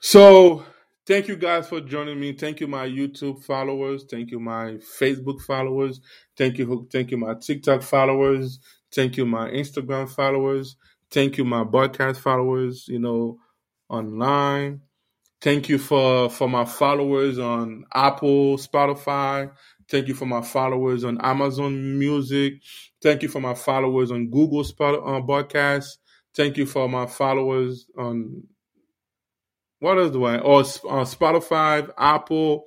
So, 0.00 0.64
thank 1.04 1.28
you 1.28 1.36
guys 1.36 1.68
for 1.68 1.80
joining 1.82 2.18
me. 2.18 2.32
Thank 2.32 2.60
you, 2.60 2.66
my 2.66 2.88
YouTube 2.88 3.44
followers. 3.44 4.06
Thank 4.10 4.30
you, 4.30 4.40
my 4.40 4.78
Facebook 5.00 5.42
followers. 5.42 6.00
Thank 6.36 6.56
you, 6.56 6.88
thank 6.90 7.10
you, 7.10 7.18
my 7.18 7.34
TikTok 7.34 7.82
followers. 7.82 8.60
Thank 8.94 9.16
you, 9.16 9.26
my 9.26 9.48
Instagram 9.50 10.08
followers. 10.08 10.76
Thank 11.10 11.38
you, 11.38 11.44
my 11.44 11.64
podcast 11.64 12.18
followers, 12.18 12.86
you 12.88 12.98
know, 12.98 13.38
online. 13.88 14.80
Thank 15.40 15.68
you 15.68 15.78
for, 15.78 16.28
for 16.28 16.48
my 16.48 16.64
followers 16.64 17.38
on 17.38 17.84
Apple, 17.94 18.56
Spotify. 18.58 19.50
Thank 19.88 20.08
you 20.08 20.14
for 20.14 20.26
my 20.26 20.42
followers 20.42 21.04
on 21.04 21.18
Amazon 21.20 21.98
Music. 21.98 22.54
Thank 23.02 23.22
you 23.22 23.28
for 23.28 23.40
my 23.40 23.54
followers 23.54 24.10
on 24.10 24.30
Google 24.30 24.64
Spot, 24.64 24.94
uh, 24.96 25.22
Podcast. 25.22 25.98
Thank 26.34 26.56
you 26.56 26.66
for 26.66 26.88
my 26.88 27.06
followers 27.06 27.86
on 27.96 28.42
what 29.80 29.98
else 29.98 30.10
do 30.10 30.24
I? 30.24 30.38
Or 30.38 30.58
on 30.58 31.04
Spotify, 31.06 31.88
Apple, 31.96 32.64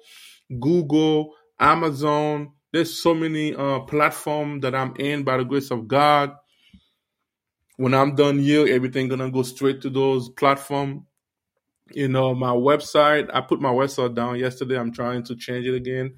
Google, 0.59 1.33
Amazon, 1.59 2.53
there's 2.73 3.01
so 3.01 3.13
many 3.13 3.55
uh, 3.55 3.81
platforms 3.81 4.61
that 4.63 4.75
I'm 4.75 4.95
in 4.97 5.23
by 5.23 5.37
the 5.37 5.45
grace 5.45 5.71
of 5.71 5.87
God. 5.87 6.33
when 7.77 7.93
I'm 7.93 8.15
done 8.15 8.39
here, 8.39 8.67
everything 8.67 9.09
gonna 9.09 9.31
go 9.31 9.43
straight 9.43 9.81
to 9.81 9.89
those 9.89 10.29
platform. 10.29 11.07
You 11.93 12.09
know, 12.09 12.35
my 12.35 12.51
website. 12.51 13.29
I 13.33 13.41
put 13.41 13.61
my 13.61 13.71
website 13.71 14.15
down 14.15 14.39
yesterday. 14.39 14.77
I'm 14.79 14.93
trying 14.93 15.23
to 15.25 15.35
change 15.35 15.67
it 15.67 15.75
again. 15.75 16.17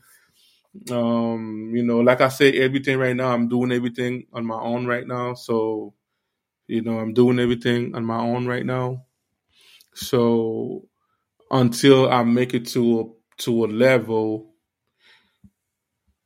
Um, 0.92 1.72
you 1.76 1.84
know, 1.84 2.00
like 2.00 2.22
I 2.22 2.30
say, 2.30 2.52
everything 2.54 3.00
right 3.00 3.16
now, 3.16 3.34
I'm 3.34 3.50
doing 3.50 3.72
everything 3.72 4.28
on 4.34 4.46
my 4.46 4.60
own 4.60 4.88
right 4.88 5.08
now. 5.08 5.36
So, 5.36 5.94
you 6.68 6.82
know, 6.82 7.00
I'm 7.00 7.14
doing 7.14 7.40
everything 7.40 7.96
on 7.96 8.06
my 8.06 8.20
own 8.20 8.48
right 8.48 8.66
now. 8.66 9.06
So 9.96 10.88
until 11.52 12.12
I 12.12 12.24
make 12.24 12.54
it 12.56 12.68
to 12.70 13.02
a, 13.02 13.06
to 13.44 13.66
a 13.66 13.68
level 13.68 14.53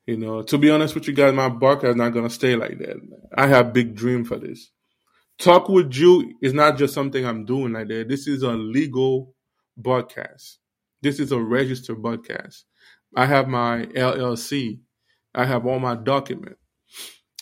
you 0.08 0.18
know, 0.18 0.42
to 0.42 0.58
be 0.58 0.72
honest 0.72 0.96
with 0.96 1.08
you 1.08 1.14
guys, 1.14 1.34
my 1.34 1.50
podcast 1.50 1.92
is 1.92 1.96
not 1.98 2.14
gonna 2.14 2.30
stay 2.30 2.56
like 2.56 2.80
that. 2.80 2.96
I 3.36 3.48
have 3.48 3.74
big 3.74 3.94
dream 3.94 4.24
for 4.24 4.38
this. 4.38 4.72
Talk 5.38 5.70
with 5.70 5.94
you 5.94 6.34
is 6.42 6.54
not 6.54 6.78
just 6.78 6.94
something 6.94 7.26
I'm 7.26 7.46
doing 7.46 7.74
like 7.74 7.90
that. 7.90 8.08
This 8.08 8.26
is 8.26 8.42
a 8.42 8.52
legal 8.52 9.36
broadcast. 9.76 10.60
This 11.02 11.20
is 11.20 11.32
a 11.32 11.40
registered 11.40 12.02
broadcast. 12.02 12.66
I 13.16 13.26
have 13.26 13.48
my 13.48 13.86
LLC. 13.96 14.80
I 15.36 15.46
have 15.46 15.66
all 15.68 15.80
my 15.80 15.96
document. 15.96 16.58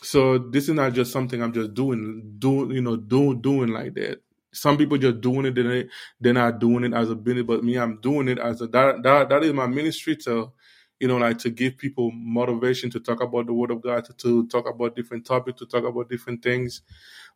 So 0.01 0.37
this 0.37 0.67
is 0.67 0.75
not 0.75 0.93
just 0.93 1.11
something 1.11 1.41
I'm 1.41 1.53
just 1.53 1.73
doing, 1.73 2.35
doing, 2.37 2.71
you 2.71 2.81
know, 2.81 2.97
doing, 2.97 3.41
doing 3.41 3.69
like 3.69 3.93
that. 3.93 4.21
Some 4.53 4.77
people 4.77 4.97
just 4.97 5.21
doing 5.21 5.45
it, 5.45 5.55
they 5.55 5.85
they're 6.19 6.33
not 6.33 6.59
doing 6.59 6.83
it 6.83 6.93
as 6.93 7.09
a 7.09 7.15
business, 7.15 7.45
but 7.45 7.63
me, 7.63 7.77
I'm 7.77 7.99
doing 8.01 8.27
it 8.27 8.39
as 8.39 8.61
a 8.61 8.67
that 8.67 9.03
that, 9.03 9.29
that 9.29 9.43
is 9.43 9.53
my 9.53 9.67
ministry 9.67 10.15
to 10.17 10.51
you 10.99 11.07
know, 11.07 11.17
like 11.17 11.37
to 11.39 11.49
give 11.49 11.77
people 11.77 12.11
motivation 12.11 12.89
to 12.91 12.99
talk 12.99 13.21
about 13.21 13.47
the 13.47 13.53
Word 13.53 13.71
of 13.71 13.81
God, 13.81 14.05
to, 14.05 14.13
to 14.13 14.47
talk 14.47 14.67
about 14.69 14.95
different 14.95 15.25
topics, 15.25 15.59
to 15.59 15.65
talk 15.65 15.83
about 15.85 16.09
different 16.09 16.43
things. 16.43 16.81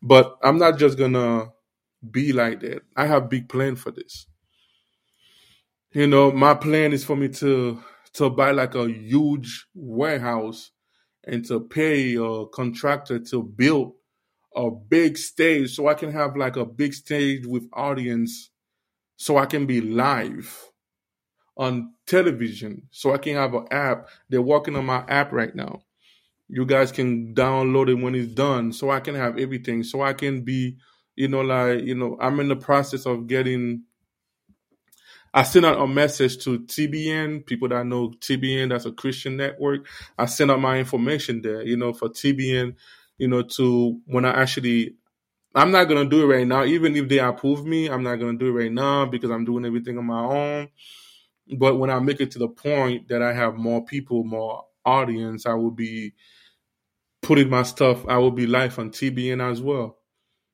But 0.01 0.38
I'm 0.43 0.57
not 0.57 0.80
just 0.80 0.97
gonna 0.97 1.49
be 2.12 2.34
like 2.34 2.62
that. 2.62 2.84
I 2.95 3.05
have 3.07 3.30
big 3.30 3.49
plan 3.49 3.76
for 3.76 3.91
this. 3.91 4.28
You 5.93 6.07
know, 6.07 6.32
my 6.32 6.53
plan 6.53 6.93
is 6.93 7.03
for 7.03 7.16
me 7.16 7.30
to 7.30 7.82
to 8.14 8.30
buy 8.30 8.51
like 8.51 8.76
a 8.76 8.89
huge 8.89 9.68
warehouse 9.76 10.72
and 11.26 11.45
to 11.45 11.60
pay 11.62 12.16
a 12.16 12.45
contractor 12.47 13.20
to 13.20 13.43
build 13.43 13.93
a 14.55 14.72
big 14.72 15.18
stage 15.18 15.76
so 15.76 15.88
I 15.88 15.93
can 15.95 16.12
have 16.12 16.36
like 16.36 16.57
a 16.57 16.66
big 16.66 16.93
stage 16.93 17.45
with 17.45 17.70
audience 17.74 18.51
so 19.18 19.38
I 19.38 19.45
can 19.47 19.66
be 19.68 19.82
live 19.82 20.69
on 21.60 21.93
television 22.07 22.88
so 22.89 23.14
I 23.14 23.18
can 23.18 23.36
have 23.36 23.53
an 23.53 23.68
app. 23.70 24.07
They're 24.30 24.41
working 24.41 24.78
on 24.78 24.86
my 24.86 25.03
app 25.07 25.34
right 25.34 25.53
now. 25.53 25.82
You 26.47 26.66
guys 26.66 26.91
can 26.91 27.36
download 27.36 27.89
it 27.89 28.01
when 28.01 28.16
it's 28.16 28.34
done 28.34 28.72
so 28.72 28.89
I 28.89 29.01
can 29.01 29.14
have 29.14 29.38
everything. 29.38 29.84
So 29.84 30.01
I 30.01 30.14
can 30.14 30.41
be, 30.41 30.78
you 31.16 31.28
know, 31.28 31.41
like, 31.41 31.84
you 31.84 31.95
know, 31.95 32.18
I'm 32.20 32.39
in 32.39 32.47
the 32.47 32.55
process 32.55 33.05
of 33.05 33.28
getting. 33.28 33.84
I 35.32 35.43
sent 35.43 35.66
out 35.66 35.80
a 35.80 35.86
message 35.86 36.43
to 36.45 36.60
TBN, 36.60 37.45
people 37.45 37.68
that 37.68 37.86
know 37.86 38.10
TBN, 38.20 38.70
that's 38.70 38.86
a 38.86 38.91
Christian 38.91 39.38
network. 39.38 39.86
I 40.18 40.26
sent 40.26 40.49
out 40.49 40.60
my 40.60 40.80
information 40.80 41.43
there, 41.43 41.62
you 41.62 41.78
know, 41.78 41.93
for 41.93 42.10
TBN, 42.10 42.76
you 43.20 43.28
know, 43.28 43.43
to 43.43 43.99
when 44.05 44.26
I 44.26 44.41
actually 44.41 44.95
I'm 45.53 45.72
not 45.72 45.86
gonna 45.86 46.10
do 46.10 46.24
it 46.24 46.36
right 46.36 46.47
now. 46.47 46.64
Even 46.64 46.95
if 46.95 47.10
they 47.10 47.20
approve 47.20 47.66
me, 47.66 47.89
I'm 47.89 48.01
not 48.01 48.16
gonna 48.16 48.38
do 48.38 48.47
it 48.47 48.60
right 48.64 48.72
now 48.72 49.05
because 49.05 49.30
I'm 49.30 49.45
doing 49.45 49.66
everything 49.66 49.97
on 49.99 50.05
my 50.05 50.22
own. 50.22 50.70
But 51.58 51.76
when 51.78 51.89
I 51.89 52.00
make 52.00 52.22
it 52.22 52.32
to 52.32 52.39
the 52.39 52.47
point 52.47 53.08
that 53.10 53.22
I 53.22 53.34
have 53.34 53.56
more 53.56 53.84
people, 53.84 54.24
more 54.24 54.66
audience, 54.86 55.45
I 55.45 55.54
will 55.54 55.72
be 55.72 56.14
putting 57.22 57.50
my 57.50 57.64
stuff, 57.64 58.06
I 58.08 58.18
will 58.18 58.32
be 58.32 58.47
live 58.47 58.78
on 58.80 58.91
TBN 58.91 59.41
as 59.41 59.62
well. 59.62 59.97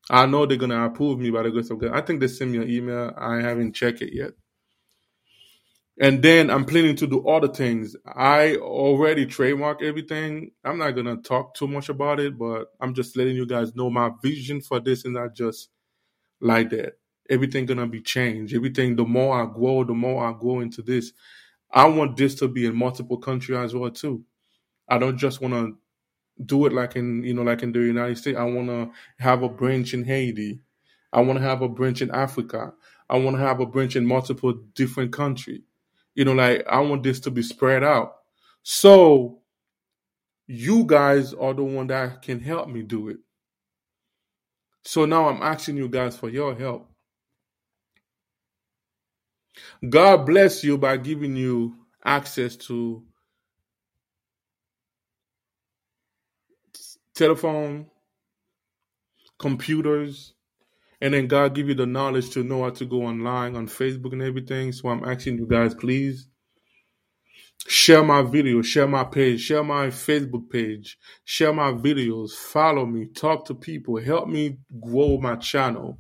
I 0.10 0.26
know 0.26 0.46
they're 0.46 0.58
gonna 0.58 0.86
approve 0.86 1.20
me 1.20 1.32
by 1.32 1.44
the 1.44 1.52
grace 1.52 1.70
of 1.70 1.80
God. 1.80 1.92
I 1.94 2.02
think 2.02 2.20
they 2.20 2.28
sent 2.28 2.52
me 2.52 2.60
an 2.60 2.70
email. 2.70 3.14
I 3.18 3.38
haven't 3.42 3.74
checked 3.74 4.02
it 4.02 4.14
yet. 4.14 4.32
And 6.00 6.22
then 6.22 6.50
I'm 6.50 6.66
planning 6.66 6.96
to 6.98 7.08
do 7.08 7.28
other 7.28 7.48
things. 7.48 7.96
I 8.06 8.58
already 8.58 9.26
trademark 9.26 9.82
everything. 9.82 10.52
I'm 10.64 10.78
not 10.78 10.92
gonna 10.92 11.18
talk 11.18 11.56
too 11.56 11.68
much 11.68 11.90
about 11.90 12.20
it, 12.20 12.38
but 12.38 12.66
I'm 12.82 12.94
just 12.94 13.18
letting 13.18 13.36
you 13.36 13.46
guys 13.46 13.76
know 13.76 13.90
my 13.90 14.12
vision 14.22 14.62
for 14.62 14.80
this 14.80 15.06
and 15.06 15.14
not 15.14 15.36
just 15.36 15.70
like 16.42 16.70
that 16.72 16.94
everything 17.30 17.66
gonna 17.66 17.88
be 17.88 18.02
changed. 18.02 18.56
Everything 18.56 18.96
the 18.96 19.06
more 19.06 19.42
I 19.42 19.46
grow, 19.46 19.84
the 19.84 19.94
more 19.94 20.26
I 20.26 20.34
grow 20.38 20.60
into 20.60 20.82
this. 20.82 21.12
I 21.72 21.86
want 21.86 22.18
this 22.18 22.36
to 22.36 22.48
be 22.48 22.66
in 22.66 22.76
multiple 22.76 23.18
countries 23.18 23.58
as 23.58 23.76
well 23.76 23.92
too. 23.92 24.24
I 24.88 24.98
don't 24.98 25.18
just 25.18 25.42
want 25.42 25.54
to 25.54 25.78
do 26.46 26.66
it 26.66 26.74
like 26.74 26.96
in 26.96 27.24
you 27.24 27.34
know 27.34 27.44
like 27.44 27.64
in 27.64 27.72
the 27.72 27.80
United 27.80 28.18
States. 28.18 28.38
I 28.38 28.44
want 28.44 28.68
to 28.68 28.92
have 29.20 29.44
a 29.44 29.50
branch 29.50 29.94
in 29.94 30.04
Haiti. 30.04 30.60
I 31.14 31.22
want 31.22 31.40
to 31.40 31.46
have 31.46 31.62
a 31.62 31.70
branch 31.70 32.02
in 32.02 32.12
Africa. 32.12 32.74
I 33.10 33.18
want 33.18 33.38
to 33.38 33.42
have 33.42 33.60
a 33.60 33.66
branch 33.66 33.96
in 33.96 34.06
multiple 34.06 34.54
different 34.74 35.14
countries. 35.14 35.62
You 36.14 36.26
know, 36.26 36.34
like 36.34 36.66
I 36.68 36.80
want 36.80 37.04
this 37.04 37.20
to 37.22 37.32
be 37.32 37.42
spread 37.42 37.84
out. 37.84 38.16
So 38.64 39.40
you 40.48 40.86
guys 40.86 41.34
are 41.34 41.54
the 41.54 41.64
one 41.64 41.88
that 41.88 42.22
can 42.22 42.40
help 42.40 42.68
me 42.70 42.84
do 42.84 43.10
it. 43.10 43.18
So 44.84 45.06
now 45.06 45.30
I'm 45.30 45.42
asking 45.42 45.78
you 45.78 45.90
guys 45.90 46.16
for 46.16 46.30
your 46.30 46.56
help. 46.56 46.90
God 49.88 50.26
bless 50.26 50.64
you 50.64 50.78
by 50.78 50.98
giving 50.98 51.36
you 51.36 51.76
access 52.04 52.56
to 52.56 53.04
telephone, 57.14 57.88
computers, 59.40 60.34
and 61.02 61.14
then 61.14 61.28
God 61.28 61.56
give 61.56 61.68
you 61.70 61.76
the 61.76 61.86
knowledge 61.86 62.30
to 62.32 62.44
know 62.44 62.64
how 62.64 62.70
to 62.72 62.86
go 62.86 63.04
online 63.04 63.56
on 63.56 63.68
Facebook 63.68 64.14
and 64.14 64.22
everything. 64.22 64.72
So 64.72 64.90
I'm 64.90 65.04
asking 65.04 65.38
you 65.38 65.48
guys, 65.48 65.74
please 65.74 66.28
share 67.68 68.04
my 68.04 68.22
video, 68.22 68.62
share 68.62 68.88
my 68.88 69.04
page, 69.04 69.42
share 69.42 69.64
my 69.64 69.88
Facebook 69.88 70.50
page, 70.50 70.98
share 71.24 71.54
my 71.54 71.72
videos, 71.72 72.32
follow 72.32 72.86
me, 72.86 73.08
talk 73.08 73.46
to 73.46 73.56
people, 73.56 73.98
help 74.00 74.28
me 74.28 74.58
grow 74.82 75.18
my 75.18 75.36
channel 75.36 76.00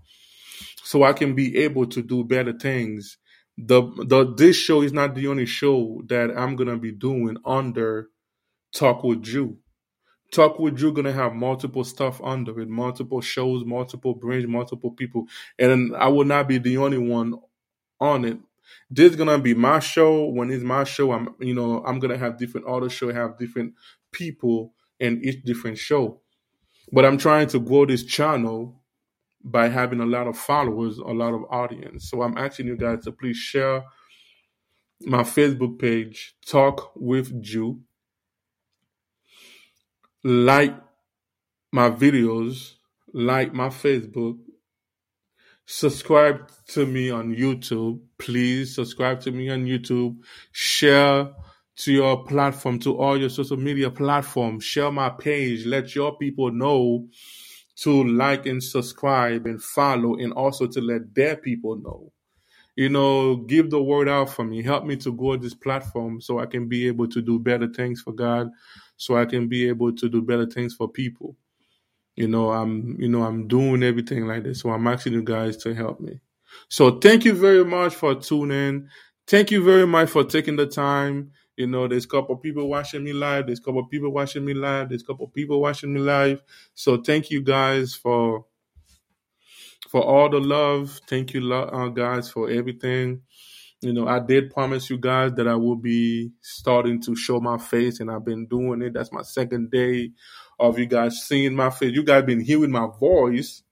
so 0.83 1.03
I 1.03 1.13
can 1.13 1.33
be 1.33 1.57
able 1.57 1.87
to 1.87 2.01
do 2.01 2.23
better 2.23 2.53
things 2.53 3.17
the 3.57 3.81
the 4.07 4.33
this 4.35 4.57
show 4.57 4.81
is 4.81 4.93
not 4.93 5.15
the 5.15 5.27
only 5.27 5.45
show 5.47 6.03
that 6.07 6.31
I'm 6.37 6.55
gonna 6.55 6.77
be 6.77 6.91
doing 6.91 7.37
under 7.45 8.09
Talk 8.73 9.03
with 9.03 9.23
Jul. 9.23 9.57
Talk 10.31 10.59
with 10.59 10.77
Jul 10.77 10.91
gonna 10.91 11.13
have 11.13 11.33
multiple 11.33 11.83
stuff 11.83 12.21
under 12.23 12.59
it, 12.61 12.69
multiple 12.69 13.21
shows, 13.21 13.65
multiple 13.65 14.15
brands, 14.15 14.47
multiple 14.47 14.91
people, 14.91 15.27
and 15.59 15.95
I 15.95 16.09
will 16.09 16.25
not 16.25 16.47
be 16.47 16.57
the 16.59 16.77
only 16.77 16.99
one 16.99 17.35
on 18.01 18.25
it. 18.25 18.39
This 18.89 19.11
is 19.11 19.17
gonna 19.17 19.39
be 19.39 19.53
my 19.55 19.79
show. 19.79 20.25
When 20.25 20.51
it's 20.51 20.63
my 20.63 20.83
show, 20.85 21.11
I'm 21.13 21.35
you 21.39 21.53
know 21.55 21.83
I'm 21.85 21.99
gonna 21.99 22.17
have 22.17 22.37
different 22.39 22.67
auto 22.67 22.89
show, 22.89 23.13
have 23.13 23.37
different 23.37 23.75
people 24.11 24.73
in 24.99 25.23
each 25.23 25.43
different 25.43 25.77
show. 25.77 26.21
But 26.91 27.05
I'm 27.05 27.17
trying 27.17 27.47
to 27.49 27.59
grow 27.59 27.85
this 27.85 28.03
channel 28.05 28.81
by 29.45 29.69
having 29.69 29.99
a 29.99 30.05
lot 30.05 30.27
of 30.27 30.35
followers, 30.35 30.97
a 30.97 31.03
lot 31.03 31.33
of 31.33 31.43
audience. 31.51 32.09
So 32.09 32.23
I'm 32.23 32.37
asking 32.37 32.65
you 32.65 32.75
guys 32.75 33.03
to 33.03 33.11
please 33.11 33.37
share 33.37 33.83
my 35.01 35.21
Facebook 35.21 35.77
page, 35.77 36.35
Talk 36.45 36.91
with 36.95 37.41
Jul. 37.43 37.79
Like 40.23 40.75
my 41.71 41.91
videos, 41.91 42.73
like 43.13 43.53
my 43.53 43.69
Facebook, 43.69 44.39
subscribe 45.67 46.49
to 46.69 46.87
me 46.87 47.11
on 47.11 47.35
YouTube. 47.35 47.99
Please 48.17 48.73
subscribe 48.73 49.21
to 49.21 49.31
me 49.31 49.49
on 49.51 49.65
YouTube. 49.65 50.17
Share 50.51 51.29
to 51.77 51.91
your 51.91 52.23
platform, 52.23 52.79
to 52.79 52.97
all 52.97 53.19
your 53.19 53.29
social 53.29 53.57
media 53.57 53.91
platforms. 53.91 54.63
Share 54.63 54.91
my 54.91 55.09
page. 55.09 55.67
Let 55.67 55.93
your 55.93 56.17
people 56.17 56.51
know 56.51 57.07
to 57.77 58.03
like 58.03 58.45
and 58.45 58.63
subscribe 58.63 59.45
and 59.45 59.61
follow 59.61 60.15
and 60.15 60.33
also 60.33 60.65
to 60.67 60.81
let 60.81 61.13
their 61.13 61.35
people 61.35 61.75
know. 61.77 62.11
You 62.75 62.89
know, 62.89 63.37
give 63.37 63.69
the 63.69 63.81
word 63.81 64.09
out 64.09 64.29
for 64.29 64.43
me. 64.43 64.61
Help 64.61 64.85
me 64.85 64.97
to 64.97 65.13
grow 65.13 65.37
this 65.37 65.53
platform 65.53 66.19
so 66.19 66.39
I 66.39 66.45
can 66.45 66.67
be 66.67 66.87
able 66.87 67.07
to 67.07 67.21
do 67.21 67.39
better 67.39 67.67
things 67.67 68.01
for 68.01 68.11
God, 68.11 68.49
so 68.97 69.15
I 69.15 69.25
can 69.25 69.47
be 69.47 69.67
able 69.69 69.93
to 69.93 70.09
do 70.09 70.21
better 70.21 70.45
things 70.45 70.73
for 70.73 70.89
people. 70.89 71.37
You 72.15 72.27
know, 72.27 72.51
I'm 72.51 72.95
you 72.99 73.07
know, 73.07 73.23
I'm 73.23 73.47
doing 73.47 73.81
everything 73.83 74.27
like 74.27 74.43
this. 74.43 74.59
So 74.59 74.71
I'm 74.71 74.87
asking 74.87 75.13
you 75.13 75.23
guys 75.23 75.55
to 75.57 75.73
help 75.73 76.01
me. 76.01 76.19
So 76.69 76.99
thank 76.99 77.23
you 77.23 77.33
very 77.33 77.63
much 77.63 77.95
for 77.95 78.15
tuning. 78.15 78.87
Thank 79.27 79.51
you 79.51 79.63
very 79.63 79.87
much 79.87 80.09
for 80.09 80.23
taking 80.23 80.55
the 80.55 80.67
time. 80.67 81.31
You 81.57 81.67
know, 81.67 81.87
there's 81.87 82.05
a 82.05 82.09
couple 82.09 82.35
people 82.37 82.67
watching 82.67 83.03
me 83.03 83.13
live. 83.13 83.47
There's 83.47 83.59
a 83.59 83.63
couple 83.63 83.85
people 83.85 84.11
watching 84.11 84.43
me 84.43 84.53
live. 84.53 84.89
There's 84.89 85.03
a 85.03 85.05
couple 85.05 85.27
people 85.27 85.61
watching 85.61 85.93
me 85.93 86.01
live. 86.01 86.41
So 86.73 86.97
thank 86.97 87.31
you 87.31 87.41
guys 87.41 87.95
for 87.95 88.45
for 89.89 90.03
all 90.03 90.29
the 90.29 90.39
love. 90.39 90.99
Thank 91.07 91.33
you, 91.33 91.53
uh, 91.53 91.87
guys, 91.89 92.29
for 92.29 92.49
everything. 92.49 93.21
You 93.81 93.93
know, 93.93 94.07
I 94.07 94.19
did 94.19 94.51
promise 94.51 94.89
you 94.89 94.97
guys 94.97 95.33
that 95.35 95.47
I 95.47 95.55
will 95.55 95.75
be 95.75 96.31
starting 96.41 97.01
to 97.03 97.15
show 97.15 97.39
my 97.39 97.57
face, 97.57 97.99
and 97.99 98.09
I've 98.11 98.25
been 98.25 98.47
doing 98.47 98.81
it. 98.81 98.93
That's 98.93 99.11
my 99.11 99.21
second 99.21 99.71
day 99.71 100.11
of 100.59 100.79
you 100.79 100.87
guys 100.87 101.21
seeing 101.23 101.55
my 101.55 101.69
face. 101.69 101.93
You 101.93 102.03
guys 102.03 102.23
been 102.23 102.41
hearing 102.41 102.71
my 102.71 102.87
voice, 102.99 103.63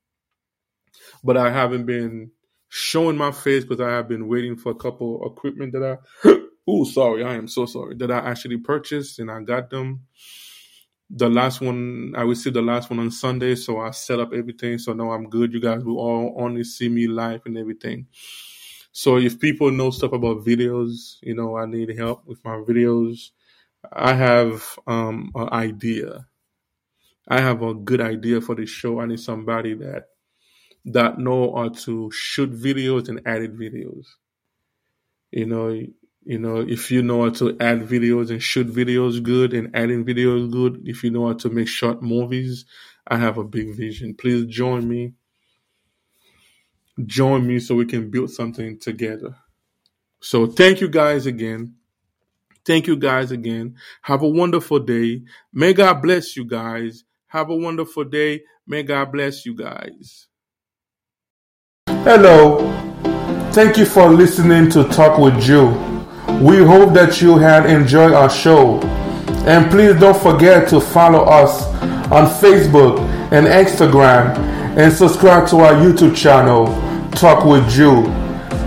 but 1.24 1.36
I 1.36 1.52
haven't 1.52 1.86
been 1.86 2.32
showing 2.70 3.18
my 3.18 3.32
face 3.32 3.64
because 3.64 3.82
I 3.82 3.92
have 3.92 4.08
been 4.08 4.28
waiting 4.28 4.56
for 4.56 4.72
a 4.72 4.76
couple 4.76 5.26
equipment 5.26 5.74
that 5.74 6.00
I. 6.24 6.38
oh, 6.68 6.84
sorry, 6.84 7.24
I 7.24 7.36
am 7.36 7.48
so 7.48 7.66
sorry 7.66 7.96
that 7.96 8.12
I 8.12 8.20
actually 8.30 8.58
purchased 8.58 9.20
and 9.20 9.30
I 9.30 9.42
got 9.42 9.70
them. 9.70 10.02
The 11.10 11.30
last 11.30 11.62
one 11.62 12.14
I 12.18 12.24
received 12.24 12.56
the 12.56 12.62
last 12.62 12.90
one 12.90 13.00
on 13.00 13.12
Sunday, 13.12 13.56
so 13.56 13.80
I 13.80 13.92
set 13.92 14.20
up 14.20 14.34
everything. 14.34 14.78
So 14.80 14.94
now 14.94 15.12
I'm 15.12 15.30
good. 15.30 15.54
You 15.54 15.60
guys 15.60 15.84
will 15.84 16.00
all 16.00 16.36
only 16.40 16.64
see 16.64 16.90
me 16.90 17.08
live 17.08 17.42
and 17.46 17.58
everything. 17.58 18.08
So 18.92 19.18
if 19.18 19.40
people 19.40 19.72
know 19.72 19.92
stuff 19.92 20.14
about 20.14 20.46
videos, 20.46 21.18
you 21.22 21.36
know, 21.36 21.58
I 21.58 21.66
need 21.66 21.98
help 21.98 22.26
with 22.26 22.44
my 22.46 22.58
videos. 22.58 23.32
I 23.92 24.14
have 24.14 24.64
um, 24.88 25.32
an 25.36 25.50
idea. 25.50 26.28
I 27.28 27.42
have 27.42 27.62
a 27.62 27.74
good 27.74 28.02
idea 28.02 28.42
for 28.42 28.56
the 28.56 28.66
show. 28.66 29.00
I 29.00 29.06
need 29.06 29.20
somebody 29.20 29.74
that 29.76 30.06
that 30.86 31.18
know 31.18 31.56
how 31.56 31.70
to 31.70 32.12
shoot 32.12 32.52
videos 32.52 33.08
and 33.10 33.22
edit 33.26 33.58
videos. 33.58 34.06
You 35.32 35.46
know, 35.46 35.86
you 36.26 36.40
know, 36.40 36.58
if 36.58 36.92
you 36.92 37.02
know 37.02 37.24
how 37.24 37.30
to 37.32 37.58
add 37.60 37.82
videos 37.82 38.30
and 38.30 38.42
shoot 38.42 38.68
videos 38.68 39.22
good 39.22 39.54
and 39.54 39.76
adding 39.76 40.06
videos 40.06 40.52
good, 40.52 40.82
if 40.86 41.04
you 41.04 41.12
know 41.12 41.28
how 41.28 41.34
to 41.34 41.50
make 41.50 41.68
short 41.68 42.02
movies, 42.02 42.66
I 43.08 43.18
have 43.18 43.38
a 43.38 43.44
big 43.44 43.76
vision. 43.76 44.16
Please 44.16 44.46
join 44.46 44.88
me. 44.88 45.14
Join 47.06 47.46
me 47.46 47.60
so 47.60 47.76
we 47.76 47.86
can 47.86 48.10
build 48.10 48.32
something 48.32 48.80
together. 48.80 49.36
So 50.22 50.48
thank 50.48 50.80
you 50.80 50.88
guys 50.88 51.26
again. 51.26 51.76
Thank 52.66 52.88
you 52.88 52.96
guys 52.96 53.32
again. 53.32 53.76
Have 54.04 54.22
a 54.22 54.28
wonderful 54.28 54.80
day. 54.80 55.24
May 55.52 55.74
God 55.74 56.02
bless 56.02 56.38
you 56.38 56.46
guys. 56.46 57.04
Have 57.28 57.50
a 57.50 57.56
wonderful 57.56 58.06
day. 58.06 58.44
May 58.66 58.84
God 58.84 59.12
bless 59.12 59.46
you 59.46 59.56
guys. 59.56 60.28
Hello. 61.88 62.70
Thank 63.52 63.78
you 63.78 63.86
for 63.86 64.10
listening 64.10 64.70
to 64.72 64.86
Talk 64.86 65.20
with 65.20 65.40
Jul. 65.42 65.93
We 66.42 66.58
hope 66.58 66.94
that 66.94 67.22
you 67.22 67.38
had 67.38 67.66
enjoyed 67.70 68.14
our 68.14 68.30
show. 68.30 68.80
And 69.46 69.70
please 69.70 70.00
don't 70.00 70.18
forget 70.22 70.70
to 70.70 70.80
follow 70.80 71.24
us 71.24 71.66
on 72.12 72.28
Facebook 72.42 73.00
and 73.32 73.48
Instagram 73.48 74.38
and 74.78 74.92
subscribe 74.92 75.48
to 75.50 75.58
our 75.58 75.74
YouTube 75.74 76.16
channel, 76.16 76.68
Talk 77.12 77.46
with 77.46 77.70
Jul. 77.70 78.06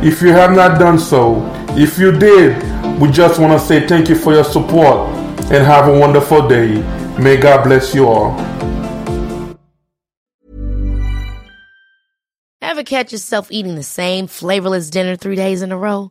If 0.05 0.23
you 0.23 0.28
have 0.28 0.55
not 0.55 0.78
done 0.78 0.99
so, 0.99 1.43
if 1.70 1.99
you 1.99 2.12
did, 2.12 2.62
we 3.01 3.11
just 3.11 3.41
want 3.41 3.53
to 3.53 3.59
say 3.59 3.87
thank 3.87 4.09
you 4.09 4.15
for 4.15 4.33
your 4.33 4.45
support 4.45 5.09
and 5.51 5.65
have 5.65 5.89
a 5.89 5.99
wonderful 5.99 6.49
day. 6.49 6.77
May 7.19 7.37
God 7.37 7.65
bless 7.65 7.95
you 7.95 8.09
all. 8.09 8.39
Ever 12.62 12.85
catch 12.85 13.12
yourself 13.12 13.51
eating 13.51 13.74
the 13.74 13.83
same 13.83 14.27
flavorless 14.27 14.91
dinner 14.91 15.16
three 15.16 15.37
days 15.37 15.62
in 15.62 15.73
a 15.73 15.78
row? 15.78 16.11